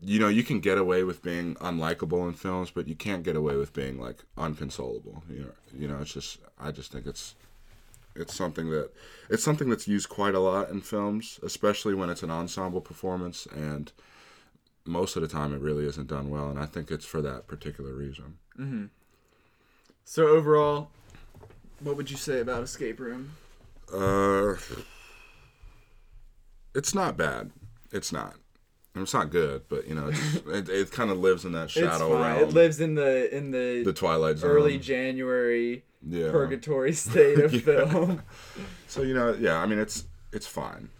you 0.00 0.18
know 0.18 0.28
you 0.28 0.42
can 0.42 0.58
get 0.60 0.78
away 0.78 1.04
with 1.04 1.22
being 1.22 1.54
unlikable 1.56 2.26
in 2.28 2.34
films, 2.34 2.70
but 2.70 2.88
you 2.88 2.94
can't 2.96 3.22
get 3.22 3.36
away 3.36 3.56
with 3.56 3.72
being 3.72 3.98
like 4.00 4.24
unconsolable. 4.36 5.22
You 5.30 5.40
know, 5.44 5.52
you 5.78 5.88
know, 5.88 5.98
it's 6.00 6.12
just 6.12 6.38
I 6.58 6.72
just 6.72 6.90
think 6.92 7.06
it's 7.06 7.34
it's 8.14 8.34
something 8.34 8.68
that 8.70 8.90
it's 9.30 9.44
something 9.44 9.70
that's 9.70 9.86
used 9.88 10.08
quite 10.08 10.34
a 10.34 10.40
lot 10.40 10.68
in 10.70 10.80
films, 10.80 11.38
especially 11.42 11.94
when 11.94 12.10
it's 12.10 12.22
an 12.22 12.30
ensemble 12.30 12.80
performance, 12.80 13.46
and 13.46 13.92
most 14.84 15.14
of 15.16 15.22
the 15.22 15.28
time 15.28 15.54
it 15.54 15.60
really 15.60 15.86
isn't 15.86 16.08
done 16.08 16.28
well, 16.28 16.50
and 16.50 16.58
I 16.58 16.66
think 16.66 16.90
it's 16.90 17.06
for 17.06 17.22
that 17.22 17.46
particular 17.46 17.94
reason. 17.94 18.38
hmm 18.56 18.86
So 20.04 20.26
overall, 20.26 20.90
what 21.82 21.96
would 21.96 22.10
you 22.10 22.16
say 22.16 22.40
about 22.40 22.62
Escape 22.62 22.98
Room? 23.00 23.32
Uh, 23.92 24.54
it's 26.74 26.94
not 26.94 27.16
bad. 27.16 27.50
It's 27.90 28.12
not. 28.12 28.34
It's 28.94 29.14
not 29.14 29.30
good, 29.30 29.62
but 29.68 29.86
you 29.88 29.94
know, 29.94 30.08
it's, 30.08 30.34
it, 30.46 30.68
it 30.68 30.90
kind 30.92 31.10
of 31.10 31.18
lives 31.18 31.44
in 31.44 31.52
that 31.52 31.70
shadow 31.78 32.12
realm. 32.12 32.42
It 32.42 32.52
lives 32.52 32.80
in 32.80 32.94
the 32.94 33.34
in 33.34 33.50
the 33.50 33.82
The 33.84 33.92
Twilight 33.92 34.38
Zone. 34.38 34.50
early 34.50 34.78
January 34.78 35.84
Yeah. 36.06 36.30
purgatory 36.30 36.92
state 36.92 37.38
of 37.38 37.52
Yeah. 37.54 37.60
film. 37.60 38.22
So 38.88 39.02
you 39.02 39.14
know, 39.14 39.34
yeah, 39.38 39.58
I 39.58 39.66
mean, 39.66 39.78
it's 39.78 40.04
it's 40.32 40.46
fine. 40.46 40.90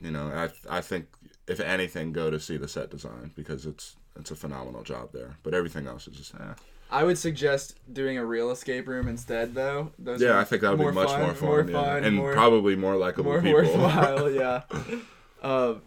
You 0.00 0.12
know, 0.12 0.28
I 0.28 0.76
I 0.78 0.80
think 0.80 1.06
if 1.48 1.58
anything, 1.58 2.12
go 2.12 2.30
to 2.30 2.38
see 2.38 2.56
the 2.56 2.68
set 2.68 2.90
design 2.90 3.32
because 3.34 3.66
it's 3.66 3.96
it's 4.18 4.30
a 4.30 4.36
phenomenal 4.36 4.84
job 4.84 5.10
there. 5.12 5.36
But 5.42 5.52
everything 5.54 5.88
else 5.88 6.06
is 6.06 6.16
just 6.16 6.34
eh. 6.36 6.54
I 6.92 7.04
would 7.04 7.16
suggest 7.16 7.74
doing 7.90 8.18
a 8.18 8.24
real 8.24 8.50
escape 8.50 8.86
room 8.86 9.08
instead, 9.08 9.54
though. 9.54 9.92
Those 9.98 10.20
Yeah, 10.20 10.38
I 10.38 10.44
think 10.44 10.60
that 10.60 10.76
would 10.76 10.78
be 10.78 10.92
much 10.92 11.18
more 11.18 11.34
fun, 11.34 11.68
yeah. 11.68 11.96
And 11.96 12.16
more- 12.16 12.34
probably 12.34 12.76
more 12.76 12.96
likable 12.96 13.32
more 13.32 13.40
people. 13.40 13.62
worthwhile. 13.62 14.30
Yeah. 14.30 14.62
um, 15.42 15.80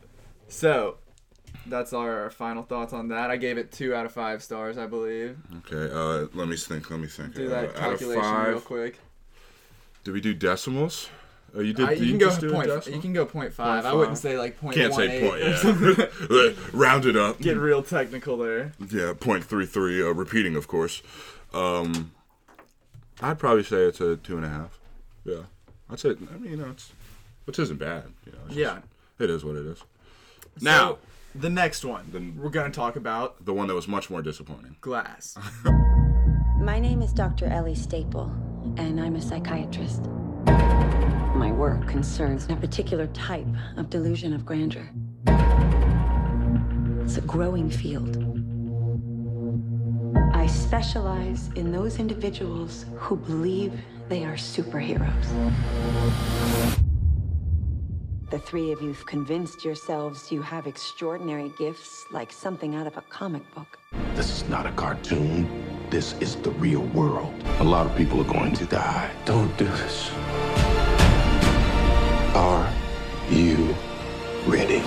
so 0.47 0.97
that's 1.67 1.93
our 1.93 2.31
final 2.31 2.63
thoughts 2.63 2.91
on 2.91 3.09
that. 3.09 3.29
I 3.29 3.37
gave 3.37 3.59
it 3.59 3.71
two 3.71 3.93
out 3.93 4.07
of 4.07 4.13
five 4.13 4.41
stars, 4.41 4.79
I 4.79 4.87
believe. 4.87 5.37
Okay, 5.59 5.93
uh, 5.93 6.27
let 6.33 6.47
me 6.47 6.57
think. 6.57 6.89
Let 6.89 6.99
me 6.99 7.07
think. 7.07 7.35
Do 7.35 7.45
Uh, 7.45 7.49
that 7.49 7.65
of 7.65 7.75
calculation 7.75 8.35
real 8.43 8.59
quick. 8.59 8.99
Did 10.03 10.13
we 10.13 10.21
do 10.21 10.33
decimals? 10.33 11.09
Oh, 11.57 11.61
you 11.61 11.73
did. 11.73 11.85
I- 11.87 11.95
did 11.95 12.03
you 12.03 12.09
can 12.09 12.17
go 12.19 12.25
just 12.27 12.41
do 12.41 12.51
point- 12.51 12.67
decimal? 12.67 12.95
you 12.97 13.01
can 13.01 13.13
go 13.13 13.25
point 13.25 13.53
five. 13.53 13.85
I 13.85 13.93
wouldn't 13.93 14.17
say, 14.17 14.37
like, 14.37 14.59
point 14.59 14.75
Can't 14.75 14.91
one 14.91 14.99
say 14.99 15.17
eight 15.23 15.29
point. 15.29 15.99
or 16.29 16.45
Yeah, 16.47 16.51
round 16.73 17.05
it 17.05 17.15
up. 17.15 17.39
Get 17.39 17.57
real 17.57 17.81
technical 17.81 18.37
there. 18.37 18.73
Yeah, 18.89 19.13
point 19.19 19.43
three 19.45 19.65
three. 19.65 20.01
Uh, 20.01 20.07
repeating, 20.13 20.55
of 20.55 20.67
course. 20.67 21.01
Um, 21.53 22.11
I'd 23.21 23.39
probably 23.39 23.63
say 23.63 23.83
it's 23.83 24.01
a 24.01 24.17
two 24.17 24.35
and 24.35 24.45
a 24.45 24.49
half. 24.49 24.77
Yeah, 25.23 25.43
I'd 25.89 25.99
say. 25.99 26.09
I 26.09 26.37
mean, 26.37 26.51
you 26.51 26.57
know, 26.57 26.69
it's 26.71 26.91
which 27.45 27.57
isn't 27.59 27.77
bad. 27.77 28.03
You 28.25 28.33
know, 28.33 28.39
Yeah. 28.49 28.65
just- 28.75 28.85
it 29.19 29.29
is 29.29 29.45
what 29.45 29.55
it 29.55 29.65
is. 29.65 29.81
Now, 30.61 30.97
the 31.33 31.49
next 31.49 31.85
one 31.85 32.35
we're 32.37 32.49
going 32.49 32.69
to 32.71 32.75
talk 32.75 32.95
about 32.97 33.45
the 33.45 33.53
one 33.53 33.67
that 33.67 33.75
was 33.75 33.87
much 33.87 34.09
more 34.09 34.21
disappointing. 34.21 34.75
glass. 34.81 35.37
My 36.59 36.79
name 36.79 37.01
is 37.01 37.13
Dr. 37.13 37.45
Ellie 37.45 37.75
Staple, 37.75 38.31
and 38.77 38.99
I'm 38.99 39.15
a 39.15 39.21
psychiatrist. 39.21 40.01
My 41.55 41.61
work 41.61 41.87
concerns 41.87 42.47
a 42.49 42.55
particular 42.57 43.07
type 43.07 43.47
of 43.77 43.89
delusion 43.89 44.33
of 44.33 44.45
grandeur. 44.45 44.89
It's 47.01 47.15
a 47.15 47.21
growing 47.21 47.69
field. 47.69 48.17
I 50.33 50.47
specialize 50.47 51.49
in 51.55 51.71
those 51.71 51.97
individuals 51.97 52.85
who 52.97 53.15
believe 53.15 53.71
they 54.09 54.25
are 54.25 54.35
superheroes. 54.35 55.27
The 58.31 58.39
three 58.39 58.73
of 58.73 58.81
you've 58.81 59.05
convinced 59.05 59.63
yourselves 59.63 60.33
you 60.33 60.41
have 60.41 60.67
extraordinary 60.67 61.53
gifts 61.57 62.03
like 62.11 62.33
something 62.33 62.75
out 62.75 62.85
of 62.85 62.97
a 62.97 63.01
comic 63.03 63.43
book. 63.55 63.79
This 64.13 64.29
is 64.29 64.49
not 64.49 64.65
a 64.65 64.73
cartoon. 64.73 65.47
This 65.89 66.15
is 66.19 66.35
the 66.35 66.51
real 66.51 66.81
world. 66.87 67.33
A 67.59 67.63
lot 67.63 67.85
of 67.85 67.95
people 67.95 68.19
are 68.19 68.33
going 68.33 68.51
to 68.55 68.65
die. 68.65 69.09
Don't 69.23 69.55
do 69.57 69.63
this. 69.63 70.11
Are 72.35 72.69
you 73.29 73.73
ready? 74.45 74.79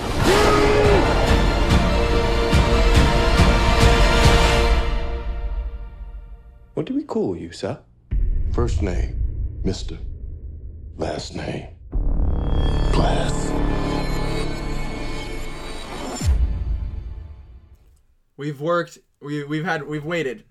What 6.75 6.85
do 6.85 6.93
we 6.93 7.03
call 7.03 7.35
you, 7.35 7.51
sir? 7.51 7.79
First 8.53 8.83
name, 8.83 9.19
Mr. 9.65 9.97
Last 10.97 11.35
name, 11.35 11.69
Glass. 12.91 13.51
We've 18.37 18.61
worked. 18.61 18.99
We 19.23 19.43
we've 19.43 19.65
had 19.65 19.87
we've 19.87 20.05
waited 20.05 20.43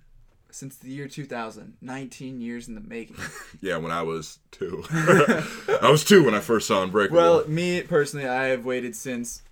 since 0.51 0.77
the 0.77 0.91
year 0.91 1.09
2000. 1.09 1.77
19 1.81 2.41
years 2.41 2.69
in 2.69 2.75
the 2.75 2.81
making. 2.81 3.17
Yeah, 3.61 3.79
when 3.79 3.91
I 3.91 4.03
was 4.03 4.39
two. 4.51 4.85
I 4.91 5.89
was 5.91 6.05
two 6.05 6.25
when 6.25 6.35
I 6.35 6.41
first 6.41 6.69
saw 6.69 6.83
Unbreakable. 6.83 7.17
well, 7.17 7.49
me 7.49 7.83
personally, 7.83 8.29
I 8.29 8.47
have 8.47 8.65
waited 8.65 8.95
since 8.95 9.43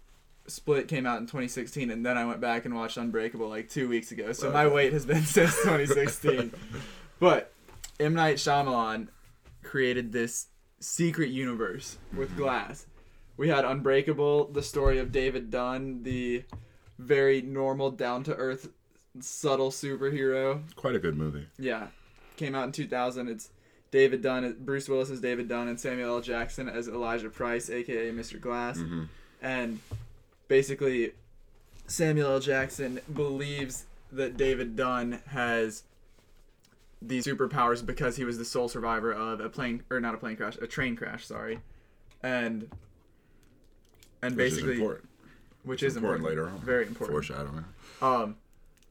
Split 0.47 0.87
came 0.87 1.07
out 1.07 1.19
in 1.19 1.27
2016, 1.27 1.91
and 1.91 2.07
then 2.07 2.17
I 2.17 2.25
went 2.25 2.41
back 2.41 2.65
and 2.65 2.75
watched 2.75 2.97
Unbreakable 2.97 3.49
like 3.49 3.69
two 3.69 3.89
weeks 3.89 4.13
ago. 4.13 4.33
So 4.33 4.53
my 4.53 4.69
wait 4.69 4.93
has 4.93 5.05
been 5.05 5.23
since 5.25 5.57
2016. 5.63 6.53
but 7.19 7.53
M 7.99 8.15
Night 8.15 8.37
Shyamalan 8.37 9.09
created 9.65 10.13
this 10.13 10.47
secret 10.79 11.31
universe 11.31 11.99
with 12.17 12.31
mm-hmm. 12.31 12.43
Glass. 12.43 12.87
We 13.37 13.49
had 13.49 13.65
Unbreakable, 13.65 14.53
the 14.53 14.63
story 14.63 14.99
of 14.99 15.13
David 15.13 15.51
Dunn, 15.51 16.03
the 16.05 16.45
very 16.99 17.43
normal, 17.43 17.91
down 17.91 18.23
to 18.25 18.35
earth, 18.35 18.69
subtle 19.21 19.71
superhero. 19.71 20.63
Quite 20.77 20.95
a 20.95 20.99
good 20.99 21.17
movie. 21.17 21.47
Yeah, 21.59 21.89
came 22.37 22.55
out 22.55 22.65
in 22.65 22.73
2000. 22.73 23.29
It's 23.29 23.51
David 23.91 24.23
Dunn, 24.23 24.57
Bruce 24.61 24.89
Willis 24.89 25.11
as 25.11 25.21
David 25.21 25.49
Dunn, 25.49 25.69
and 25.69 25.79
Samuel 25.81 26.17
L. 26.17 26.21
Jackson 26.21 26.69
as 26.69 26.89
Elijah 26.89 27.31
Price, 27.31 27.71
aka 27.71 28.11
Mr. 28.13 28.41
Glass. 28.41 28.79
Mhm. 28.79 29.09
And 29.41 29.81
basically, 30.49 31.13
Samuel 31.87 32.33
L. 32.33 32.41
Jackson 32.41 33.01
believes 33.13 33.87
that 34.13 34.37
David 34.37 34.77
Dunn 34.77 35.21
has 35.29 35.85
these 37.03 37.27
superpowers 37.27 37.85
because 37.85 38.17
he 38.17 38.25
was 38.25 38.39
the 38.39 38.45
sole 38.45 38.69
survivor 38.69 39.13
of 39.13 39.41
a 39.41 39.49
plane 39.51 39.83
or 39.91 40.01
not 40.01 40.15
a 40.15 40.19
plane 40.19 40.37
crash, 40.37 40.57
a 40.61 40.67
train 40.67 40.97
crash. 40.97 41.27
Sorry, 41.27 41.61
and 42.23 42.69
and 44.23 44.35
Which 44.37 44.47
is 44.47 44.53
basically, 44.55 44.75
important. 44.77 45.09
which 45.63 45.83
It's 45.83 45.93
is 45.93 45.97
important, 45.97 46.25
later 46.25 46.49
on. 46.49 46.59
very 46.61 46.87
important. 46.87 47.13
Foreshadowing. 47.15 47.65
Um, 48.01 48.37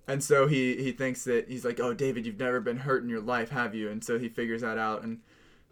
and 0.08 0.24
so 0.24 0.48
he 0.48 0.76
he 0.78 0.92
thinks 0.92 1.24
that 1.26 1.48
he's 1.50 1.66
like, 1.66 1.80
oh 1.80 1.94
David, 1.94 2.26
you've 2.26 2.40
never 2.40 2.60
been 2.60 2.78
hurt 2.78 3.04
in 3.04 3.10
your 3.10 3.22
life, 3.22 3.50
have 3.50 3.74
you? 3.76 3.90
And 3.90 4.04
so 4.04 4.18
he 4.20 4.30
figures 4.30 4.62
that 4.62 4.78
out, 4.78 5.04
and 5.04 5.22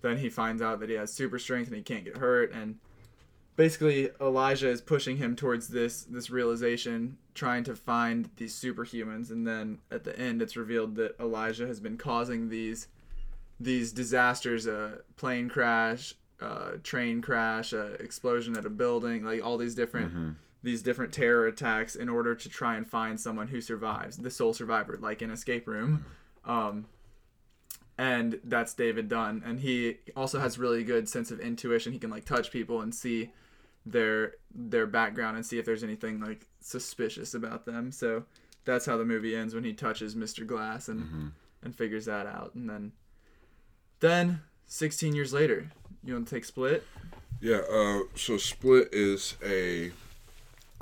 then 0.01 0.17
he 0.17 0.29
finds 0.29 0.61
out 0.61 0.79
that 0.79 0.89
he 0.89 0.95
has 0.95 1.13
super 1.13 1.39
strength 1.39 1.67
and 1.67 1.77
he 1.77 1.83
can't 1.83 2.03
get 2.03 2.17
hurt, 2.17 2.51
and 2.53 2.79
basically 3.55 4.09
Elijah 4.19 4.69
is 4.69 4.81
pushing 4.81 5.17
him 5.17 5.35
towards 5.35 5.67
this 5.69 6.03
this 6.03 6.29
realization, 6.29 7.17
trying 7.35 7.63
to 7.65 7.75
find 7.75 8.29
these 8.37 8.53
superhumans, 8.53 9.29
and 9.31 9.45
then 9.47 9.79
at 9.91 10.03
the 10.03 10.17
end 10.19 10.41
it's 10.41 10.55
revealed 10.57 10.95
that 10.95 11.15
Elijah 11.19 11.67
has 11.67 11.79
been 11.79 11.97
causing 11.97 12.49
these 12.49 12.87
these 13.59 13.93
disasters, 13.93 14.65
a 14.67 14.99
plane 15.15 15.47
crash, 15.47 16.15
a 16.41 16.77
train 16.83 17.21
crash, 17.21 17.71
a 17.71 17.93
explosion 17.93 18.57
at 18.57 18.65
a 18.65 18.69
building, 18.69 19.23
like 19.23 19.43
all 19.45 19.57
these 19.57 19.75
different 19.75 20.13
Mhm. 20.13 20.35
These 20.63 20.81
different 20.81 21.13
terror 21.13 21.45
attacks 21.45 21.95
in 21.95 22.09
order 22.09 22.33
to 22.33 22.49
try 22.49 22.75
and 22.75 22.87
find 22.87 23.19
someone 23.19 23.49
who 23.49 23.61
survives, 23.61 24.17
the 24.17 24.31
sole 24.31 24.53
survivor, 24.53 24.97
like 24.99 25.21
in 25.21 25.29
escape 25.29 25.67
room. 25.67 26.05
Um, 26.45 26.85
and 27.97 28.39
that's 28.43 28.73
David 28.73 29.07
Dunn, 29.07 29.43
and 29.45 29.59
he 29.59 29.97
also 30.15 30.39
has 30.39 30.57
really 30.57 30.83
good 30.83 31.07
sense 31.07 31.29
of 31.29 31.39
intuition. 31.39 31.93
He 31.93 31.99
can 31.99 32.09
like 32.09 32.25
touch 32.25 32.51
people 32.51 32.81
and 32.81 32.93
see 32.93 33.31
their 33.85 34.35
their 34.55 34.87
background 34.87 35.35
and 35.35 35.45
see 35.45 35.59
if 35.59 35.65
there's 35.65 35.83
anything 35.83 36.19
like 36.19 36.47
suspicious 36.59 37.33
about 37.33 37.65
them. 37.65 37.91
So 37.91 38.23
that's 38.65 38.85
how 38.85 38.97
the 38.97 39.05
movie 39.05 39.35
ends 39.35 39.53
when 39.53 39.63
he 39.63 39.73
touches 39.73 40.15
Mr. 40.15 40.47
Glass 40.47 40.87
and 40.87 41.33
and 41.61 41.75
figures 41.75 42.05
that 42.05 42.25
out, 42.25 42.55
and 42.55 42.69
then 42.69 42.93
then 43.99 44.41
16 44.65 45.13
years 45.13 45.33
later, 45.33 45.71
you 46.03 46.13
want 46.13 46.27
to 46.27 46.35
take 46.35 46.45
Split? 46.45 46.83
Yeah, 47.39 47.61
uh, 47.71 47.99
so 48.15 48.37
Split 48.37 48.89
is 48.91 49.35
a 49.45 49.91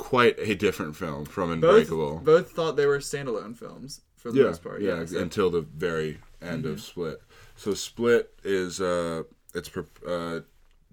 quite 0.02 0.36
a 0.40 0.56
different 0.56 0.96
film 0.96 1.26
from 1.26 1.50
Both 1.62 1.82
Unbreakable. 1.92 2.18
both 2.24 2.52
thought 2.52 2.76
they 2.76 2.88
were 2.88 2.98
standalone 2.98 3.56
films 3.56 4.02
for 4.18 4.32
the 4.32 4.40
yeah, 4.40 4.46
most 4.46 4.64
part. 4.64 4.82
yeah, 4.82 5.06
Yeah, 5.08 5.20
until 5.22 5.52
the 5.52 5.62
very 5.62 6.18
end 6.42 6.66
Mhm. 6.66 6.72
of 6.72 6.82
Split. 6.82 7.22
So 7.56 7.76
Split 7.76 8.34
is 8.44 8.82
uh, 8.82 9.24
it's 9.54 9.70
uh, 10.08 10.40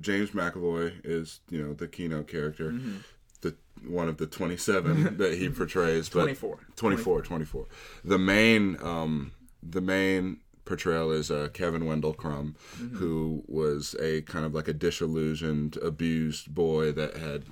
James 0.01 0.31
McAvoy 0.33 0.93
is 1.05 1.41
you 1.49 1.63
know 1.63 1.73
the 1.73 1.89
keynote 1.89 2.29
character, 2.29 2.71
Mhm. 2.73 2.99
the 3.41 3.55
one 3.87 4.09
of 4.11 4.19
the 4.19 4.27
twenty 4.27 4.59
seven 4.59 5.17
that 5.17 5.35
he 5.39 5.49
portrays, 5.49 6.11
but 6.11 6.21
24. 6.21 6.59
24, 6.77 7.23
24. 7.23 7.67
The 8.05 8.19
main 8.19 8.77
um, 8.83 9.33
the 9.63 9.81
main 9.81 10.41
portrayal 10.67 11.11
is 11.13 11.31
uh, 11.31 11.49
Kevin 11.55 11.87
Wendell 11.87 12.13
Crumb, 12.13 12.55
Mhm. 12.79 12.97
who 12.99 13.43
was 13.49 13.95
a 14.01 14.21
kind 14.23 14.45
of 14.45 14.53
like 14.55 14.69
a 14.69 14.75
disillusioned, 14.75 15.79
abused 15.79 16.55
boy 16.55 16.93
that 16.93 17.17
had 17.17 17.45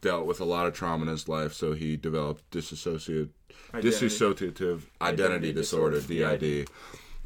dealt 0.00 0.26
with 0.26 0.40
a 0.40 0.44
lot 0.44 0.66
of 0.66 0.74
trauma 0.74 1.02
in 1.02 1.08
his 1.08 1.28
life, 1.28 1.52
so 1.52 1.72
he 1.72 1.96
developed 1.96 2.48
disassociative 2.50 3.30
Identity. 3.74 4.06
dissociative 4.06 4.82
identity, 5.00 5.22
Identity 5.22 5.52
disorder, 5.52 6.00
disorder, 6.00 6.36
DID, 6.38 6.68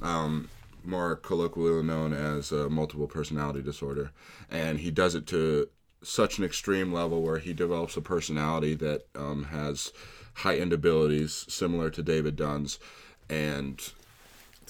um, 0.03 0.49
more 0.85 1.17
colloquially 1.17 1.83
known 1.83 2.13
as 2.13 2.53
uh, 2.53 2.69
multiple 2.69 3.07
personality 3.07 3.63
disorder, 3.63 4.13
and 4.51 4.79
he 4.79 4.91
does 4.91 5.15
it 5.15 5.27
to 5.29 5.69
such 6.03 6.39
an 6.39 6.45
extreme 6.45 6.93
level 6.93 7.23
where 7.23 7.39
he 7.39 7.53
develops 7.53 7.97
a 7.97 8.01
personality 8.01 8.75
that 8.75 9.07
um, 9.15 9.45
has 9.45 9.93
heightened 10.35 10.73
abilities 10.73 11.45
similar 11.49 11.91
to 11.91 12.03
David 12.03 12.37
Dunn's, 12.37 12.79
and 13.29 13.79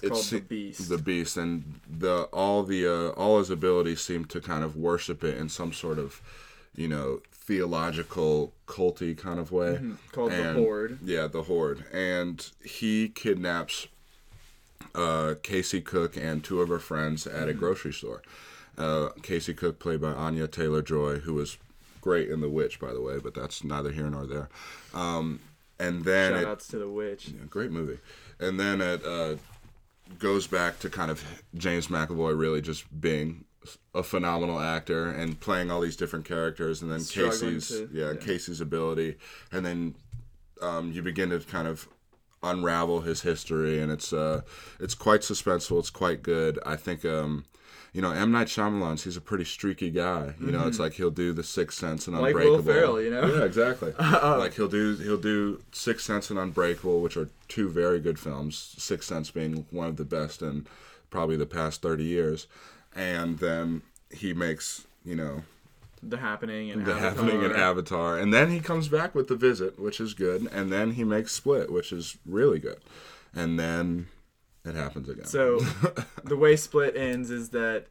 It's 0.03 0.09
called 0.09 0.25
the 0.25 0.41
Beast. 0.41 0.89
The 0.89 0.99
beast, 0.99 1.37
and 1.37 1.81
the 1.89 2.23
all 2.33 2.63
the 2.65 2.87
uh, 2.87 3.09
all 3.11 3.39
his 3.39 3.51
abilities 3.51 4.01
seem 4.01 4.25
to 4.27 4.41
kind 4.41 4.65
of 4.65 4.77
worship 4.77 5.23
it 5.23 5.37
in 5.39 5.49
some 5.49 5.73
sort 5.73 5.99
of, 5.99 6.21
you 6.75 6.89
know, 6.89 7.21
theological 7.51 8.53
culty 8.69 9.19
kind 9.19 9.41
of 9.41 9.51
way. 9.51 9.73
Mhm, 9.83 9.97
called 10.13 10.31
the 10.31 10.37
And- 10.51 10.57
Horde. 10.57 10.99
Yeah, 11.03 11.27
the 11.27 11.43
horde, 11.43 11.85
and 11.93 12.49
he 12.63 13.09
kidnaps 13.09 13.89
uh, 14.95 15.35
Casey 15.43 15.81
Cook 15.81 16.17
and 16.17 16.43
two 16.43 16.61
of 16.63 16.69
her 16.69 16.79
friends 16.79 17.27
at 17.27 17.49
a 17.49 17.53
Mhm. 17.53 17.59
grocery 17.59 17.93
store. 17.93 18.23
Uh, 18.79 19.11
Casey 19.23 19.53
Cook, 19.55 19.79
played 19.79 20.01
by 20.01 20.13
Anya 20.13 20.49
Taylor 20.49 20.81
Joy, 20.83 21.19
who 21.21 21.35
was 21.35 21.59
great 22.01 22.29
in 22.29 22.41
The 22.41 22.49
Witch, 22.49 22.81
by 22.81 22.93
the 22.93 23.01
way, 23.01 23.19
but 23.19 23.35
that's 23.35 23.63
neither 23.63 23.91
here 23.93 24.09
nor 24.11 24.27
there. 24.27 24.49
Um, 24.95 25.41
and 25.79 26.05
then 26.05 26.33
Shout 26.33 26.43
it- 26.43 26.49
outs 26.49 26.67
to 26.69 26.79
the 26.79 26.89
witch. 26.89 27.29
yeah, 27.29 27.45
great 27.49 27.71
movie. 27.73 27.99
And 28.41 28.59
then 28.59 28.81
it 28.81 29.05
uh, 29.05 29.37
goes 30.19 30.47
back 30.47 30.81
to 30.81 30.89
kind 30.91 31.11
of 31.11 31.23
James 31.57 31.87
McAvoy 31.89 32.37
really 32.39 32.61
just 32.63 32.85
being 33.01 33.45
a 33.95 34.03
phenomenal 34.03 34.59
actor 34.61 35.07
and 35.07 35.39
playing 35.41 35.71
all 35.71 35.81
these 35.81 35.97
different 35.97 36.25
characters, 36.25 36.81
and 36.83 36.91
then 36.91 37.01
Struggling 37.01 37.55
Casey's 37.55 37.69
to- 37.69 37.91
yeah, 37.93 38.13
yeah. 38.13 38.17
Casey's 38.19 38.61
ability, 38.61 39.17
and 39.53 39.65
then 39.67 39.95
um, 40.63 40.93
you 40.93 41.03
begin 41.03 41.31
to 41.31 41.41
kind 41.41 41.69
of 41.69 41.89
unravel 42.43 43.03
his 43.03 43.23
history, 43.23 43.81
and 43.81 43.93
it's 43.93 44.13
uh, 44.13 44.43
it's 44.79 44.95
quite 44.95 45.21
suspenseful. 45.21 45.79
It's 45.79 45.91
quite 45.91 46.23
good. 46.23 46.59
I 46.65 46.77
think. 46.77 47.05
Um, 47.05 47.45
you 47.93 48.01
know, 48.01 48.13
M 48.13 48.31
Night 48.31 48.47
Shyamalan, 48.47 49.03
he's 49.03 49.17
a 49.17 49.21
pretty 49.21 49.43
streaky 49.45 49.91
guy. 49.91 50.35
You 50.39 50.53
know, 50.53 50.65
it's 50.69 50.77
Mhm. 50.77 50.81
like 50.81 50.93
he'll 50.93 51.11
do 51.11 51.33
The 51.33 51.43
Sixth 51.43 51.77
Sense 51.77 52.07
and 52.07 52.15
Unbreakable. 52.15 52.59
Like 52.59 52.65
Will. 52.65 52.73
Ferrell, 52.73 53.03
you 53.03 53.11
know? 53.11 53.27
Yeah, 53.27 53.43
exactly. 53.45 53.93
Um, 53.99 54.39
like 54.39 54.55
he'll 54.55 54.69
do 54.69 54.95
he'll 54.95 55.17
do 55.17 55.61
Sixth 55.73 56.07
Sense 56.07 56.31
and 56.31 56.39
Unbreakable, 56.39 57.01
which 57.01 57.17
are 57.17 57.31
two 57.49 57.69
very 57.69 57.99
good 57.99 58.17
films. 58.17 58.77
Sixth 58.79 59.09
Sense 59.09 59.33
being 59.33 59.67
one 59.71 59.89
of 59.89 59.97
the 59.97 60.05
best 60.05 60.41
in 60.41 60.69
probably 61.11 61.37
the 61.37 61.47
past 61.47 61.83
thirty 61.83 62.05
years, 62.05 62.47
and 62.95 63.39
then 63.39 63.83
he 64.11 64.33
makes 64.33 64.87
you 65.05 65.15
know 65.17 65.43
The 66.03 66.17
Happening 66.19 66.71
and 66.71 66.85
the 66.85 66.93
Avatar. 66.93 67.11
happening 67.25 67.43
in 67.45 67.53
Avatar, 67.53 68.19
and 68.19 68.33
then 68.35 68.51
he 68.51 68.61
comes 68.61 68.89
back 68.89 69.15
with 69.15 69.29
The 69.29 69.37
Visit, 69.37 69.79
which 69.79 70.01
is 70.01 70.15
good, 70.15 70.49
and 70.53 70.73
then 70.73 70.93
he 70.93 71.05
makes 71.05 71.33
Split, 71.33 71.71
which 71.73 71.93
is 71.93 72.17
really 72.27 72.59
good, 72.59 72.79
and 73.35 73.59
then 73.59 74.07
it 74.65 74.75
happens 74.75 75.09
again. 75.09 75.25
So 75.27 75.61
the 76.25 76.37
way 76.37 76.57
Split 76.57 76.97
ends 76.97 77.31
is 77.31 77.51
that 77.51 77.87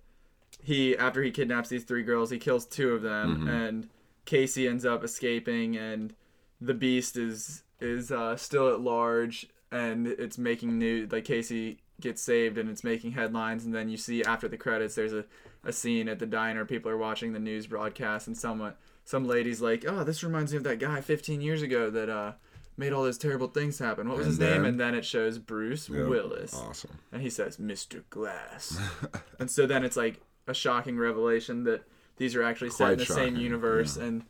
he 0.62 0.98
after 0.98 1.24
he 1.24 1.32
kidnaps 1.32 1.70
these 1.70 1.84
three 1.84 2.04
girls, 2.04 2.30
he 2.30 2.38
kills 2.40 2.66
two 2.66 2.94
of 2.94 3.02
them, 3.02 3.46
Mhm. 3.46 3.50
and 3.50 3.90
Casey 4.26 4.68
ends 4.68 4.86
up 4.86 5.04
escaping, 5.04 5.76
and 5.78 6.14
the 6.62 6.74
Beast 6.74 7.16
is 7.18 7.64
is 7.80 8.12
uh, 8.12 8.36
still 8.36 8.68
at 8.74 8.82
large, 8.82 9.48
and 9.72 10.06
it's 10.06 10.38
making 10.38 10.78
news. 10.78 11.12
Like 11.12 11.24
Casey 11.26 11.80
gets 12.02 12.22
saved, 12.22 12.58
and 12.58 12.70
it's 12.70 12.84
making 12.84 13.12
headlines. 13.12 13.66
And 13.66 13.74
then 13.74 13.90
you 13.90 13.98
see 13.98 14.24
after 14.24 14.48
the 14.48 14.58
credits, 14.58 14.96
there's 14.96 15.14
a, 15.14 15.26
a 15.64 15.72
scene 15.72 16.08
at 16.10 16.20
the 16.20 16.26
diner. 16.26 16.66
People 16.66 16.92
are 16.92 16.98
watching 16.98 17.34
the 17.34 17.40
news 17.40 17.68
broadcast, 17.68 18.28
and 18.28 18.38
someone 18.38 18.74
some 19.06 19.26
lady's 19.26 19.62
like, 19.62 19.86
"Oh, 19.88 20.04
this 20.04 20.24
reminds 20.24 20.52
me 20.52 20.58
of 20.58 20.64
that 20.64 20.80
guy 20.80 21.02
15 21.02 21.42
years 21.42 21.62
ago 21.62 21.90
that 21.90 22.10
uh, 22.10 22.34
made 22.78 22.94
all 22.94 23.04
those 23.04 23.18
terrible 23.18 23.48
things 23.48 23.80
happen. 23.80 24.08
What 24.08 24.18
was 24.18 24.28
And 24.28 24.32
his 24.32 24.40
name?" 24.40 24.66
And 24.66 24.80
then 24.80 24.96
it 24.96 25.06
shows 25.06 25.38
Bruce 25.38 25.90
Yep. 25.90 26.08
Willis. 26.08 26.54
Awesome. 26.54 27.00
And 27.12 27.22
he 27.22 27.30
says, 27.30 27.58
"Mr. 27.58 28.04
Glass." 28.10 28.80
and 29.40 29.50
so 29.50 29.66
then 29.66 29.84
it's 29.84 29.98
like 29.98 30.22
a 30.48 30.54
shocking 30.54 30.98
revelation 30.98 31.64
that 31.66 31.84
these 32.18 32.36
are 32.36 32.44
actually 32.44 32.72
set 32.72 32.94
in 32.94 33.00
the 33.00 33.06
same 33.06 33.36
universe 33.38 33.98
yeah. 33.98 34.06
and 34.06 34.24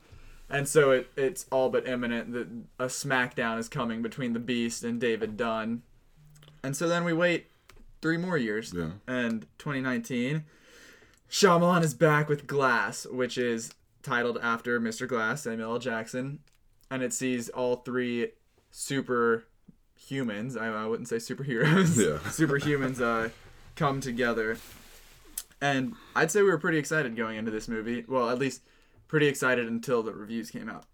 and 0.50 0.68
so 0.68 0.92
it, 0.92 1.10
it's 1.16 1.46
all 1.52 1.70
but 1.70 1.88
imminent 1.88 2.34
that 2.34 2.48
a 2.80 2.88
smackdown 2.88 3.60
is 3.60 3.70
coming 3.70 4.02
between 4.02 4.34
the 4.34 4.40
Beast 4.40 4.84
and 4.84 5.00
David 5.00 5.38
Dunn. 5.38 5.84
And 6.64 6.76
so 6.76 6.88
then 6.88 7.04
we 7.04 7.14
wait 7.14 7.48
three 8.02 8.18
more 8.18 8.38
years. 8.38 8.74
Yeah. 8.76 8.92
And 9.08 9.46
2019, 9.58 10.44
Shyamalan 11.30 11.84
is 11.84 11.94
back 11.94 12.28
with 12.30 12.48
Glass, 12.48 13.06
which 13.06 13.38
is 13.38 13.74
titled 14.04 14.40
after 14.42 14.80
Mr. 14.80 15.08
Glass, 15.08 15.44
Samuel 15.44 15.74
L. 15.74 15.80
Jackson, 15.80 16.40
and 16.90 17.04
it 17.04 17.14
sees 17.14 17.50
all 17.50 17.78
three 17.78 18.32
super 18.72 19.46
humans. 19.96 20.56
I, 20.58 20.68
I 20.68 20.86
wouldn't 20.86 21.08
say 21.08 21.18
superheroes. 21.18 21.98
Yeah. 21.98 22.18
superhumans 22.30 23.00
uh, 23.02 23.30
come 23.76 24.02
together. 24.02 24.58
And 25.62 25.94
I'd 26.16 26.32
say 26.32 26.42
we 26.42 26.50
were 26.50 26.58
pretty 26.58 26.78
excited 26.78 27.16
going 27.16 27.38
into 27.38 27.52
this 27.52 27.68
movie. 27.68 28.06
Well, 28.08 28.30
at 28.30 28.40
least 28.40 28.62
pretty 29.08 29.28
excited 29.28 29.68
until 29.68 30.02
the 30.02 30.14
reviews 30.14 30.50
came 30.52 30.70
out 30.70 30.86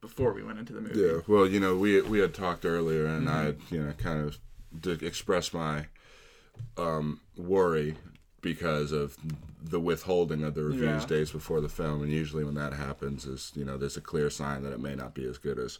before 0.00 0.32
we 0.32 0.42
went 0.44 0.58
into 0.60 0.72
the 0.72 0.80
movie. 0.80 1.00
Yeah. 1.00 1.20
Well, 1.26 1.46
you 1.48 1.58
know, 1.58 1.76
we 1.76 2.00
we 2.02 2.20
had 2.20 2.32
talked 2.32 2.64
earlier, 2.64 3.06
and 3.06 3.28
I, 3.28 3.32
Mhm. 3.32 3.44
had, 3.46 3.56
you 3.70 3.82
know, 3.82 3.92
kind 3.94 4.24
of 4.24 4.38
did 4.78 5.02
express 5.02 5.52
my 5.52 5.86
um, 6.76 7.20
worry 7.36 7.96
because 8.40 8.92
of 8.92 9.16
the 9.62 9.80
withholding 9.80 10.44
of 10.44 10.54
the 10.54 10.62
reviews 10.62 11.02
Yeah. 11.02 11.06
days 11.06 11.30
before 11.32 11.60
the 11.60 11.68
film, 11.68 12.02
and 12.02 12.12
usually 12.12 12.44
when 12.44 12.54
that 12.54 12.72
happens, 12.72 13.24
is 13.26 13.50
you 13.56 13.64
know, 13.64 13.76
there's 13.76 13.96
a 13.96 14.00
clear 14.00 14.30
sign 14.30 14.62
that 14.62 14.72
it 14.72 14.78
may 14.80 14.94
not 14.94 15.14
be 15.14 15.24
as 15.26 15.38
good 15.38 15.58
as 15.58 15.78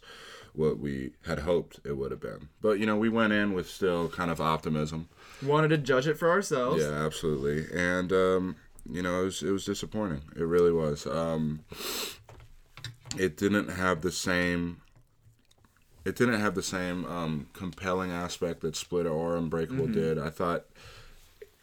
what 0.53 0.79
we 0.79 1.11
had 1.25 1.39
hoped 1.39 1.79
it 1.85 1.95
would 1.95 2.11
have 2.11 2.19
been. 2.19 2.49
But 2.61 2.79
you 2.79 2.85
know, 2.85 2.97
we 2.97 3.09
went 3.09 3.31
in 3.31 3.53
with 3.53 3.69
still 3.69 4.09
kind 4.09 4.29
of 4.31 4.41
optimism. 4.41 5.07
Wanted 5.41 5.69
to 5.69 5.77
judge 5.77 6.07
it 6.07 6.17
for 6.17 6.29
ourselves. 6.29 6.83
Yeah, 6.83 6.89
absolutely. 7.05 7.67
And 7.73 8.11
um, 8.11 8.55
you 8.91 9.01
know, 9.01 9.21
it 9.21 9.25
was 9.25 9.43
it 9.43 9.51
was 9.51 9.63
disappointing. 9.65 10.23
It 10.35 10.43
really 10.43 10.71
was. 10.73 11.05
Um, 11.07 11.61
it 13.17 13.37
didn't 13.37 13.69
have 13.69 14.01
the 14.01 14.11
same. 14.11 14.81
It 16.07 16.15
didn't 16.15 16.39
have 16.39 16.55
the 16.55 16.63
same 16.63 17.05
um, 17.05 17.47
compelling 17.51 18.11
aspect 18.11 18.61
that 18.61 18.77
Split 18.77 19.05
or 19.05 19.35
Unbreakable 19.35 19.87
Mhm. 19.89 19.93
did. 19.93 20.17
I 20.17 20.29
thought 20.29 20.63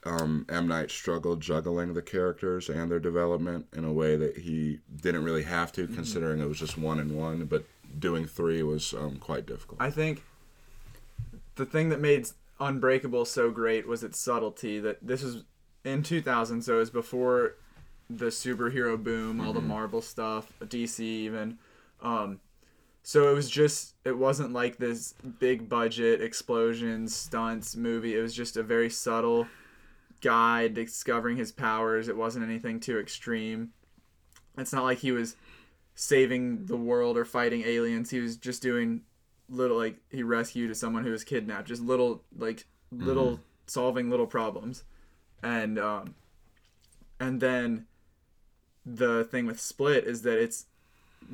um, 0.04 0.44
M 0.50 0.68
Night 0.68 0.90
struggled 0.90 1.40
juggling 1.40 1.94
the 1.94 2.02
characters 2.02 2.68
and 2.68 2.90
their 2.90 3.00
development 3.00 3.66
in 3.72 3.86
a 3.86 3.92
way 3.92 4.16
that 4.16 4.36
he 4.36 4.80
didn't 5.00 5.24
really 5.24 5.44
have 5.44 5.72
to, 5.72 5.84
Mm-hmm. 5.84 5.94
considering 5.94 6.40
it 6.40 6.46
was 6.46 6.58
just 6.58 6.76
one 6.76 6.98
and 6.98 7.16
one. 7.16 7.46
But 7.46 7.64
doing 7.98 8.26
three 8.26 8.62
was 8.62 8.92
um, 8.92 9.16
quite 9.16 9.46
difficult. 9.46 9.80
I 9.80 9.90
think 9.90 10.22
the 11.54 11.64
thing 11.64 11.88
that 11.88 12.00
made 12.02 12.26
Unbreakable 12.60 13.24
so 13.24 13.50
great 13.50 13.86
was 13.88 14.04
its 14.04 14.18
subtlety. 14.18 14.78
That 14.78 14.98
this 15.00 15.22
was 15.22 15.42
in 15.84 16.02
2000, 16.02 16.60
so 16.60 16.74
it 16.76 16.78
was 16.80 16.90
before 16.90 17.54
the 18.10 18.26
superhero 18.26 19.02
boom, 19.02 19.40
all 19.40 19.54
the 19.54 19.60
Mhm. 19.60 19.68
Marvel 19.68 20.02
stuff, 20.02 20.52
DC 20.62 21.02
even. 21.02 21.56
Um, 22.02 22.40
so 23.04 23.30
it 23.30 23.34
was 23.34 23.48
just, 23.50 23.94
it 24.04 24.16
wasn't 24.16 24.52
like 24.52 24.78
this 24.78 25.12
big 25.38 25.68
budget 25.68 26.20
explosions, 26.22 27.14
stunts 27.14 27.76
movie. 27.76 28.16
It 28.16 28.22
was 28.22 28.34
just 28.34 28.56
a 28.56 28.62
very 28.62 28.88
subtle 28.90 29.46
guy 30.22 30.68
discovering 30.68 31.36
his 31.36 31.52
powers. 31.52 32.08
It 32.08 32.16
wasn't 32.16 32.46
anything 32.46 32.80
too 32.80 32.98
extreme. 32.98 33.72
It's 34.56 34.72
not 34.72 34.84
like 34.84 34.98
he 34.98 35.12
was 35.12 35.36
saving 35.94 36.64
the 36.66 36.76
world 36.78 37.16
or 37.18 37.24
fighting 37.26 37.62
aliens. 37.66 38.08
He 38.10 38.20
was 38.20 38.36
just 38.36 38.62
doing 38.62 39.02
little 39.50 39.76
like 39.76 39.98
he 40.10 40.22
rescued 40.22 40.74
someone 40.76 41.04
who 41.04 41.10
was 41.10 41.24
kidnapped. 41.24 41.68
Just 41.68 41.82
little 41.82 42.22
like 42.36 42.66
little 42.90 43.32
Mhm. 43.32 43.40
solving 43.66 44.08
little 44.08 44.26
problems. 44.26 44.84
And 45.42 45.78
um 45.78 46.14
and 47.20 47.40
then 47.40 47.86
the 48.86 49.24
thing 49.24 49.44
with 49.46 49.60
Split 49.60 50.04
is 50.04 50.22
that 50.22 50.38
it's 50.38 50.66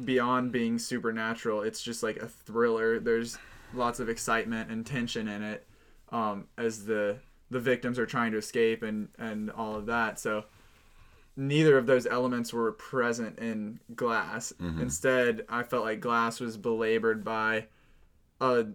beyond 0.05 0.53
being 0.53 0.79
supernatural. 0.79 1.63
It's 1.63 1.83
just 1.83 2.03
like 2.03 2.17
a 2.19 2.29
thriller. 2.29 2.99
There's 3.01 3.39
lots 3.75 4.01
of 4.01 4.09
excitement 4.09 4.71
and 4.71 4.85
tension 4.85 5.29
in 5.29 5.43
it 5.43 5.67
um 6.13 6.49
as 6.59 6.85
the 6.87 7.17
the 7.51 7.61
victims 7.61 7.99
are 8.01 8.07
trying 8.07 8.33
to 8.33 8.39
escape 8.39 8.83
and 8.83 9.09
and 9.19 9.51
all 9.51 9.77
of 9.77 9.87
that. 9.87 10.19
So 10.19 10.45
neither 11.37 11.79
of 11.79 11.87
those 11.87 12.07
elements 12.07 12.53
were 12.53 12.73
present 12.73 13.39
in 13.39 13.81
Glass. 13.95 14.53
Mhm. 14.61 14.81
Instead, 14.81 15.45
I 15.49 15.63
felt 15.63 15.85
like 15.85 16.01
Glass 16.01 16.41
was 16.41 16.57
belabored 16.57 17.25
by 17.25 17.67
a 18.41 18.67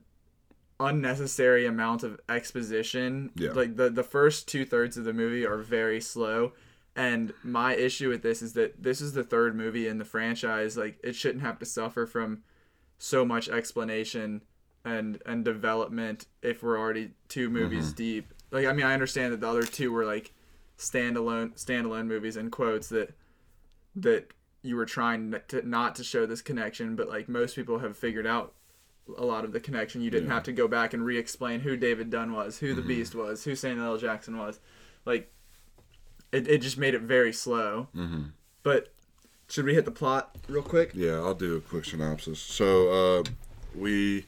unnecessary 0.79 1.65
amount 1.65 2.03
of 2.03 2.19
exposition. 2.29 3.31
Yeah. 3.35 3.51
Like 3.51 3.75
the 3.75 3.89
the 3.89 4.03
first 4.03 4.47
two 4.47 4.65
thirds 4.65 4.97
of 4.97 5.03
the 5.05 5.13
movie 5.13 5.45
are 5.45 5.57
very 5.57 6.01
slow. 6.01 6.53
And 6.95 7.33
my 7.43 7.75
issue 7.75 8.09
with 8.09 8.21
this 8.21 8.41
is 8.41 8.53
that 8.53 8.81
this 8.81 9.01
is 9.01 9.13
the 9.13 9.23
third 9.23 9.55
movie 9.55 9.87
in 9.87 9.97
the 9.97 10.05
franchise. 10.05 10.77
Like 10.77 10.97
it 11.03 11.15
shouldn't 11.15 11.43
have 11.43 11.59
to 11.59 11.65
suffer 11.65 12.05
from 12.05 12.43
so 12.97 13.25
much 13.25 13.49
explanation 13.49 14.41
and 14.85 15.21
and 15.25 15.43
development 15.43 16.27
if 16.41 16.63
we're 16.63 16.77
already 16.79 17.11
two 17.27 17.49
movies 17.49 17.91
Mhm. 17.91 17.95
deep. 17.97 18.33
Like 18.51 18.65
I 18.65 18.71
mean 18.73 18.85
I 18.85 18.93
understand 18.93 19.33
that 19.33 19.41
the 19.41 19.47
other 19.49 19.63
two 19.63 19.91
were 19.91 20.05
like 20.05 20.31
standalone 20.77 21.53
standalone 21.61 22.07
movies 22.07 22.37
in 22.37 22.49
quotes 22.51 22.87
that 22.89 23.13
that 23.95 24.31
you 24.61 24.75
were 24.75 24.85
trying 24.85 25.35
to 25.49 25.67
not 25.67 25.95
to 25.95 26.03
show 26.03 26.25
this 26.25 26.41
connection, 26.41 26.95
but 26.95 27.09
like 27.09 27.27
most 27.29 27.55
people 27.55 27.79
have 27.79 27.97
figured 27.97 28.25
out 28.27 28.53
a 29.17 29.23
lot 29.25 29.45
of 29.45 29.51
the 29.53 29.59
connection. 29.59 30.01
You 30.01 30.09
didn't 30.09 30.27
Yeah. 30.29 30.33
have 30.35 30.43
to 30.43 30.51
go 30.53 30.67
back 30.67 30.93
and 30.93 31.05
re-explain 31.05 31.59
who 31.59 31.77
David 31.77 32.09
Dunn 32.09 32.31
was, 32.31 32.59
who 32.59 32.73
the 32.73 32.81
Mhm. 32.81 32.87
Beast 32.87 33.15
was, 33.15 33.43
who 33.43 33.55
Samuel 33.55 33.85
L. 33.85 33.97
Jackson 33.97 34.37
was. 34.37 34.59
Like 35.05 35.31
it, 36.35 36.47
it 36.47 36.61
just 36.61 36.77
made 36.77 36.93
it 36.93 37.01
very 37.01 37.31
slow. 37.33 37.87
Mhm. 37.95 38.31
But 38.63 38.91
should 39.47 39.65
we 39.65 39.73
hit 39.75 39.85
the 39.85 39.91
plot 39.91 40.35
real 40.49 40.61
quick? 40.63 40.91
Yeah, 40.93 41.13
I'll 41.15 41.33
do 41.35 41.55
a 41.55 41.61
quick 41.61 41.85
synopsis. 41.85 42.39
So 42.39 43.19
uh, 43.19 43.23
we, 43.75 44.25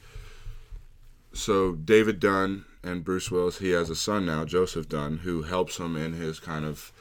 so 1.32 1.72
David 1.72 2.20
Dunn 2.20 2.64
and 2.82 3.04
Bruce 3.04 3.30
Willis, 3.30 3.58
he 3.58 3.70
has 3.70 3.90
a 3.90 3.96
son 3.96 4.26
now, 4.26 4.44
Joseph 4.44 4.88
Dunn, 4.88 5.18
who 5.18 5.42
helps 5.42 5.78
him 5.78 5.96
in 5.96 6.12
his 6.14 6.38
kind 6.40 6.64
of 6.64 6.92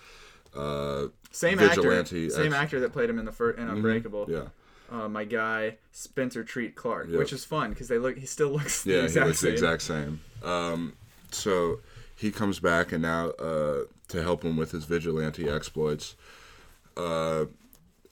uh, 0.55 1.07
Same 1.31 1.59
actor, 1.59 1.81
vigilante. 1.81 2.29
same 2.29 2.47
ex- 2.47 2.55
actor 2.55 2.79
that 2.79 2.91
played 2.93 3.09
him 3.09 3.19
in 3.19 3.25
the 3.25 3.31
first 3.31 3.59
in 3.59 3.67
Mhm, 3.67 3.73
Unbreakable. 3.77 4.25
yeah. 4.29 4.47
Uh, 4.89 5.07
my 5.09 5.25
guy 5.25 5.77
Spencer 5.91 6.43
Treat 6.43 6.75
Clark, 6.75 7.09
Yep. 7.09 7.19
which 7.19 7.33
is 7.33 7.43
fun 7.45 7.69
because 7.71 7.87
they 7.89 7.97
look. 7.99 8.17
He 8.17 8.25
still 8.25 8.49
looks 8.49 8.83
the 8.83 8.93
Yeah, 8.93 9.01
exact 9.03 9.23
he 9.23 9.27
looks 9.27 9.39
same. 9.39 9.47
the 9.49 9.53
exact 9.53 9.81
same. 9.81 10.19
Um, 10.43 10.93
so 11.31 11.79
he 12.17 12.31
comes 12.31 12.59
back 12.59 12.91
and 12.91 13.01
now 13.01 13.29
uh, 13.31 13.83
to 14.09 14.21
help 14.21 14.43
him 14.43 14.57
with 14.57 14.71
his 14.71 14.85
vigilante 14.85 15.47
exploits. 15.47 16.15
Uh, 16.95 17.45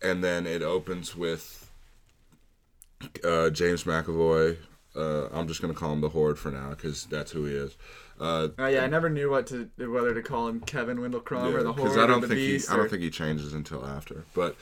and 0.02 0.24
then 0.24 0.46
it 0.46 0.62
opens 0.62 1.16
with 1.16 1.72
uh, 3.24 3.50
James 3.50 3.84
McAvoy. 3.84 4.58
Uh, 4.96 5.28
I'm 5.34 5.48
just 5.48 5.62
gonna 5.62 5.74
call 5.74 5.92
him 5.92 6.02
the 6.02 6.10
Horde 6.10 6.40
for 6.40 6.52
now 6.52 6.70
because 6.70 7.06
that's 7.06 7.32
who 7.32 7.46
he 7.46 7.54
is. 7.56 7.76
Uh, 8.20 8.50
Oh 8.58 8.68
yeah, 8.68 8.84
I 8.84 8.88
never 8.88 9.10
knew 9.10 9.30
what 9.30 9.48
to 9.48 9.70
whether 9.78 10.14
to 10.14 10.22
call 10.22 10.48
him 10.48 10.62
Kevin 10.62 11.02
Wendell 11.02 11.20
Crumb 11.20 11.54
or 11.54 11.64
the 11.64 11.74
Horde 11.74 11.76
because 11.76 11.98
I 11.98 12.08
don't 12.08 12.24
or 12.24 12.28
think 12.28 12.40
he, 12.40 12.62
I 12.70 12.78
don't 12.78 12.90
think 12.90 13.02
he 13.02 13.10
changes 13.10 13.54
until 13.54 13.86
after. 13.86 14.24
But 14.34 14.56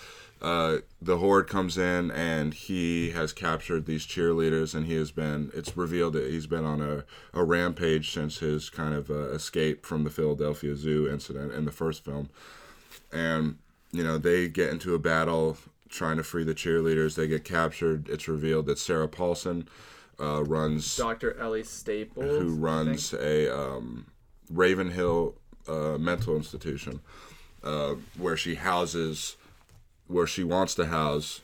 uh, 0.43 0.79
the 1.01 1.17
horde 1.17 1.47
comes 1.47 1.77
in 1.77 2.11
and 2.11 2.53
he 2.53 3.11
has 3.11 3.31
captured 3.31 3.85
these 3.85 4.05
cheerleaders, 4.05 4.75
and 4.75 4.85
he 4.85 4.95
has 4.95 5.09
been. 5.09 5.51
It's 5.55 5.77
revealed 5.77 6.13
that 6.13 6.29
he's 6.29 6.47
been 6.47 6.65
on 6.65 6.81
a, 6.81 7.05
a 7.33 7.43
rampage 7.43 8.11
since 8.11 8.39
his 8.39 8.69
kind 8.69 8.93
of 8.93 9.09
uh, 9.09 9.29
escape 9.29 9.85
from 9.85 10.03
the 10.03 10.09
Philadelphia 10.09 10.75
Zoo 10.75 11.09
incident 11.09 11.53
in 11.53 11.63
the 11.63 11.71
first 11.71 12.03
film, 12.03 12.29
and 13.11 13.57
you 13.91 14.03
know 14.03 14.17
they 14.17 14.49
get 14.49 14.69
into 14.69 14.93
a 14.93 14.99
battle 14.99 15.57
trying 15.87 16.17
to 16.17 16.23
free 16.23 16.43
the 16.43 16.55
cheerleaders. 16.55 17.15
They 17.15 17.27
get 17.27 17.45
captured. 17.45 18.09
It's 18.09 18.27
revealed 18.27 18.65
that 18.65 18.79
Sarah 18.79 19.07
Paulson 19.07 19.69
uh, 20.19 20.43
runs 20.43 20.97
Dr. 20.97 21.39
Ellie 21.39 21.63
Staples, 21.63 22.25
who 22.25 22.55
runs 22.55 23.13
a 23.13 23.55
um, 23.55 24.07
Ravenhill 24.51 25.35
uh, 25.69 25.97
mental 25.97 26.35
institution 26.35 26.99
uh, 27.63 27.95
where 28.17 28.35
she 28.35 28.55
houses, 28.55 29.37
where 30.13 30.27
she 30.27 30.43
wants 30.43 30.75
to 30.75 30.85
house 30.85 31.41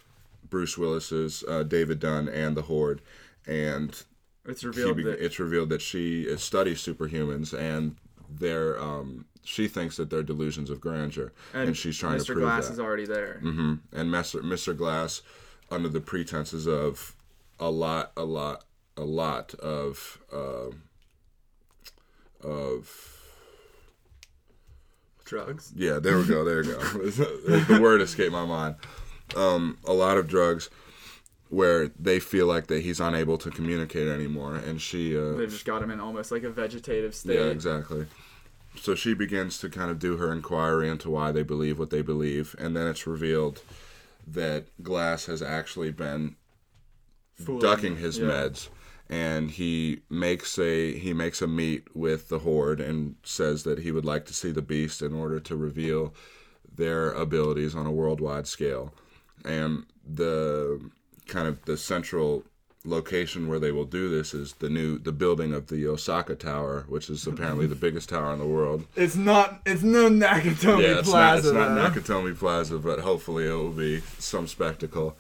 Bruce 0.50 0.78
Willis's 0.78 1.44
uh, 1.48 1.64
David 1.64 2.00
Dunn 2.00 2.28
and 2.30 2.56
the 2.56 2.64
Horde, 2.64 3.02
and 3.46 4.02
It's 4.46 4.64
revealed 4.64 4.98
be- 4.98 5.04
that- 5.04 5.20
it's 5.24 5.40
revealed 5.40 5.70
that 5.70 5.82
she 5.82 6.36
studies 6.38 6.80
superhumans 6.82 7.54
and 7.58 7.96
they're 8.30 8.80
um, 8.80 9.26
she 9.44 9.68
thinks 9.68 9.98
that 9.98 10.10
they're 10.12 10.22
delusions 10.24 10.70
of 10.70 10.80
grandeur, 10.80 11.32
and, 11.54 11.70
And 11.70 11.78
she's 11.78 11.98
trying 11.98 12.20
Mr. 12.20 12.28
to 12.28 12.34
prove 12.34 12.46
that. 12.46 12.52
Mr. 12.52 12.60
Glass 12.62 12.70
is 12.70 12.80
already 12.80 13.06
there. 13.06 13.40
mm-hmm. 13.44 13.74
And 13.92 14.10
Mr. 14.12 14.42
Mr. 14.42 14.78
Glass, 14.78 15.22
under 15.72 15.90
the 15.90 16.02
pretenses 16.02 16.68
of 16.68 17.16
a 17.60 17.70
lot, 17.72 18.12
a 18.16 18.24
lot 18.24 18.66
a 18.98 19.04
lot 19.04 19.54
of 19.56 20.20
uh, 20.32 20.70
of 22.48 23.19
drugs. 25.30 25.72
Yeah, 25.76 26.00
there 26.00 26.18
we 26.18 26.26
go. 26.26 26.44
There 26.44 26.58
we 26.58 26.64
go. 26.64 26.80
the 26.80 27.80
word 27.82 28.02
escaped 28.02 28.32
my 28.32 28.46
mind. 28.46 28.76
Um, 29.36 29.78
a 29.86 29.94
lot 29.94 30.18
of 30.18 30.28
drugs 30.28 30.70
where 31.50 31.90
they 32.00 32.20
feel 32.20 32.48
like 32.48 32.68
that 32.68 32.82
he's 32.82 33.00
unable 33.00 33.38
to 33.38 33.52
communicate 33.52 34.08
anymore, 34.08 34.56
and 34.56 34.82
she. 34.82 35.18
Uh, 35.18 35.34
They've 35.34 35.50
just 35.50 35.66
got 35.66 35.82
him 35.82 35.92
in 35.92 36.00
almost 36.00 36.32
like 36.32 36.44
a 36.44 36.50
vegetative 36.50 37.16
state. 37.16 37.40
yeah, 37.40 37.46
exactly. 37.46 38.08
So 38.76 38.96
she 38.96 39.14
begins 39.14 39.60
to 39.60 39.70
kind 39.70 39.92
of 39.92 40.00
do 40.00 40.18
her 40.18 40.32
inquiry 40.32 40.90
into 40.90 41.10
why 41.10 41.32
they 41.32 41.44
believe 41.44 41.80
what 41.80 41.92
they 41.92 42.02
believe, 42.02 42.56
and 42.60 42.76
then 42.76 42.88
it's 42.88 43.06
revealed 43.06 43.62
that 44.28 44.66
Glass 44.82 45.26
has 45.26 45.42
actually 45.42 45.92
been 45.92 46.36
Fooling, 47.36 47.62
ducking 47.62 47.96
his 47.98 48.20
yeah. 48.20 48.28
meds 48.28 48.70
and 49.10 49.52
he 49.52 50.02
makes 50.10 50.60
a 50.60 50.98
he 50.98 51.14
makes 51.14 51.42
a 51.42 51.48
meet 51.48 51.96
with 51.96 52.30
the 52.30 52.40
horde 52.40 52.80
and 52.80 53.16
says 53.24 53.64
that 53.64 53.80
he 53.80 53.92
would 53.92 54.06
like 54.06 54.26
to 54.26 54.34
see 54.34 54.52
the 54.52 54.62
beast 54.62 55.02
in 55.02 55.14
order 55.14 55.40
to 55.40 55.56
reveal 55.56 56.14
their 56.76 57.12
abilities 57.12 57.76
on 57.76 57.86
a 57.86 57.92
worldwide 57.92 58.48
scale 58.48 58.94
and 59.44 59.86
the 60.06 60.80
kind 61.28 61.48
of 61.48 61.64
the 61.66 61.76
central 61.78 62.44
location 62.86 63.48
where 63.50 63.60
they 63.60 63.72
will 63.72 63.84
do 63.86 64.10
this 64.10 64.34
is 64.34 64.54
the 64.54 64.70
new 64.70 64.98
the 64.98 65.12
building 65.12 65.54
of 65.54 65.68
the 65.68 65.86
Osaka 65.88 66.36
Tower 66.36 66.86
which 66.88 67.10
is 67.10 67.28
apparently 67.28 67.68
the 67.68 67.76
biggest 67.76 68.10
tower 68.10 68.32
in 68.32 68.40
the 68.40 68.46
world 68.48 68.86
It's 68.96 69.16
not. 69.18 69.62
It's 69.66 69.84
no 69.84 70.08
Nakatomi 70.10 70.84
yeah, 70.84 71.00
it's 71.00 71.10
Plaza. 71.10 71.54
not, 71.54 71.72
it's 71.72 71.76
not. 71.76 71.94
Nakatomi 71.94 72.38
Plaza, 72.38 72.78
but 72.78 73.00
hopefully 73.00 73.48
it 73.48 73.54
will 73.54 73.72
be 73.72 74.02
some 74.18 74.48
spectacle. 74.48 75.18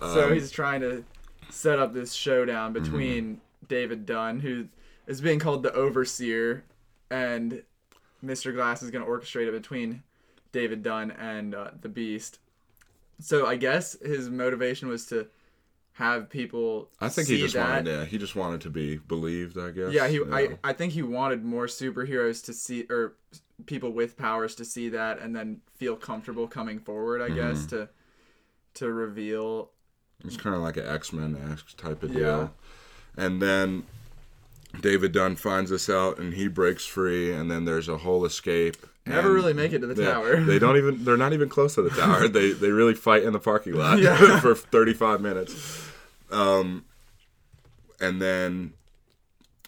So 0.00 0.26
Um, 0.26 0.34
he's 0.34 0.50
trying 0.50 0.82
to 0.82 1.02
set 1.50 1.78
up 1.78 1.92
this 1.92 2.12
showdown 2.12 2.72
Mm-hmm. 2.74 2.82
between 2.84 3.40
David 3.66 4.06
Dunn, 4.06 4.40
who 4.40 4.66
is 5.06 5.20
being 5.20 5.38
called 5.38 5.62
the 5.62 5.72
Overseer, 5.72 6.64
and 7.10 7.62
Mr. 8.24 8.54
Glass 8.54 8.82
is 8.82 8.90
going 8.90 9.04
to 9.04 9.10
orchestrate 9.10 9.48
it 9.48 9.52
between 9.52 10.02
David 10.52 10.82
Dunn 10.82 11.10
and 11.12 11.54
uh, 11.54 11.70
the 11.80 11.88
Beast. 11.88 12.38
So 13.20 13.46
I 13.46 13.56
guess 13.56 13.96
his 14.00 14.30
motivation 14.30 14.88
was 14.88 15.06
to 15.06 15.26
have 15.94 16.30
people. 16.30 16.88
I 17.00 17.08
think 17.08 17.26
he 17.28 17.38
just 17.38 17.54
that. 17.54 17.68
wanted, 17.68 17.86
yeah, 17.90 18.04
he 18.04 18.18
just 18.18 18.36
wanted 18.36 18.60
to 18.62 18.70
be 18.70 18.96
believed. 18.98 19.58
I 19.58 19.70
guess. 19.70 19.92
Yeah, 19.92 20.06
he. 20.08 20.20
I, 20.30 20.56
I 20.62 20.72
think 20.72 20.92
he 20.92 21.02
wanted 21.02 21.44
more 21.44 21.66
superheroes 21.66 22.44
to 22.44 22.52
see, 22.52 22.86
or 22.88 23.14
people 23.66 23.90
with 23.90 24.16
powers 24.16 24.54
to 24.56 24.64
see 24.64 24.88
that, 24.90 25.18
and 25.18 25.34
then 25.34 25.60
feel 25.76 25.96
comfortable 25.96 26.46
coming 26.46 26.78
forward. 26.78 27.20
I 27.20 27.30
guess 27.30 27.62
Mhm. 27.64 27.68
to 27.70 27.88
to 28.74 28.92
reveal. 28.92 29.70
It's 30.24 30.36
kind 30.36 30.54
of 30.56 30.62
like 30.62 30.76
an 30.76 30.86
X 30.86 31.12
Men 31.12 31.36
esque 31.52 31.76
type 31.76 32.02
of 32.02 32.12
Yeah. 32.12 32.18
deal. 32.20 32.54
And 33.16 33.40
then 33.40 33.84
David 34.80 35.12
Dunn 35.12 35.36
finds 35.36 35.70
this 35.70 35.88
out, 35.88 36.18
and 36.18 36.34
he 36.34 36.48
breaks 36.48 36.84
free, 36.84 37.32
and 37.32 37.50
then 37.50 37.64
there's 37.64 37.88
a 37.88 37.98
whole 37.98 38.24
escape. 38.24 38.76
Never 39.06 39.32
really 39.32 39.54
make 39.54 39.72
it 39.72 39.78
to 39.80 39.86
the 39.86 39.94
they- 39.94 40.04
tower. 40.04 40.40
They 40.44 40.58
don't 40.58 40.76
even. 40.76 41.04
They're 41.04 41.16
not 41.16 41.32
even 41.32 41.48
close 41.48 41.74
to 41.76 41.82
the 41.82 41.90
tower. 41.90 42.28
they 42.28 42.52
they 42.52 42.70
really 42.70 42.94
fight 42.94 43.22
in 43.22 43.32
the 43.32 43.38
parking 43.38 43.74
lot 43.74 43.98
Yeah. 44.02 44.40
for 44.40 44.54
35 44.54 45.20
minutes. 45.20 45.88
Um, 46.30 46.84
and 48.00 48.20
then 48.20 48.74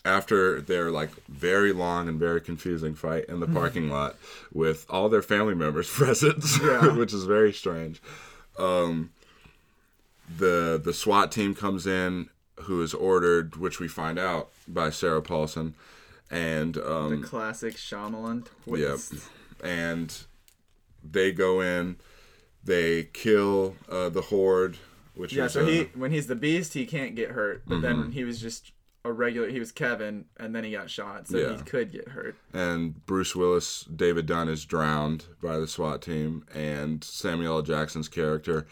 after 0.05 0.61
their 0.61 0.91
like 0.91 1.11
very 1.29 1.73
long 1.73 2.09
and 2.09 2.19
very 2.19 2.41
confusing 2.41 2.95
fight 2.95 3.27
in 3.27 3.41
the 3.41 3.47
Mhm. 3.47 3.55
parking 3.55 3.91
lot 3.91 4.17
with 4.53 4.85
all 4.91 5.09
their 5.09 5.23
family 5.23 5.55
members 5.55 5.89
present, 5.91 6.45
Yeah. 6.63 6.93
which 6.97 7.13
is 7.15 7.25
very 7.25 7.53
strange. 7.53 8.01
Um, 8.59 9.11
the 10.39 10.81
the 10.83 10.93
SWAT 10.95 11.33
team 11.33 11.55
comes 11.55 11.87
in, 11.87 12.29
who 12.63 12.83
is 12.83 12.95
ordered, 12.95 13.57
which 13.57 13.81
we 13.81 13.89
find 13.89 14.19
out 14.19 14.51
by 14.69 14.91
Sarah 14.91 15.23
Paulson, 15.23 15.75
and 16.31 16.77
um, 16.79 17.21
the 17.21 17.27
classic 17.27 17.75
Shyamalan 17.77 18.47
twist. 18.65 19.15
and 19.63 20.17
they 21.03 21.33
go 21.33 21.61
in, 21.61 21.97
they 22.63 23.05
kill 23.05 23.77
uh, 23.89 24.09
the 24.11 24.21
horde, 24.23 24.77
which 25.15 25.33
yeah, 25.33 25.45
is 25.47 25.53
so 25.53 25.63
uh, 25.63 25.67
he 25.67 25.83
when 25.95 26.11
he's 26.11 26.27
the 26.27 26.35
beast, 26.37 26.75
he 26.75 26.87
can't 26.87 27.15
get 27.15 27.31
hurt. 27.31 27.63
But 27.67 27.83
then 27.83 27.97
Mhm. 27.97 28.01
when 28.03 28.13
he 28.13 28.25
was 28.25 28.41
just 28.41 28.73
a 29.03 29.11
regular, 29.13 29.49
he 29.49 29.59
was 29.59 29.73
Kevin, 29.73 30.27
and 30.37 30.55
then 30.55 30.63
he 30.63 30.73
got 30.73 30.91
shot, 30.91 31.27
so 31.27 31.39
Yeah. 31.39 31.57
he 31.57 31.63
could 31.63 31.91
get 31.91 32.09
hurt. 32.09 32.37
and 32.53 33.05
Bruce 33.07 33.35
Willis, 33.35 33.85
David 33.85 34.27
Dunn 34.27 34.49
is 34.51 34.67
drowned 34.67 35.25
by 35.43 35.59
the 35.59 35.67
SWAT 35.67 36.03
team, 36.03 36.45
and 36.55 37.03
Samuel 37.03 37.57
L. 37.57 37.63
Jackson's 37.63 38.09
character 38.09 38.67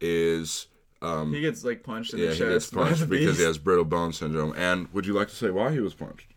is. 0.00 0.66
Um, 1.04 1.32
He 1.34 1.40
gets 1.40 1.64
like 1.64 1.82
punched 1.82 2.14
in 2.14 2.20
yeah, 2.20 2.26
the 2.26 2.32
he 2.32 2.38
chest 2.38 2.50
gets 2.50 2.70
punched 2.70 3.08
because 3.08 3.38
he 3.38 3.44
has 3.44 3.58
brittle 3.58 3.84
bone 3.84 4.12
syndrome. 4.12 4.54
And 4.56 4.92
would 4.92 5.06
you 5.06 5.12
like 5.12 5.28
to 5.28 5.34
say 5.34 5.50
why 5.50 5.72
he 5.72 5.80
was 5.80 5.94
punched? 5.94 6.28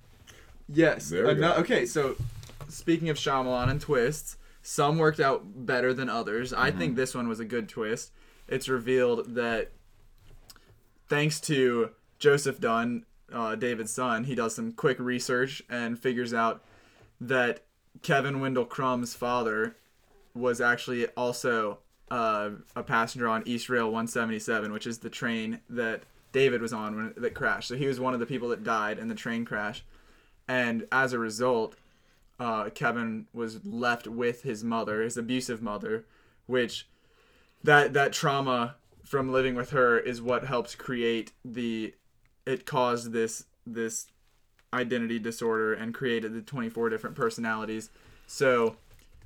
Yes. 0.70 1.10
There 1.10 1.34
go. 1.36 1.54
okay, 1.56 1.86
so 1.86 2.16
speaking 2.68 3.10
of 3.10 3.18
Shyamalan 3.18 3.70
and 3.70 3.80
twists, 3.80 4.38
some 4.62 4.98
worked 4.98 5.20
out 5.22 5.66
better 5.66 5.94
than 5.94 6.10
others. 6.10 6.52
I 6.54 6.70
Mm-hmm. 6.70 6.80
think 6.80 6.96
this 6.98 7.16
one 7.16 7.28
was 7.30 7.40
a 7.40 7.46
good 7.46 7.70
twist. 7.70 8.12
It's 8.48 8.68
revealed 8.68 9.36
that 9.36 9.72
thanks 11.08 11.40
to 11.42 11.92
Joseph 12.20 12.60
Dunn, 12.60 13.06
uh, 13.32 13.56
David's 13.56 13.92
son, 13.92 14.26
he 14.26 14.36
does 14.36 14.56
some 14.56 14.72
quick 14.74 15.00
research 15.00 15.62
and 15.70 15.98
figures 16.00 16.34
out 16.34 16.64
that 17.22 17.62
Kevin 18.02 18.40
Wendell 18.40 18.66
Crumb's 18.66 19.14
father 19.14 19.76
was 20.34 20.62
actually 20.62 21.08
also 21.10 21.80
uh, 22.10 22.52
a 22.76 22.84
passenger 22.84 23.28
on 23.28 23.44
East 23.46 23.70
Rail 23.70 23.86
177, 23.86 24.72
which 24.72 24.88
is 24.88 25.00
the 25.00 25.10
train 25.10 25.60
that 25.70 26.04
David 26.32 26.62
was 26.62 26.74
on 26.74 26.96
when 26.96 27.14
that 27.18 27.34
crashed. 27.34 27.68
So 27.68 27.76
he 27.76 27.88
was 27.88 28.00
one 28.00 28.14
of 28.14 28.20
the 28.20 28.26
people 28.26 28.50
that 28.50 28.64
died 28.64 29.00
in 29.00 29.08
the 29.08 29.16
train 29.16 29.46
crash, 29.46 29.84
and 30.48 30.88
as 30.92 31.14
a 31.14 31.20
result, 31.20 31.76
uh, 32.40 32.70
Kevin 32.70 33.28
was 33.34 33.66
left 33.66 34.08
with 34.08 34.44
his 34.44 34.64
mother, 34.64 35.02
his 35.02 35.18
abusive 35.18 35.62
mother, 35.62 36.06
which 36.46 36.88
that 37.64 37.94
that 37.94 38.14
trauma 38.14 38.76
from 39.04 39.32
living 39.32 39.56
with 39.56 39.72
her 39.72 39.98
is 39.98 40.22
what 40.22 40.46
helps 40.46 40.76
create 40.76 41.32
the 41.44 41.94
it 42.46 42.66
caused 42.66 43.12
this 43.12 43.46
this 43.66 44.08
identity 44.74 45.18
disorder 45.18 45.74
and 45.74 45.94
created 45.94 46.34
the 46.34 46.42
24 46.42 46.90
different 46.90 47.16
personalities 47.16 47.90
so 48.28 48.76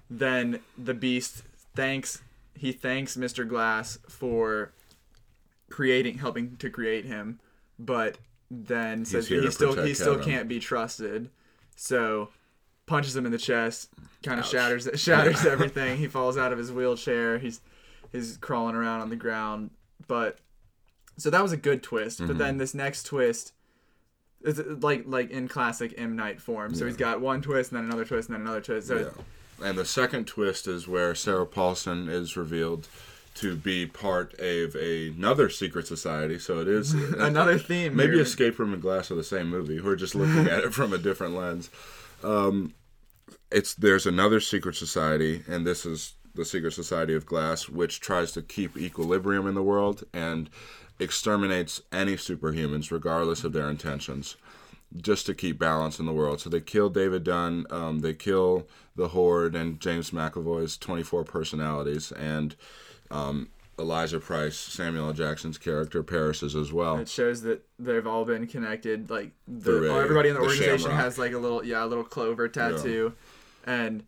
then 0.10 0.60
the 0.78 0.94
beast 0.94 1.44
thanks 1.76 2.22
he 2.62 2.71
thanks 2.71 3.17
Mr. 3.17 3.47
Glass 3.47 3.97
for 4.08 4.71
creating 5.69 6.17
helping 6.17 6.56
to 6.58 6.69
create 6.69 7.06
him 7.06 7.39
but 7.80 8.17
then 8.50 9.06
says 9.06 9.28
he 9.28 9.50
still 9.52 9.74
he 9.84 9.93
still 9.93 10.15
Kevin. 10.17 10.30
can't 10.30 10.47
be 10.50 10.60
trusted 10.60 11.30
so 11.76 12.30
punches 12.86 13.15
him 13.15 13.26
in 13.26 13.32
the 13.32 13.38
chest 13.38 13.89
kind 14.24 14.39
of 14.39 14.45
Ouch. 14.45 14.52
shatters 14.52 14.89
shatters 14.95 15.43
Yeah. 15.45 15.52
everything 15.52 15.97
he 15.97 16.08
falls 16.08 16.38
out 16.38 16.52
of 16.52 16.58
his 16.58 16.71
wheelchair 16.71 17.39
he's 17.39 17.62
he's 18.12 18.38
crawling 18.38 18.76
around 18.76 19.00
on 19.02 19.10
the 19.10 19.15
ground 19.15 19.69
but 20.08 20.38
so 21.17 21.30
that 21.30 21.41
was 21.41 21.54
a 21.54 21.58
good 21.58 21.82
twist 21.82 22.19
but 22.19 22.32
Mhm. 22.32 22.38
then 22.38 22.58
this 22.58 22.74
next 22.74 23.04
twist 23.04 23.54
is 24.43 24.60
like 24.84 25.04
like 25.06 25.32
in 25.32 25.47
classic 25.47 25.93
M 25.97 26.15
Night 26.17 26.41
form 26.41 26.76
so 26.76 26.84
Yeah. 26.84 26.89
he's 26.89 26.97
got 26.97 27.21
one 27.21 27.41
twist 27.41 27.71
and 27.71 27.78
then 27.78 27.86
another 27.86 28.04
twist 28.04 28.28
and 28.28 28.36
then 28.36 28.41
another 28.41 28.60
twist 28.62 28.88
so 28.88 28.97
Yeah. 28.97 29.24
And 29.63 29.78
the 29.78 29.86
second 29.86 30.26
twist 30.26 30.67
is 30.67 30.88
where 30.88 31.15
Sarah 31.15 31.45
Paulson 31.45 32.10
is 32.10 32.36
revealed 32.38 32.88
to 33.36 33.56
be 33.56 33.86
part 33.86 34.34
of 34.39 34.76
another 34.76 35.50
secret 35.50 35.88
society. 35.88 36.38
So 36.38 36.60
it 36.60 36.67
is 36.67 36.93
Another 37.13 37.58
theme 37.58 37.95
Maybe 37.95 38.13
here. 38.13 38.24
Escape 38.24 38.60
Room 38.60 38.74
and 38.74 38.82
Glass 38.82 39.10
are 39.12 39.15
the 39.15 39.24
same 39.24 39.50
movie. 39.50 39.80
We're 39.80 39.95
just 39.95 40.15
looking 40.15 40.47
at 40.52 40.63
it 40.63 40.74
from 40.74 40.93
a 40.93 40.97
different 40.97 41.36
lens. 41.36 41.69
Um, 42.24 42.74
it's 43.52 43.74
there's 43.74 44.06
another 44.06 44.39
secret 44.39 44.76
society, 44.76 45.43
and 45.47 45.65
this 45.65 45.86
is 45.86 46.13
the 46.34 46.45
Secret 46.45 46.71
Society 46.71 47.13
of 47.13 47.26
Glass, 47.26 47.67
which 47.67 48.00
tries 48.00 48.32
to 48.34 48.41
keep 48.41 48.78
equilibrium 48.78 49.47
in 49.47 49.56
the 49.56 49.63
world 49.63 50.04
and 50.13 50.50
exterminates 51.00 51.82
any 51.91 52.15
superhumans, 52.15 52.91
regardless 52.91 53.43
of 53.43 53.54
their 53.54 53.69
intentions 53.69 54.38
just 54.97 55.25
to 55.27 55.34
keep 55.34 55.58
balance 55.60 55.99
in 55.99 56.06
the 56.06 56.12
world. 56.13 56.41
So 56.41 56.49
they 56.49 56.60
kill 56.62 56.89
David 56.89 57.23
Dunn, 57.23 57.65
um, 57.69 57.99
they 57.99 58.13
kill 58.13 58.67
the 58.95 59.10
Horde 59.10 59.56
and 59.56 59.80
James 59.80 60.12
McAvoy's 60.12 60.77
24 60.77 61.23
personalities, 61.23 62.12
and 62.12 62.56
um, 63.10 63.49
Elijah 63.80 64.19
Price, 64.19 64.58
Samuel 64.58 65.08
L. 65.08 65.13
Jackson's 65.13 65.58
character, 65.58 66.04
perishes 66.04 66.56
as 66.56 66.71
well. 66.73 66.97
It 66.97 67.10
shows 67.10 67.41
that 67.43 67.65
they've 67.80 68.06
all 68.06 68.25
been 68.25 68.47
connected. 68.47 69.10
Like 69.10 69.32
the, 69.47 69.91
everybody 69.93 70.30
in 70.30 70.36
the 70.36 70.41
the 70.41 70.47
organization 70.47 70.77
shamrock. 70.89 70.99
has 71.01 71.17
like 71.17 71.34
a 71.34 71.38
little 71.38 71.63
yeah, 71.65 71.84
a 71.84 71.88
little 71.88 72.04
clover 72.04 72.47
tattoo. 72.47 73.13
And 73.65 74.04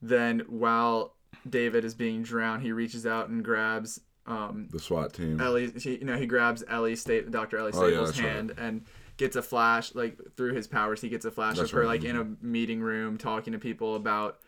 then 0.00 0.40
while 0.48 1.14
David 1.48 1.84
is 1.84 1.94
being 1.94 2.22
drowned, 2.22 2.62
he 2.62 2.72
reaches 2.72 3.06
out 3.06 3.28
and 3.28 3.44
grabs 3.44 4.00
um, 4.26 4.68
The 4.70 4.78
SWAT 4.78 5.12
team. 5.14 5.40
Ellie. 5.40 5.70
He, 5.70 5.96
you 5.96 6.04
know, 6.04 6.16
he 6.16 6.26
grabs 6.26 6.62
Ellie 6.68 6.96
State, 6.96 7.30
Dr. 7.30 7.58
Ellie 7.58 7.72
Oh, 7.74 7.86
yeah, 7.86 7.94
Staples' 8.06 8.20
right. 8.20 8.30
hand 8.30 8.54
and 8.58 8.84
gets 9.18 9.36
a 9.36 9.42
flash 9.42 9.94
like 9.94 10.16
through 10.36 10.54
his 10.54 10.66
powers. 10.66 11.02
He 11.02 11.08
gets 11.10 11.26
a 11.26 11.30
flash 11.30 11.56
That's 11.58 11.68
of 11.70 11.74
her 11.74 11.80
right. 11.80 11.88
like 11.88 12.04
in 12.04 12.16
a 12.16 12.26
meeting 12.44 12.80
room 12.80 13.18
talking 13.18 13.52
to 13.52 13.58
people 13.58 13.94
about. 13.94 14.38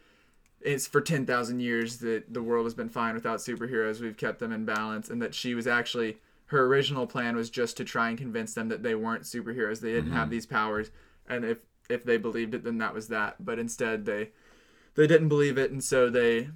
It's 0.62 0.86
for 0.86 1.00
ten 1.00 1.26
thousand 1.26 1.60
years 1.60 1.98
that 1.98 2.32
the 2.32 2.42
world 2.42 2.64
has 2.66 2.74
been 2.74 2.88
fine 2.88 3.14
without 3.14 3.38
superheroes. 3.40 4.00
We've 4.00 4.16
kept 4.16 4.38
them 4.40 4.52
in 4.52 4.64
balance, 4.64 5.08
and 5.10 5.20
that 5.22 5.34
she 5.34 5.54
was 5.54 5.66
actually 5.66 6.18
her 6.46 6.64
original 6.66 7.06
plan 7.06 7.36
was 7.36 7.48
just 7.50 7.76
to 7.76 7.84
try 7.84 8.08
and 8.08 8.18
convince 8.18 8.54
them 8.54 8.68
that 8.68 8.82
they 8.82 8.94
weren't 8.94 9.22
superheroes. 9.22 9.80
They 9.80 9.92
didn't 9.92 10.12
have 10.12 10.28
Mhm. 10.28 10.32
these 10.32 10.46
powers, 10.46 10.90
and 11.28 11.44
if 11.44 11.58
if 11.88 12.04
they 12.04 12.16
believed 12.18 12.54
it, 12.54 12.62
then 12.62 12.78
that 12.78 12.94
was 12.94 13.08
that. 13.08 13.44
But 13.44 13.58
instead, 13.58 14.04
they 14.04 14.30
they 14.94 15.06
didn't 15.06 15.28
believe 15.28 15.56
it, 15.58 15.70
and 15.70 15.82
so 15.82 16.10
they 16.10 16.50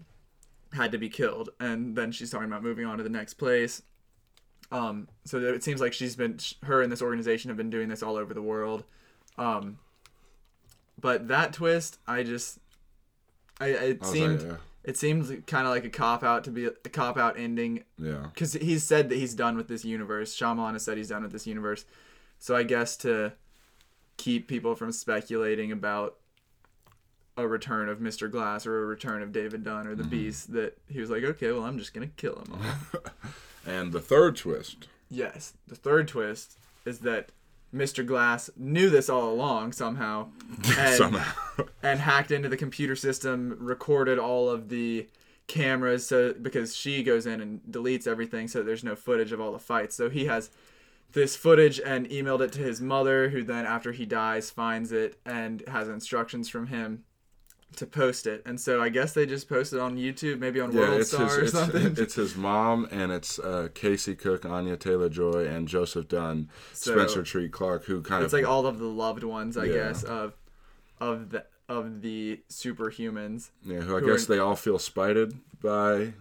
had 0.72 0.92
to 0.92 0.98
be 0.98 1.08
killed. 1.08 1.50
And 1.58 1.96
then 1.96 2.12
she's 2.12 2.30
talking 2.30 2.46
about 2.48 2.62
moving 2.62 2.84
on 2.84 2.98
to 2.98 3.04
the 3.04 3.08
next 3.08 3.34
place. 3.34 3.82
Um, 4.72 5.08
so 5.24 5.38
it 5.38 5.62
seems 5.62 5.80
like 5.80 5.92
she's 5.92 6.16
been 6.16 6.38
her 6.64 6.82
and 6.82 6.90
this 6.90 7.02
organization 7.02 7.48
have 7.50 7.56
been 7.56 7.70
doing 7.70 7.88
this 7.88 8.02
all 8.02 8.16
over 8.16 8.34
the 8.34 8.42
world. 8.42 8.84
Um, 9.38 9.78
but 11.00 11.28
that 11.28 11.52
twist, 11.52 11.98
I 12.06 12.22
just, 12.22 12.58
I 13.60 13.66
it 13.68 13.76
I 13.76 13.86
was 13.92 14.00
like, 14.00 14.12
seemed 14.12 14.42
yeah. 14.42 14.56
it 14.84 14.96
seemed 14.96 15.46
kind 15.46 15.66
of 15.66 15.72
like 15.72 15.84
a 15.84 15.90
cop 15.90 16.22
out 16.24 16.44
to 16.44 16.50
be 16.50 16.66
a 16.66 16.70
cop 16.70 17.16
out 17.18 17.38
ending. 17.38 17.84
Yeah. 17.98 18.26
Because 18.32 18.54
he's 18.54 18.84
said 18.84 19.08
that 19.10 19.16
he's 19.16 19.34
done 19.34 19.56
with 19.56 19.68
this 19.68 19.84
universe. 19.84 20.34
Shyamalan 20.36 20.72
has 20.72 20.84
said 20.84 20.96
he's 20.96 21.08
done 21.08 21.22
with 21.22 21.32
this 21.32 21.46
universe. 21.46 21.84
So 22.38 22.56
I 22.56 22.62
guess 22.62 22.96
to 22.98 23.32
keep 24.16 24.48
people 24.48 24.74
from 24.74 24.92
speculating 24.92 25.72
about 25.72 26.16
a 27.36 27.46
return 27.48 27.88
of 27.88 27.98
Mr. 27.98 28.30
Glass 28.30 28.64
or 28.64 28.82
a 28.82 28.86
return 28.86 29.20
of 29.20 29.32
David 29.32 29.64
Dunn 29.64 29.86
or 29.88 29.94
the 29.96 30.04
Mhm. 30.04 30.10
Beast, 30.10 30.52
that 30.52 30.78
he 30.88 31.00
was 31.00 31.10
like, 31.10 31.24
okay, 31.24 31.50
well, 31.50 31.64
I'm 31.64 31.78
just 31.78 31.92
gonna 31.92 32.06
kill 32.06 32.36
him 32.36 32.52
all. 32.54 33.00
And 33.66 33.92
the 33.92 34.00
third 34.00 34.36
twist. 34.36 34.88
yes, 35.10 35.54
the 35.66 35.74
third 35.76 36.08
twist 36.08 36.58
is 36.84 37.00
that 37.00 37.30
Mr. 37.74 38.06
Glass 38.06 38.50
knew 38.56 38.88
this 38.88 39.08
all 39.08 39.32
along 39.32 39.72
somehow, 39.72 40.28
and, 40.78 40.96
Somehow. 40.96 41.64
and 41.82 42.00
hacked 42.00 42.30
into 42.30 42.48
the 42.48 42.56
computer 42.56 42.94
system, 42.94 43.56
recorded 43.58 44.18
all 44.18 44.48
of 44.48 44.68
the 44.68 45.08
cameras, 45.46 46.06
so 46.06 46.32
because 46.34 46.76
she 46.76 47.02
goes 47.02 47.26
in 47.26 47.40
and 47.40 47.60
deletes 47.68 48.06
everything, 48.06 48.48
so 48.48 48.62
there's 48.62 48.84
no 48.84 48.94
footage 48.94 49.32
of 49.32 49.40
all 49.40 49.52
the 49.52 49.58
fights. 49.58 49.94
So 49.96 50.08
he 50.08 50.26
has 50.26 50.50
this 51.12 51.36
footage 51.36 51.80
and 51.80 52.08
emailed 52.10 52.40
it 52.40 52.52
to 52.52 52.60
his 52.60 52.80
mother, 52.80 53.30
who 53.30 53.42
then, 53.42 53.66
after 53.66 53.92
he 53.92 54.06
dies, 54.06 54.50
finds 54.50 54.92
it 54.92 55.18
and 55.24 55.62
has 55.68 55.88
instructions 55.88 56.48
from 56.48 56.68
him 56.68 57.04
to 57.76 57.86
post 57.86 58.26
it. 58.26 58.42
And 58.46 58.60
so 58.60 58.80
I 58.82 58.88
guess 58.88 59.12
they 59.12 59.26
just 59.26 59.48
posted 59.48 59.78
on 59.80 59.96
YouTube, 59.96 60.38
maybe 60.38 60.60
on 60.60 60.72
Yeah, 60.72 60.80
World 60.80 61.00
it's 61.00 61.10
Star 61.10 61.24
his, 61.26 61.36
or 61.36 61.42
it's, 61.42 61.52
something. 61.52 61.94
it's 61.98 62.14
his 62.14 62.36
mom, 62.36 62.88
and 62.90 63.12
it's 63.12 63.38
uh, 63.38 63.68
Casey 63.74 64.14
Cook, 64.14 64.44
Anya 64.44 64.76
Taylor 64.76 65.08
Joy, 65.08 65.46
and 65.46 65.66
Joseph 65.68 66.08
Dunn, 66.08 66.48
So- 66.72 66.92
Spencer 66.94 67.22
Treat 67.22 67.52
Clark, 67.52 67.84
who 67.84 68.02
kind 68.02 68.24
it's 68.24 68.32
of 68.32 68.38
it's 68.38 68.44
like 68.44 68.50
all 68.50 68.66
of 68.66 68.78
the 68.78 68.86
loved 68.86 69.24
ones, 69.24 69.56
I 69.56 69.64
Yeah. 69.64 69.74
guess, 69.74 70.02
of 70.04 70.34
of 71.00 71.30
the 71.30 71.44
of 71.68 72.02
the 72.02 72.40
superhumans. 72.50 73.50
Yeah, 73.64 73.80
who 73.80 73.96
I 73.96 74.00
who 74.00 74.06
guess 74.12 74.24
are- 74.24 74.34
they 74.34 74.38
all 74.38 74.56
feel 74.56 74.78
spited 74.78 75.38
by 75.62 76.12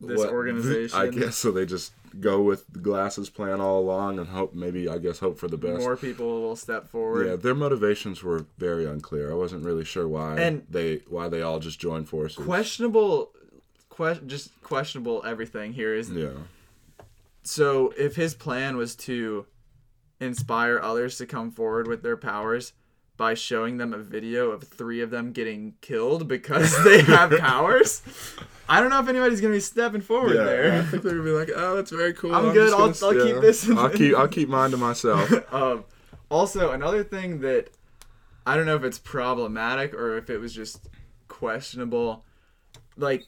This 0.00 0.18
what- 0.18 0.30
organization. 0.30 0.98
I 0.98 1.08
guess 1.08 1.36
so. 1.36 1.50
They 1.50 1.66
just 1.66 1.92
go 2.20 2.40
with 2.42 2.66
the 2.72 2.78
glasses 2.78 3.28
plan 3.30 3.60
all 3.60 3.78
along 3.80 4.18
and 4.18 4.28
hope 4.28 4.54
maybe 4.54 4.88
I 4.88 4.98
guess 4.98 5.18
hope 5.18 5.38
for 5.38 5.48
the 5.48 5.56
best. 5.56 5.80
more 5.80 5.96
people 5.96 6.42
will 6.42 6.56
step 6.56 6.88
forward. 6.88 7.26
Yeah, 7.26 7.36
their 7.36 7.54
motivations 7.54 8.22
were 8.22 8.46
very 8.58 8.84
unclear. 8.86 9.30
I 9.30 9.34
wasn't 9.34 9.64
really 9.64 9.84
sure 9.84 10.06
why 10.08 10.36
And- 10.38 10.64
they 10.70 11.02
why 11.08 11.28
they 11.28 11.42
all 11.42 11.58
just 11.60 11.78
joined 11.80 12.08
forces. 12.08 12.44
questionable 12.44 13.32
que- 13.94 14.20
just 14.26 14.50
questionable 14.62 15.22
everything 15.24 15.72
here 15.72 15.94
is 15.94 16.10
Yeah. 16.10 16.30
so 17.42 17.92
if 17.96 18.16
his 18.16 18.34
plan 18.34 18.76
was 18.76 18.94
to 18.96 19.46
inspire 20.20 20.78
others 20.80 21.18
to 21.18 21.26
come 21.26 21.50
forward 21.50 21.86
with 21.86 22.02
their 22.02 22.16
powers 22.16 22.72
by 23.16 23.34
showing 23.34 23.78
them 23.78 23.92
a 23.94 23.98
video 23.98 24.50
of 24.50 24.62
three 24.64 25.00
of 25.00 25.10
them 25.10 25.32
getting 25.32 25.74
killed 25.80 26.28
because 26.28 26.82
they 26.84 27.00
have 27.02 27.30
powers 27.38 28.02
i 28.68 28.80
don't 28.80 28.90
know 28.90 29.00
if 29.00 29.08
anybody's 29.08 29.40
gonna 29.40 29.54
be 29.54 29.60
stepping 29.60 30.00
forward 30.00 30.34
Yeah, 30.34 30.44
there 30.44 30.72
I 30.72 30.82
think 30.82 31.02
they're 31.02 31.12
gonna 31.12 31.24
be 31.24 31.30
like, 31.30 31.50
"Oh, 31.54 31.76
that's 31.76 31.90
very 31.90 32.12
cool." 32.14 32.34
I'm 32.34 32.52
good, 32.52 32.72
I'll- 32.72 32.92
gonna- 32.92 33.18
I'll 33.20 33.26
keep 33.26 33.40
this 33.40 33.66
in- 33.68 33.78
I'll 33.78 33.88
keep 33.90 34.14
I'll 34.16 34.28
keep 34.38 34.48
mine 34.48 34.70
to 34.72 34.76
myself. 34.76 35.30
um, 35.52 35.84
also, 36.28 36.72
another 36.72 37.04
thing 37.04 37.40
that 37.40 37.70
I 38.46 38.56
don't 38.56 38.66
know 38.66 38.76
if 38.76 38.82
it's 38.84 38.98
problematic 38.98 39.94
or 39.94 40.16
if 40.16 40.28
it 40.30 40.38
was 40.38 40.52
just 40.54 40.88
questionable. 41.28 42.24
Like, 42.96 43.24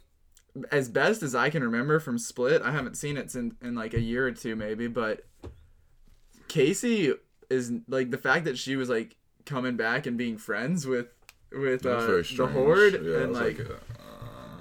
as 0.73 0.89
best 0.89 1.23
as 1.23 1.35
I 1.35 1.51
can 1.51 1.63
remember 1.63 2.01
from 2.01 2.19
Split, 2.19 2.63
I 2.63 2.71
haven't 2.73 2.97
seen 2.97 3.17
it 3.17 3.33
in, 3.35 3.57
in 3.63 3.75
like 3.77 3.95
a 3.95 4.01
year 4.01 4.27
or 4.27 4.33
two, 4.33 4.57
maybe, 4.57 4.87
but 4.89 5.25
Casey 6.49 7.15
is 7.51 7.73
like 7.89 8.11
the 8.11 8.19
fact 8.19 8.45
that 8.47 8.59
she 8.59 8.77
was 8.77 8.89
like 8.89 9.17
coming 9.45 9.77
back 9.77 10.07
and 10.07 10.17
being 10.17 10.37
friends 10.39 10.87
with 10.87 11.07
with 11.53 11.85
uh, 11.87 12.07
very 12.07 12.23
the 12.23 12.47
horde 12.47 13.01
Yeah, 13.05 13.19
and 13.23 13.33
like, 13.33 13.59
like, 13.59 13.71
uh, 13.71 13.75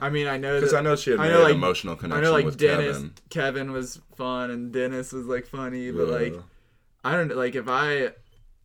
I 0.02 0.10
mean 0.10 0.28
I 0.28 0.38
know 0.38 0.60
'Cause 0.60 0.72
that- 0.72 0.78
I 0.78 0.82
know 0.82 0.96
she 0.96 1.12
had 1.12 1.20
I 1.20 1.28
know, 1.30 1.38
an 1.40 1.44
like, 1.44 1.56
emotional 1.56 1.94
I 1.94 1.98
connection 1.98 2.24
know 2.24 2.32
like 2.32 2.46
with 2.46 2.58
Dennis 2.58 2.98
Kevin. 2.98 3.14
Kevin 3.30 3.72
was 3.72 4.00
fun 4.16 4.52
and 4.52 4.72
Dennis 4.72 5.12
was 5.12 5.26
like 5.26 5.48
funny 5.48 5.92
but 5.92 6.08
like 6.08 6.36
I 7.04 7.14
don't 7.14 7.28
know 7.30 7.36
like 7.36 7.56
if 7.56 7.68
I 7.68 8.12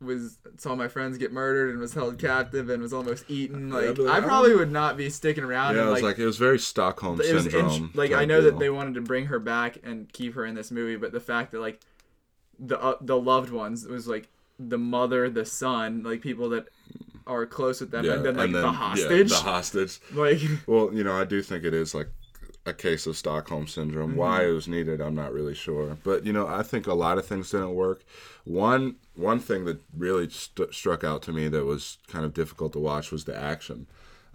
was 0.00 0.38
saw 0.58 0.74
my 0.74 0.88
friends 0.88 1.16
get 1.16 1.32
murdered 1.32 1.70
and 1.70 1.78
was 1.78 1.94
held 1.94 2.18
captive 2.18 2.68
and 2.68 2.82
was 2.82 2.92
almost 2.92 3.24
eaten 3.28 3.68
Yeah, 3.68 3.74
like 3.76 3.98
like, 3.98 4.10
I 4.10 4.20
probably 4.20 4.54
would 4.54 4.72
not 4.72 4.96
be 4.96 5.08
sticking 5.08 5.44
around 5.44 5.76
yeah, 5.76 5.82
and 5.82 5.88
it 5.88 5.92
was 5.92 6.02
like, 6.02 6.16
like 6.16 6.18
it 6.18 6.26
was 6.26 6.38
very 6.38 6.58
Stockholm 6.58 7.20
it 7.20 7.32
was 7.32 7.46
in- 7.46 7.52
syndrome. 7.52 7.90
like 7.94 8.10
I 8.12 8.24
know 8.24 8.40
deal. 8.40 8.50
that 8.50 8.58
they 8.58 8.68
wanted 8.70 8.94
to 8.94 9.00
bring 9.00 9.26
her 9.26 9.38
back 9.38 9.78
and 9.84 10.12
keep 10.12 10.34
her 10.34 10.44
in 10.44 10.54
this 10.56 10.70
movie 10.72 10.96
but 10.96 11.12
the 11.12 11.20
fact 11.20 11.52
that 11.52 11.60
like 11.60 11.80
the 12.58 12.80
uh, 12.80 12.96
the 13.00 13.16
loved 13.18 13.50
ones 13.50 13.86
was 13.86 14.08
like 14.08 14.28
the 14.58 14.78
mother 14.78 15.30
the 15.30 15.44
son 15.44 16.02
like 16.02 16.20
people 16.20 16.48
that 16.50 16.66
are 17.26 17.46
close 17.46 17.80
with 17.80 17.90
them 17.90 18.04
and 18.08 18.24
then 18.24 18.36
like 18.36 18.52
the 18.52 18.60
yeah, 18.62 18.72
hostage 18.72 19.28
the 19.30 19.36
hostage. 19.36 20.00
Like- 20.14 20.40
well, 20.66 20.90
you 20.92 21.04
know, 21.04 21.14
I 21.18 21.24
do 21.24 21.42
think 21.42 21.64
it 21.64 21.74
is 21.74 21.94
like 21.94 22.08
a 22.64 22.72
case 22.72 23.06
of 23.06 23.16
Stockholm 23.16 23.66
syndrome. 23.66 24.14
Why 24.14 24.40
Mhm. 24.40 24.48
it 24.48 24.52
was 24.52 24.68
needed, 24.68 25.00
I'm 25.00 25.14
not 25.16 25.32
really 25.32 25.54
sure. 25.54 25.98
But 26.04 26.24
you 26.24 26.32
know, 26.32 26.46
I 26.46 26.62
think 26.62 26.86
a 26.86 26.94
lot 26.94 27.18
of 27.18 27.26
things 27.26 27.50
didn't 27.50 27.74
work. 27.74 28.04
One 28.44 28.96
one 29.14 29.40
thing 29.40 29.64
that 29.64 29.80
really 29.96 30.28
st- 30.30 30.72
struck 30.72 31.02
out 31.04 31.22
to 31.22 31.32
me 31.32 31.48
that 31.48 31.64
was 31.64 31.98
kind 32.08 32.24
of 32.24 32.32
difficult 32.34 32.72
to 32.74 32.78
watch 32.78 33.10
was 33.10 33.24
the 33.24 33.36
action. 33.36 33.86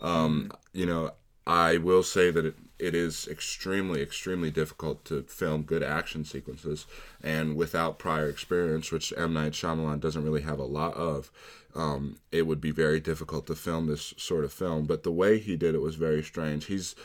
Um, 0.01 0.51
You 0.73 0.85
know, 0.85 1.11
I 1.45 1.77
will 1.77 2.03
say 2.03 2.29
that 2.31 2.45
it, 2.45 2.55
it 2.79 2.93
is 2.93 3.27
extremely, 3.27 4.01
extremely 4.01 4.51
difficult 4.51 5.03
to 5.05 5.23
film 5.23 5.63
good 5.63 5.83
action 5.83 6.23
sequences, 6.25 6.85
and 7.23 7.55
without 7.55 7.99
prior 7.99 8.29
experience, 8.29 8.91
which 8.91 9.13
M 9.17 9.33
Night 9.33 9.53
Shyamalan 9.53 9.99
doesn't 9.99 10.23
really 10.23 10.41
have 10.41 10.59
a 10.59 10.63
lot 10.63 10.93
of, 10.93 11.31
um, 11.75 12.17
it 12.31 12.43
would 12.43 12.61
be 12.61 12.71
very 12.71 12.99
difficult 12.99 13.47
to 13.47 13.55
film 13.55 13.87
this 13.87 14.13
sort 14.17 14.43
of 14.43 14.53
film. 14.53 14.85
But 14.85 15.03
the 15.03 15.11
way 15.11 15.39
he 15.39 15.55
did 15.55 15.75
it 15.75 15.81
was 15.81 15.95
very 15.95 16.23
strange. 16.23 16.65
He's, 16.65 16.95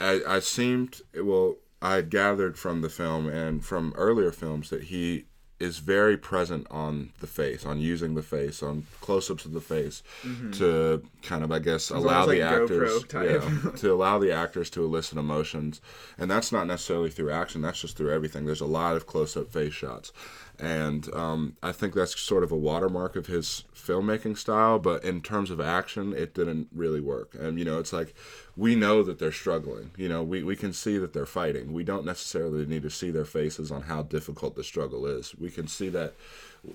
I, 0.00 0.20
I 0.26 0.40
seemed 0.40 1.00
well, 1.14 1.56
I 1.80 2.02
gathered 2.02 2.58
from 2.58 2.80
the 2.80 2.88
film 2.88 3.28
and 3.28 3.64
from 3.64 3.92
earlier 3.96 4.30
films 4.30 4.70
that 4.70 4.84
he 4.84 5.26
is 5.62 5.78
very 5.78 6.16
present 6.16 6.66
on 6.70 7.10
the 7.20 7.26
face, 7.26 7.64
on 7.64 7.78
using 7.78 8.14
the 8.14 8.22
face, 8.22 8.62
on 8.62 8.84
close-ups 9.00 9.44
of 9.44 9.52
the 9.52 9.60
face, 9.60 10.02
Mhm. 10.24 10.56
to 10.58 11.02
kind 11.22 11.44
of, 11.44 11.52
I 11.52 11.58
guess, 11.60 11.90
allow 11.90 12.26
the 12.26 12.40
like 12.40 12.42
actors, 12.62 13.04
yeah, 13.12 13.70
to 13.76 13.92
allow 13.92 14.18
the 14.18 14.32
actors 14.32 14.68
to 14.70 14.82
elicit 14.84 15.18
emotions, 15.18 15.80
and 16.18 16.30
that's 16.30 16.50
not 16.52 16.66
necessarily 16.66 17.10
through 17.10 17.30
action. 17.30 17.62
That's 17.62 17.80
just 17.80 17.96
through 17.96 18.10
everything. 18.12 18.44
There's 18.44 18.60
a 18.60 18.66
lot 18.66 18.96
of 18.96 19.06
close-up 19.06 19.52
face 19.52 19.72
shots, 19.72 20.12
and 20.58 21.12
um, 21.14 21.56
I 21.62 21.72
think 21.72 21.94
that's 21.94 22.18
sort 22.20 22.44
of 22.44 22.52
a 22.52 22.56
watermark 22.56 23.16
of 23.16 23.26
his 23.26 23.64
filmmaking 23.74 24.36
style. 24.36 24.78
But 24.78 25.04
in 25.04 25.20
terms 25.20 25.50
of 25.50 25.60
action, 25.60 26.12
it 26.12 26.34
didn't 26.34 26.68
really 26.72 27.00
work. 27.00 27.34
And 27.38 27.58
you 27.58 27.64
know, 27.64 27.78
it's 27.78 27.92
like 27.92 28.14
we 28.56 28.74
know 28.74 29.02
that 29.02 29.18
they're 29.18 29.32
struggling. 29.32 29.90
You 29.96 30.08
know, 30.08 30.22
we, 30.22 30.42
we 30.42 30.56
can 30.56 30.72
see 30.72 30.98
that 30.98 31.12
they're 31.12 31.26
fighting. 31.26 31.72
We 31.72 31.84
don't 31.84 32.04
necessarily 32.04 32.66
need 32.66 32.82
to 32.82 32.90
see 32.90 33.10
their 33.10 33.24
faces 33.24 33.70
on 33.70 33.82
how 33.82 34.02
difficult 34.02 34.54
the 34.54 34.64
struggle 34.64 35.06
is. 35.06 35.34
We 35.36 35.50
can 35.50 35.66
see 35.66 35.88
that 35.90 36.14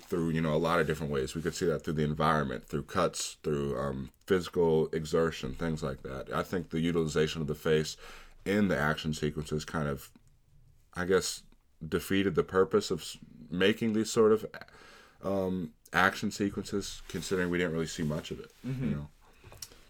through 0.02 0.30
you 0.30 0.40
know 0.40 0.54
a 0.54 0.56
lot 0.56 0.80
of 0.80 0.86
different 0.86 1.12
ways. 1.12 1.34
We 1.34 1.42
could 1.42 1.54
see 1.54 1.66
that 1.66 1.84
through 1.84 1.94
the 1.94 2.04
environment, 2.04 2.66
through 2.66 2.82
cuts, 2.84 3.38
through 3.42 3.78
um, 3.78 4.10
physical 4.26 4.88
exertion, 4.92 5.54
things 5.54 5.82
like 5.82 6.02
that. 6.02 6.26
I 6.34 6.42
think 6.42 6.70
the 6.70 6.80
utilization 6.80 7.40
of 7.40 7.46
the 7.46 7.54
face 7.54 7.96
in 8.44 8.68
the 8.68 8.78
action 8.78 9.14
sequences 9.14 9.64
kind 9.64 9.88
of, 9.88 10.10
I 10.94 11.04
guess, 11.04 11.42
defeated 11.86 12.34
the 12.34 12.42
purpose 12.42 12.90
of 12.90 13.04
making 13.50 13.92
these 13.92 14.10
sort 14.10 14.32
of 14.32 14.46
um, 15.24 15.72
action 15.92 16.30
sequences, 16.30 17.02
considering 17.08 17.50
we 17.50 17.58
didn't 17.58 17.72
really 17.72 17.86
see 17.86 18.02
much 18.02 18.30
of 18.30 18.40
it. 18.40 18.50
Mhm. 18.66 18.80
You 18.90 18.96
know. 18.96 19.08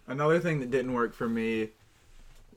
Another 0.07 0.39
thing 0.41 0.61
that 0.61 0.71
didn't 0.71 0.93
work 0.95 1.13
for 1.15 1.29
me, 1.29 1.71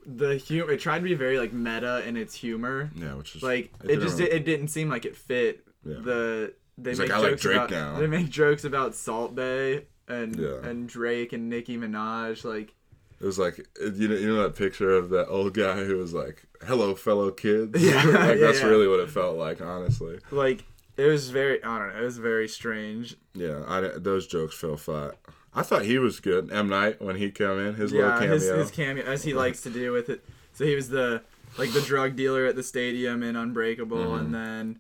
the 0.06 0.38
humor. 0.38 0.72
It 0.72 0.80
tried 0.80 1.00
to 1.00 1.04
be 1.04 1.14
very 1.16 1.38
like 1.38 1.52
meta 1.54 2.08
in 2.08 2.16
its 2.18 2.34
humor. 2.34 2.90
Yeah, 2.96 3.16
which 3.16 3.36
is 3.36 3.44
like 3.44 3.72
it 3.84 3.92
it, 3.92 4.00
just 4.00 4.20
really- 4.20 4.32
it 4.32 4.46
didn't 4.46 4.70
seem 4.70 4.90
like 4.90 5.06
it 5.06 5.16
fit 5.16 5.66
Yeah. 5.86 5.96
the. 6.02 6.54
They 6.78 6.92
It's 6.92 7.00
make 7.00 7.10
like, 7.10 7.18
I 7.18 7.22
like 7.22 7.30
jokes 7.32 7.42
Drake 7.44 7.56
about, 7.58 7.70
now. 7.72 8.00
They 8.00 8.08
make 8.08 8.30
jokes 8.30 8.64
about 8.64 8.96
Salt 8.96 9.36
Bae 9.36 9.84
and 10.08 10.36
Yeah. 10.38 10.66
and 10.66 10.88
Drake 10.90 11.34
and 11.34 11.50
Nicki 11.50 11.78
Minaj. 11.78 12.44
Like 12.46 12.74
It 13.20 13.26
was 13.26 13.38
like 13.38 13.58
you 13.80 14.08
know 14.08 14.16
you 14.16 14.28
know 14.28 14.42
that 14.44 14.56
picture 14.56 14.92
of 14.94 15.10
that 15.10 15.28
old 15.28 15.54
guy 15.54 15.84
who 15.84 15.98
was 15.98 16.14
like, 16.14 16.44
"Hello, 16.66 16.96
fellow 16.96 17.30
kids." 17.30 17.72
Yeah, 17.84 17.96
like 18.06 18.16
yeah, 18.16 18.34
that's 18.48 18.64
really 18.64 18.88
what 18.88 19.00
it 19.02 19.10
felt 19.12 19.38
like, 19.38 19.62
honestly. 19.62 20.20
like 20.32 20.64
it 21.04 21.08
was 21.08 21.30
very 21.30 21.64
I 21.64 21.78
don't 21.80 21.90
know. 21.94 22.02
It 22.02 22.06
was 22.06 22.18
very 22.18 22.48
strange. 22.48 23.16
Yeah, 23.34 23.64
I, 23.68 23.82
those 23.98 24.28
jokes 24.28 24.56
fell 24.56 24.78
flat. 24.78 25.16
I 25.54 25.64
thought 25.64 25.84
he 25.86 25.98
was 25.98 26.20
good. 26.20 26.52
M 26.52 26.70
Night 26.70 27.02
when 27.02 27.16
he 27.18 27.30
came 27.32 27.60
in, 27.60 27.76
his 27.76 27.92
little 27.92 28.12
cameo. 28.12 28.34
his 28.34 28.48
his 28.50 28.72
cameo 28.72 29.04
as 29.06 29.24
he 29.24 29.34
likes 29.34 29.62
to 29.64 29.70
do 29.70 29.92
with 29.92 30.10
it. 30.10 30.24
So 30.54 30.66
he 30.66 30.76
was 30.76 30.90
the 30.90 31.22
like 31.58 31.72
the 31.74 31.82
drug 31.82 32.16
dealer 32.16 32.46
at 32.46 32.56
the 32.56 32.64
stadium 32.64 33.24
in 33.24 33.36
Unbreakable, 33.36 33.98
Mhm. 33.98 34.20
and 34.20 34.34
then 34.34 34.80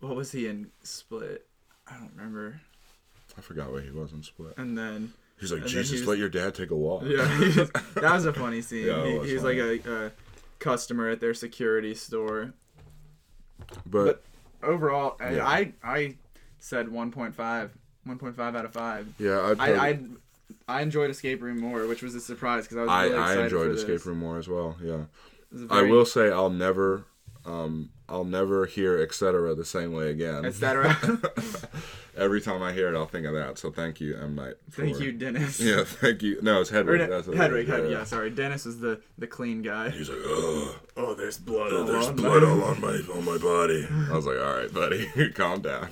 what 0.00 0.16
was 0.16 0.32
he 0.32 0.46
in 0.46 0.70
Split? 0.82 1.46
I 1.86 1.94
don't 1.98 2.12
remember. 2.16 2.60
I 3.36 3.40
forgot 3.40 3.70
what 3.72 3.82
he 3.84 3.90
was 3.90 4.12
in 4.12 4.22
Split. 4.22 4.54
And 4.56 4.76
then 4.76 5.12
He's 5.38 5.52
like, 5.52 5.60
then 5.60 5.68
he 5.68 5.74
Jesus, 5.76 6.00
was- 6.00 6.08
let 6.08 6.18
your 6.18 6.28
dad 6.28 6.54
take 6.54 6.70
a 6.70 6.76
walk. 6.76 7.02
Yeah, 7.06 7.38
was- 7.40 7.70
that 7.94 8.12
was 8.12 8.24
a 8.24 8.32
funny 8.32 8.60
scene. 8.68 8.86
Yeah, 8.86 9.06
he, 9.06 9.18
was 9.18 9.28
he 9.28 9.34
was 9.34 9.42
funny. 9.42 9.60
like 9.60 9.86
a, 9.86 10.06
a 10.06 10.12
customer 10.58 11.08
at 11.10 11.20
their 11.20 11.34
security 11.34 11.94
store. 11.94 12.54
But, 13.86 14.24
overall, 14.62 15.16
I- 15.20 15.34
Yeah. 15.36 15.46
I 15.46 15.72
I 15.82 16.16
said 16.58 16.88
1.5, 16.88 17.70
1.5 18.06 18.56
out 18.56 18.64
of 18.64 18.72
five. 18.72 19.06
Yeah, 19.18 19.40
I'd 19.42 19.60
I, 19.60 19.64
I 19.88 19.92
probably- 19.94 20.16
I 20.66 20.82
enjoyed 20.82 21.10
Escape 21.10 21.42
Room 21.42 21.58
more, 21.60 21.86
which 21.86 22.02
was 22.02 22.14
a 22.14 22.20
surprise 22.20 22.64
because 22.64 22.78
I 22.78 22.80
was 22.82 22.90
I, 22.90 23.02
really 23.04 23.14
I 23.16 23.20
excited 23.20 23.44
enjoyed 23.44 23.70
Escape. 23.76 24.04
Room 24.06 24.18
more 24.18 24.38
as 24.38 24.48
well. 24.48 24.76
Yeah, 24.82 25.04
a 25.54 25.64
I 25.72 25.76
very- 25.78 25.90
will 25.90 26.04
say 26.06 26.30
I'll 26.30 26.50
never, 26.50 27.04
um, 27.46 27.90
I'll 28.08 28.24
never 28.24 28.64
hear 28.66 28.98
etc. 29.02 29.54
the 29.54 29.64
same 29.64 29.92
way 29.92 30.10
again. 30.10 30.44
Etc. 30.44 30.96
Every 32.16 32.40
time 32.40 32.62
I 32.62 32.72
hear 32.72 32.92
it, 32.92 32.96
I'll 32.96 33.06
think 33.06 33.26
of 33.26 33.34
that. 33.34 33.58
So 33.58 33.70
thank 33.70 34.00
you, 34.00 34.16
M 34.16 34.34
Night. 34.34 34.54
Thank 34.72 34.98
you, 34.98 35.12
Dennis. 35.12 35.60
Yeah, 35.68 35.84
thank 35.84 36.22
you. 36.22 36.40
No, 36.42 36.60
it's 36.62 36.72
Or 36.72 36.76
Hedwig. 36.76 37.00
no, 37.00 37.06
That's 37.08 37.28
what 37.28 37.36
Hedwig, 37.36 37.68
is. 37.68 37.70
Hedwig, 37.74 37.90
yeah, 37.92 38.04
sorry. 38.04 38.30
Dennis 38.30 38.66
is 38.66 38.80
the 38.80 39.00
the 39.18 39.26
clean 39.26 39.62
guy. 39.62 39.90
He's 39.90 40.08
like, 40.08 40.18
oh, 40.24 40.78
oh, 40.96 41.14
there's 41.14 41.38
blood. 41.38 41.72
oh, 41.72 41.84
there's 41.84 42.08
on 42.08 42.16
blood 42.16 42.42
my- 42.42 42.48
all 42.48 42.64
on 42.70 42.80
my 42.80 42.98
on 43.14 43.24
my 43.24 43.38
body. 43.38 43.86
I 44.10 44.16
was 44.16 44.26
like, 44.26 44.38
all 44.38 44.56
right, 44.56 44.72
buddy, 44.72 45.30
calm 45.34 45.60
down. 45.60 45.88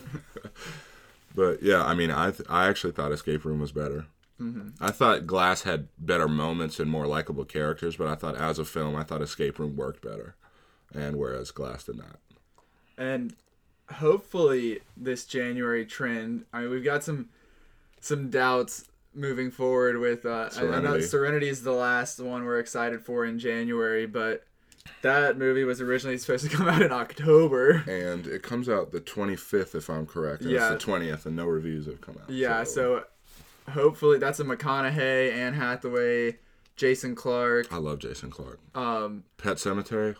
but 1.34 1.62
yeah, 1.62 1.84
I 1.84 1.94
mean, 1.94 2.10
I 2.10 2.30
th- 2.32 2.48
I 2.48 2.68
actually 2.68 2.92
thought 2.92 3.12
Escape 3.12 3.44
Room 3.44 3.60
was 3.60 3.72
better. 3.72 4.06
Mhm. 4.40 4.72
I 4.80 4.90
thought 4.90 5.26
Glass 5.26 5.62
had 5.62 5.88
better 5.98 6.28
moments 6.28 6.78
and 6.80 6.90
more 6.90 7.06
likable 7.06 7.44
characters, 7.44 7.96
but 7.96 8.06
I 8.08 8.14
thought 8.16 8.36
as 8.36 8.58
a 8.58 8.64
film, 8.64 8.94
I 8.96 9.02
thought 9.04 9.22
Escape 9.22 9.58
Room 9.58 9.76
worked 9.76 10.02
better, 10.02 10.34
and 10.95 11.16
whereas 11.16 11.51
Glass 11.51 11.84
did 11.84 11.97
not. 11.99 12.18
and 12.99 13.34
hopefully 13.95 14.80
this 14.97 15.24
January 15.24 15.84
trend. 15.87 16.45
I 16.53 16.62
mean, 16.62 16.70
we've 16.70 16.84
got 16.84 17.05
some 17.05 17.28
some 18.01 18.30
doubts 18.30 18.84
moving 19.14 19.51
forward 19.51 19.99
with 19.99 20.26
uh, 20.26 20.28
I- 20.28 20.61
I 20.61 20.80
know 20.80 20.99
Serenity. 21.01 21.03
Serenity 21.03 21.49
is 21.49 21.62
the 21.62 21.72
last 21.72 22.20
one 22.20 22.45
we're 22.45 22.59
excited 22.61 23.01
for 23.05 23.24
in 23.24 23.39
January, 23.39 24.07
but 24.07 24.45
that 25.03 25.39
movie 25.39 25.64
was 25.64 25.80
originally 25.80 26.18
supposed 26.18 26.49
to 26.49 26.51
come 26.57 26.68
out 26.68 26.82
in 26.82 26.93
October. 26.93 27.82
And 27.89 28.26
it 28.26 28.43
comes 28.43 28.68
out 28.68 28.93
the 28.93 29.01
25th, 29.01 29.74
if 29.74 29.89
I'm 29.91 30.07
correct. 30.07 30.43
And 30.43 30.51
Yeah. 30.51 30.72
it's 30.74 30.84
the 30.84 30.93
20th, 30.93 31.26
and 31.26 31.34
no 31.37 31.47
reviews 31.47 31.87
have 31.87 32.01
come 32.01 32.16
out. 32.22 32.28
Yeah, 32.30 32.62
so 32.64 33.05
hopefully 33.70 34.18
that's 34.18 34.39
a 34.39 34.45
McConaughey, 34.45 35.32
Anne 35.32 35.55
Hathaway, 35.55 36.37
Jason 36.76 37.14
Clarke. 37.14 37.72
I 37.72 37.78
love 37.78 37.99
Jason 37.99 38.30
Clarke. 38.30 38.61
Um, 38.76 39.24
Pet 39.39 39.57
Sematary, 39.57 40.14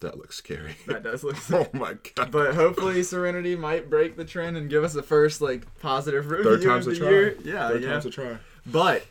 that 0.00 0.16
looks 0.18 0.36
scary. 0.36 0.76
that 0.86 1.02
does 1.02 1.24
look. 1.24 1.36
Scary. 1.38 1.66
oh 1.74 1.78
my 1.78 1.96
god! 2.16 2.30
But 2.30 2.54
hopefully 2.54 3.02
Serenity 3.02 3.56
might 3.56 3.90
break 3.90 4.16
the 4.16 4.24
trend 4.24 4.56
and 4.56 4.70
give 4.70 4.84
us 4.84 4.92
the 4.92 5.02
first 5.02 5.40
like 5.40 5.66
positive 5.80 6.30
review 6.30 6.44
Third 6.44 6.62
time's 6.62 6.86
of 6.86 6.92
a 6.92 6.94
the 6.96 7.00
try. 7.00 7.10
year. 7.10 7.36
Yeah, 7.44 7.68
Third 7.68 7.82
yeah. 7.82 7.90
time's 7.92 8.06
a 8.06 8.10
try. 8.10 8.36
But 8.66 9.06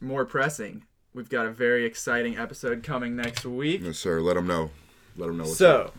more 0.00 0.24
pressing, 0.24 0.84
we've 1.14 1.28
got 1.28 1.46
a 1.46 1.50
very 1.50 1.84
exciting 1.84 2.36
episode 2.38 2.82
coming 2.82 3.16
next 3.16 3.44
week. 3.44 3.80
Yes, 3.82 3.98
sir. 3.98 4.20
Let 4.20 4.34
them 4.34 4.46
know. 4.46 4.70
Let 5.16 5.26
them 5.28 5.38
know. 5.38 5.44
What's 5.44 5.56
So, 5.56 5.82
up. 5.86 5.96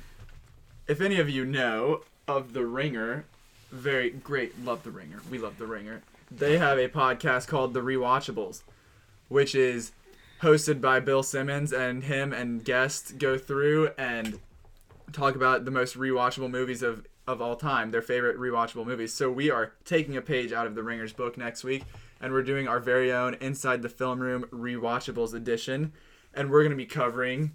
if 0.88 1.02
any 1.02 1.20
of 1.20 1.30
you 1.30 1.46
know 1.46 2.02
of 2.28 2.54
The 2.54 2.66
Ringer, 2.66 3.26
very 3.72 4.10
great, 4.12 4.64
love 4.64 4.84
The 4.84 4.92
Ringer. 4.92 5.22
We 5.32 5.38
love 5.40 5.58
The 5.58 5.66
Ringer. 5.68 6.02
They 6.32 6.58
have 6.58 6.78
a 6.78 6.88
podcast 6.90 7.48
called 7.48 7.74
The 7.74 7.82
Rewatchables, 7.82 8.62
which 9.30 9.56
is 9.56 9.92
hosted 10.42 10.82
by 10.82 11.00
Bill 11.00 11.24
Simmons, 11.24 11.72
and 11.72 12.04
him 12.04 12.34
and 12.34 12.64
guests 12.64 13.12
go 13.12 13.38
through 13.38 13.90
and 13.98 14.40
talk 15.12 15.36
about 15.36 15.66
the 15.66 15.72
most 15.72 15.98
rewatchable 15.98 16.50
movies 16.50 16.82
of, 16.82 17.06
of 17.28 17.42
all 17.42 17.56
time, 17.56 17.92
their 17.92 18.02
favorite 18.02 18.38
rewatchable 18.38 18.86
movies. 18.86 19.14
So 19.14 19.32
we 19.32 19.50
are 19.50 19.74
taking 19.86 20.18
a 20.18 20.22
page 20.22 20.52
out 20.52 20.68
of 20.68 20.76
The 20.76 20.84
Ringer's 20.84 21.14
book 21.14 21.38
next 21.38 21.64
week, 21.64 21.84
and 22.20 22.34
we're 22.34 22.44
doing 22.44 22.68
our 22.68 22.80
very 22.80 23.12
own 23.12 23.36
Inside 23.36 23.82
the 23.82 23.90
Film 23.90 24.20
Room 24.20 24.44
Rewatchables 24.52 25.34
edition, 25.34 25.94
and 26.34 26.50
we're 26.50 26.62
going 26.62 26.72
to 26.72 26.78
be 26.78 26.86
covering 26.86 27.52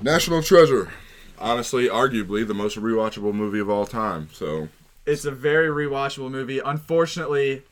National 0.00 0.42
Treasure. 0.42 0.90
Honestly, 1.38 1.88
arguably 1.88 2.46
the 2.46 2.54
most 2.54 2.76
rewatchable 2.76 3.32
movie 3.32 3.60
of 3.60 3.70
all 3.70 3.86
time. 3.86 4.28
So 4.32 4.68
It's 5.06 5.24
a 5.24 5.30
very 5.30 5.68
rewatchable 5.68 6.30
movie. 6.30 6.58
Unfortunately, 6.58 7.62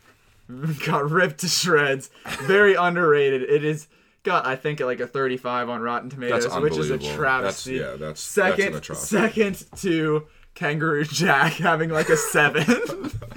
got 0.87 1.11
ripped 1.11 1.41
to 1.41 1.49
shreds. 1.49 2.11
Very 2.43 2.75
underrated. 2.75 3.43
It 3.43 3.65
is 3.65 3.89
got 4.23 4.47
I 4.47 4.57
think 4.57 4.81
like 4.81 5.01
a 5.01 5.07
35 5.07 5.69
on 5.69 5.81
Rotten 5.81 6.11
Tomatoes, 6.11 6.45
That's 6.45 6.57
which 6.61 6.77
is 6.77 6.91
a 6.91 6.99
travesty. 6.99 7.79
That's- 7.79 7.93
yeah, 7.93 7.97
that's- 7.99 8.35
that's 8.35 8.63
second 8.63 8.75
an 8.75 8.95
second 8.97 9.65
to 9.83 10.27
Kangaroo 10.55 11.05
Jack 11.05 11.53
having 11.55 11.91
like 11.91 12.09
a 12.09 12.17
7. 12.17 12.65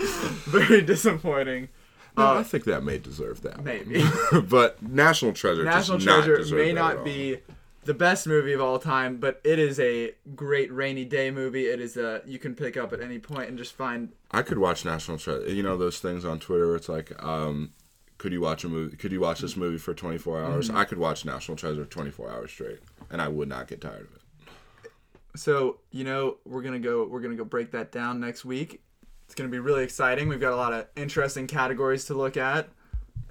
very 0.47 0.81
disappointing. 0.81 1.69
No, 2.17 2.25
Uh, 2.25 2.39
I 2.39 2.43
think 2.43 2.65
that 2.65 2.83
may 2.83 2.97
deserve 2.97 3.41
that. 3.43 3.63
maybe. 3.63 4.03
but 4.49 4.81
National 4.81 5.31
Treasure 5.33 5.63
National 5.63 5.99
Treasure 5.99 6.37
not 6.39 6.51
may 6.51 6.73
not 6.73 6.91
at 6.91 6.97
all. 6.97 7.03
The 7.83 7.93
best 7.93 8.27
movie 8.27 8.53
of 8.53 8.61
all 8.61 8.77
time, 8.79 9.17
but 9.17 9.41
it 9.43 9.57
is 9.59 9.79
a 9.79 10.13
great 10.35 10.71
rainy 10.71 11.05
day 11.05 11.31
movie. 11.31 11.67
It 11.67 11.79
is 11.79 11.97
a 11.97 12.21
you 12.25 12.37
can 12.39 12.53
pick 12.55 12.77
up 12.77 12.93
at 12.93 13.01
any 13.01 13.19
point 13.19 13.49
and 13.49 13.57
just 13.57 13.73
find 13.73 14.11
I 14.31 14.41
could 14.43 14.57
watch 14.59 14.85
National 14.85 15.17
Treasure. 15.17 15.49
You 15.49 15.63
know 15.63 15.77
those 15.77 15.99
things 15.99 16.23
on 16.25 16.39
Twitter 16.39 16.67
where 16.67 16.75
it's 16.75 16.89
like, 16.89 17.11
um, 17.23 17.73
could 18.17 18.31
you 18.31 18.41
watch 18.41 18.63
a 18.63 18.69
movie? 18.69 18.95
Could 18.97 19.11
you 19.11 19.19
watch 19.19 19.39
this 19.41 19.57
movie 19.57 19.79
for 19.79 19.93
24 19.93 20.43
hours? 20.43 20.69
Mhm. 20.69 20.75
I 20.75 20.85
could 20.85 20.99
watch 20.99 21.25
National 21.25 21.57
Treasure 21.57 21.85
24 21.85 22.29
hours 22.31 22.51
straight, 22.51 22.79
and 23.09 23.21
I 23.21 23.27
would 23.27 23.49
not 23.49 23.67
get 23.67 23.81
tired 23.81 24.01
of 24.07 24.15
it. 24.15 24.21
So 25.35 25.79
you 25.91 26.03
know 26.03 26.37
we're 26.45 26.61
gonna 26.61 26.79
go 26.79 27.05
we're 27.07 27.21
gonna 27.21 27.35
go 27.35 27.45
break 27.45 27.71
that 27.71 27.91
down 27.91 28.19
next 28.19 28.43
week. 28.45 28.81
It's 29.25 29.33
gonna 29.35 29.49
be 29.49 29.59
really 29.59 29.83
exciting. 29.83 30.27
We've 30.27 30.41
got 30.41 30.53
a 30.53 30.57
lot 30.57 30.73
of 30.73 30.87
interesting 30.95 31.47
categories 31.47 32.05
to 32.05 32.13
look 32.13 32.35
at, 32.37 32.69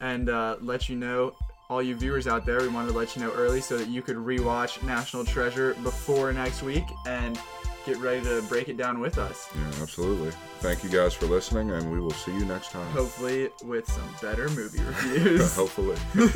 and 0.01 0.29
uh, 0.31 0.57
let 0.61 0.89
you 0.89 0.97
know, 0.97 1.37
all 1.71 1.83
you 1.83 1.95
viewers 1.95 2.27
out 2.27 2.45
there. 2.45 2.61
We 2.61 2.69
wanted 2.69 2.89
to 2.89 2.99
let 2.99 3.17
you 3.17 3.23
know 3.23 3.33
early 3.33 3.61
so 3.61 3.79
that 3.79 3.89
you 3.89 4.03
could 4.03 4.17
rewatch 4.17 4.83
National 4.83 5.25
Treasure 5.25 5.75
before 5.83 6.33
next 6.33 6.63
week 6.63 6.85
and 7.07 7.41
get 7.87 7.97
ready 7.99 8.21
to 8.23 8.43
break 8.43 8.69
it 8.69 8.77
down 8.77 9.01
with 9.01 9.17
us. 9.17 9.49
Yeah, 9.55 9.83
absolutely. 9.83 10.33
Thank 10.59 10.85
you 10.85 10.91
guys 10.91 11.15
for 11.15 11.27
listening, 11.27 11.71
and 11.71 11.91
we 11.91 12.01
will 12.01 12.11
see 12.11 12.33
you 12.33 12.45
next 12.45 12.73
time. 12.73 12.87
Hopefully 12.91 13.51
with 13.65 13.91
some 13.91 14.09
better 14.21 14.49
movie 14.51 14.83
reviews. 14.83 15.55
Hopefully. 15.57 15.97